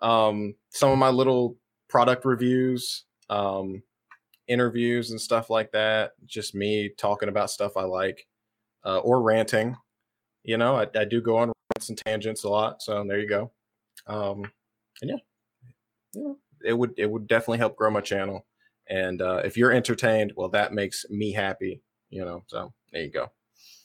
um, 0.00 0.54
some 0.70 0.90
of 0.90 0.98
my 0.98 1.08
little 1.08 1.56
product 1.88 2.24
reviews, 2.24 3.04
um, 3.28 3.82
interviews, 4.52 5.10
and 5.10 5.20
stuff 5.20 5.50
like 5.50 5.72
that, 5.72 6.12
just 6.26 6.54
me 6.54 6.90
talking 6.98 7.28
about 7.28 7.50
stuff 7.50 7.76
I 7.76 7.84
like, 7.84 8.26
uh, 8.84 8.98
or 8.98 9.22
ranting. 9.22 9.76
You 10.44 10.58
know, 10.58 10.76
I, 10.76 10.86
I 10.94 11.04
do 11.04 11.20
go 11.20 11.38
on 11.38 11.52
rants 11.74 11.88
and 11.88 11.98
tangents 11.98 12.44
a 12.44 12.48
lot, 12.48 12.82
so 12.82 13.04
there 13.08 13.18
you 13.20 13.28
go. 13.28 13.50
Um, 14.06 14.50
and 15.00 15.10
yeah, 15.10 15.16
yeah, 16.14 16.32
it 16.64 16.72
would 16.72 16.92
it 16.96 17.10
would 17.10 17.26
definitely 17.26 17.58
help 17.58 17.76
grow 17.76 17.90
my 17.90 18.00
channel. 18.00 18.46
And 18.88 19.22
uh, 19.22 19.42
if 19.44 19.56
you're 19.56 19.72
entertained, 19.72 20.32
well, 20.36 20.50
that 20.50 20.72
makes 20.72 21.04
me 21.10 21.32
happy. 21.32 21.82
You 22.10 22.24
know, 22.24 22.42
so 22.46 22.72
there 22.92 23.02
you 23.02 23.10
go. 23.10 23.28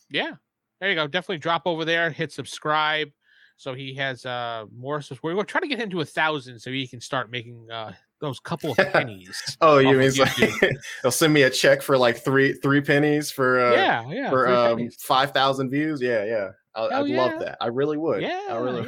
Yeah. 0.10 0.34
There 0.80 0.90
you 0.90 0.96
go. 0.96 1.08
Definitely 1.08 1.40
drop 1.40 1.64
over 1.66 1.86
there, 1.86 2.12
hit 2.12 2.32
subscribe, 2.32 3.10
So 3.58 3.74
he 3.74 3.94
has 3.96 4.26
uh 4.26 4.66
more. 4.76 5.02
We're, 5.24 5.36
we're 5.36 5.44
trying 5.44 5.64
to 5.64 5.68
get 5.68 5.80
him 5.80 5.90
to 5.90 6.02
a 6.02 6.06
thousand 6.06 6.60
so 6.60 6.72
he 6.72 6.88
can 6.88 7.02
start 7.02 7.32
making 7.32 7.68
uh 7.72 7.94
those 8.20 8.40
couple 8.40 8.72
of 8.72 8.78
pennies. 8.94 9.58
Oh, 9.62 9.78
you 9.78 9.98
mean 9.98 10.12
like 10.16 10.36
they'll 11.04 11.12
send 11.12 11.34
me 11.34 11.44
a 11.44 11.50
check 11.50 11.82
for 11.82 11.98
like 11.98 12.18
three 12.18 12.54
three 12.54 12.82
pennies 12.82 13.32
for 13.32 13.60
uh, 13.60 13.74
yeah, 13.74 14.10
yeah. 14.10 14.30
for 14.30 14.48
um 14.48 14.90
five 15.00 15.32
thousand 15.32 15.70
views? 15.70 16.02
Yeah, 16.02 16.26
yeah. 16.26 16.50
I, 16.76 17.00
I'd 17.00 17.08
yeah. 17.08 17.18
love 17.18 17.40
that. 17.40 17.58
I 17.60 17.68
really 17.68 17.98
would. 17.98 18.22
Yeah, 18.22 18.48
I 18.50 18.58
really. 18.58 18.86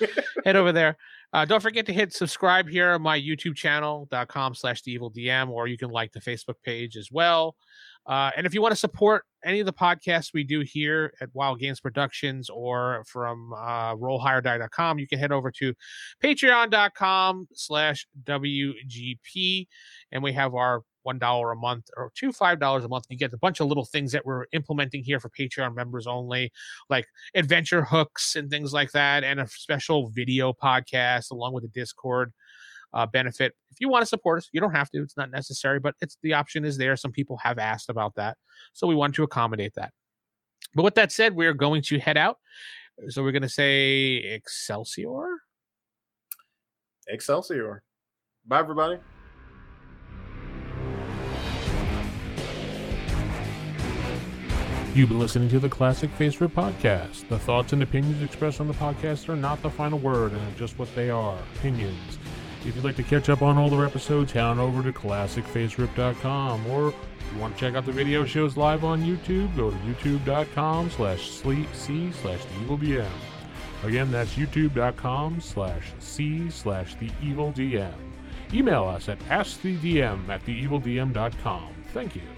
yeah. 0.00 0.08
Head 0.44 0.56
over 0.56 0.72
there. 0.72 0.96
Uh, 1.32 1.44
don't 1.44 1.60
forget 1.60 1.84
to 1.86 1.92
hit 1.92 2.14
subscribe 2.14 2.68
here 2.68 2.92
on 2.92 3.02
my 3.02 3.20
YouTube 3.20 3.56
channel.com 3.56 4.54
slash 4.54 4.82
the 4.82 4.92
evil 4.92 5.10
DM, 5.10 5.50
or 5.50 5.66
you 5.66 5.76
can 5.76 5.90
like 5.90 6.12
the 6.12 6.20
Facebook 6.20 6.54
page 6.64 6.96
as 6.96 7.10
well. 7.12 7.56
Uh, 8.06 8.30
and 8.36 8.46
if 8.46 8.54
you 8.54 8.62
want 8.62 8.72
to 8.72 8.76
support 8.76 9.24
any 9.44 9.60
of 9.60 9.66
the 9.66 9.72
podcasts 9.72 10.32
we 10.32 10.44
do 10.44 10.60
here 10.60 11.12
at 11.20 11.28
Wild 11.34 11.60
Games 11.60 11.80
Productions 11.80 12.48
or 12.48 13.04
from 13.06 13.52
uh, 13.52 13.94
rollhigherdie.com, 13.96 14.98
you 14.98 15.06
can 15.06 15.18
head 15.18 15.32
over 15.32 15.50
to 15.52 15.74
patreon.com 16.22 17.48
slash 17.52 18.06
WGP. 18.24 19.66
And 20.12 20.22
we 20.22 20.32
have 20.32 20.54
our 20.54 20.82
$1 21.06 21.52
a 21.52 21.54
month 21.56 21.88
or 21.96 22.10
two 22.14 22.32
$5 22.32 22.84
a 22.84 22.88
month. 22.88 23.04
You 23.08 23.16
get 23.16 23.32
a 23.32 23.38
bunch 23.38 23.60
of 23.60 23.68
little 23.68 23.84
things 23.84 24.12
that 24.12 24.26
we're 24.26 24.46
implementing 24.52 25.04
here 25.04 25.20
for 25.20 25.30
Patreon 25.30 25.74
members 25.74 26.06
only, 26.06 26.52
like 26.90 27.06
adventure 27.34 27.84
hooks 27.84 28.36
and 28.36 28.50
things 28.50 28.72
like 28.72 28.90
that, 28.92 29.24
and 29.24 29.40
a 29.40 29.46
special 29.46 30.08
video 30.10 30.52
podcast 30.52 31.30
along 31.30 31.54
with 31.54 31.64
a 31.64 31.68
Discord 31.68 32.32
uh, 32.94 33.06
benefit. 33.06 33.54
If 33.70 33.80
you 33.80 33.88
want 33.88 34.02
to 34.02 34.06
support 34.06 34.38
us, 34.38 34.48
you 34.52 34.60
don't 34.60 34.74
have 34.74 34.90
to. 34.90 35.02
It's 35.02 35.16
not 35.16 35.30
necessary, 35.30 35.80
but 35.80 35.94
it's 36.00 36.16
the 36.22 36.34
option 36.34 36.64
is 36.64 36.76
there. 36.78 36.96
Some 36.96 37.12
people 37.12 37.36
have 37.38 37.58
asked 37.58 37.90
about 37.90 38.14
that, 38.16 38.36
so 38.72 38.86
we 38.86 38.94
want 38.94 39.14
to 39.16 39.22
accommodate 39.22 39.74
that. 39.74 39.92
But 40.74 40.84
with 40.84 40.94
that 40.94 41.12
said, 41.12 41.34
we're 41.34 41.54
going 41.54 41.82
to 41.82 41.98
head 41.98 42.16
out. 42.16 42.38
So 43.08 43.22
we're 43.22 43.32
going 43.32 43.42
to 43.42 43.48
say 43.48 44.16
Excelsior. 44.16 45.26
Excelsior. 47.08 47.82
Bye, 48.46 48.60
everybody. 48.60 48.98
You've 54.96 55.10
been 55.10 55.18
listening 55.18 55.50
to 55.50 55.58
the 55.58 55.68
Classic 55.68 56.10
Faserip 56.18 56.52
Podcast. 56.52 57.28
The 57.28 57.38
thoughts 57.38 57.74
and 57.74 57.82
opinions 57.82 58.22
expressed 58.22 58.62
on 58.62 58.66
the 58.66 58.72
podcast 58.72 59.28
are 59.28 59.36
not 59.36 59.60
the 59.60 59.68
final 59.68 59.98
word 59.98 60.32
and 60.32 60.40
are 60.40 60.58
just 60.58 60.78
what 60.78 60.88
they 60.94 61.10
are 61.10 61.38
opinions. 61.56 62.18
If 62.66 62.74
you'd 62.74 62.84
like 62.84 62.96
to 62.96 63.04
catch 63.04 63.28
up 63.28 63.42
on 63.42 63.58
older 63.58 63.86
episodes, 63.86 64.32
head 64.32 64.42
on 64.42 64.58
over 64.58 64.82
to 64.82 64.92
classicfaserip.com. 64.92 66.66
Or 66.66 66.88
if 66.88 66.94
you 67.32 67.40
want 67.40 67.54
to 67.54 67.60
check 67.60 67.74
out 67.76 67.86
the 67.86 67.92
video 67.92 68.24
shows 68.24 68.56
live 68.56 68.82
on 68.82 69.02
YouTube, 69.02 69.54
go 69.56 69.70
to 69.70 69.76
youtube.com 69.76 70.90
slash 70.90 71.30
c 71.30 71.66
slash 72.12 72.44
the 72.44 72.60
evil 72.60 72.76
DM. 72.76 73.08
Again, 73.84 74.10
that's 74.10 74.34
youtube.com 74.34 75.40
slash 75.40 75.92
c 76.00 76.50
slash 76.50 76.96
the 76.96 77.10
evil 77.22 77.52
DM. 77.52 77.92
Email 78.52 78.84
us 78.84 79.08
at 79.08 79.18
askthedm 79.28 80.28
at 80.28 80.44
theevildm.com. 80.44 81.68
Thank 81.92 82.16
you. 82.16 82.35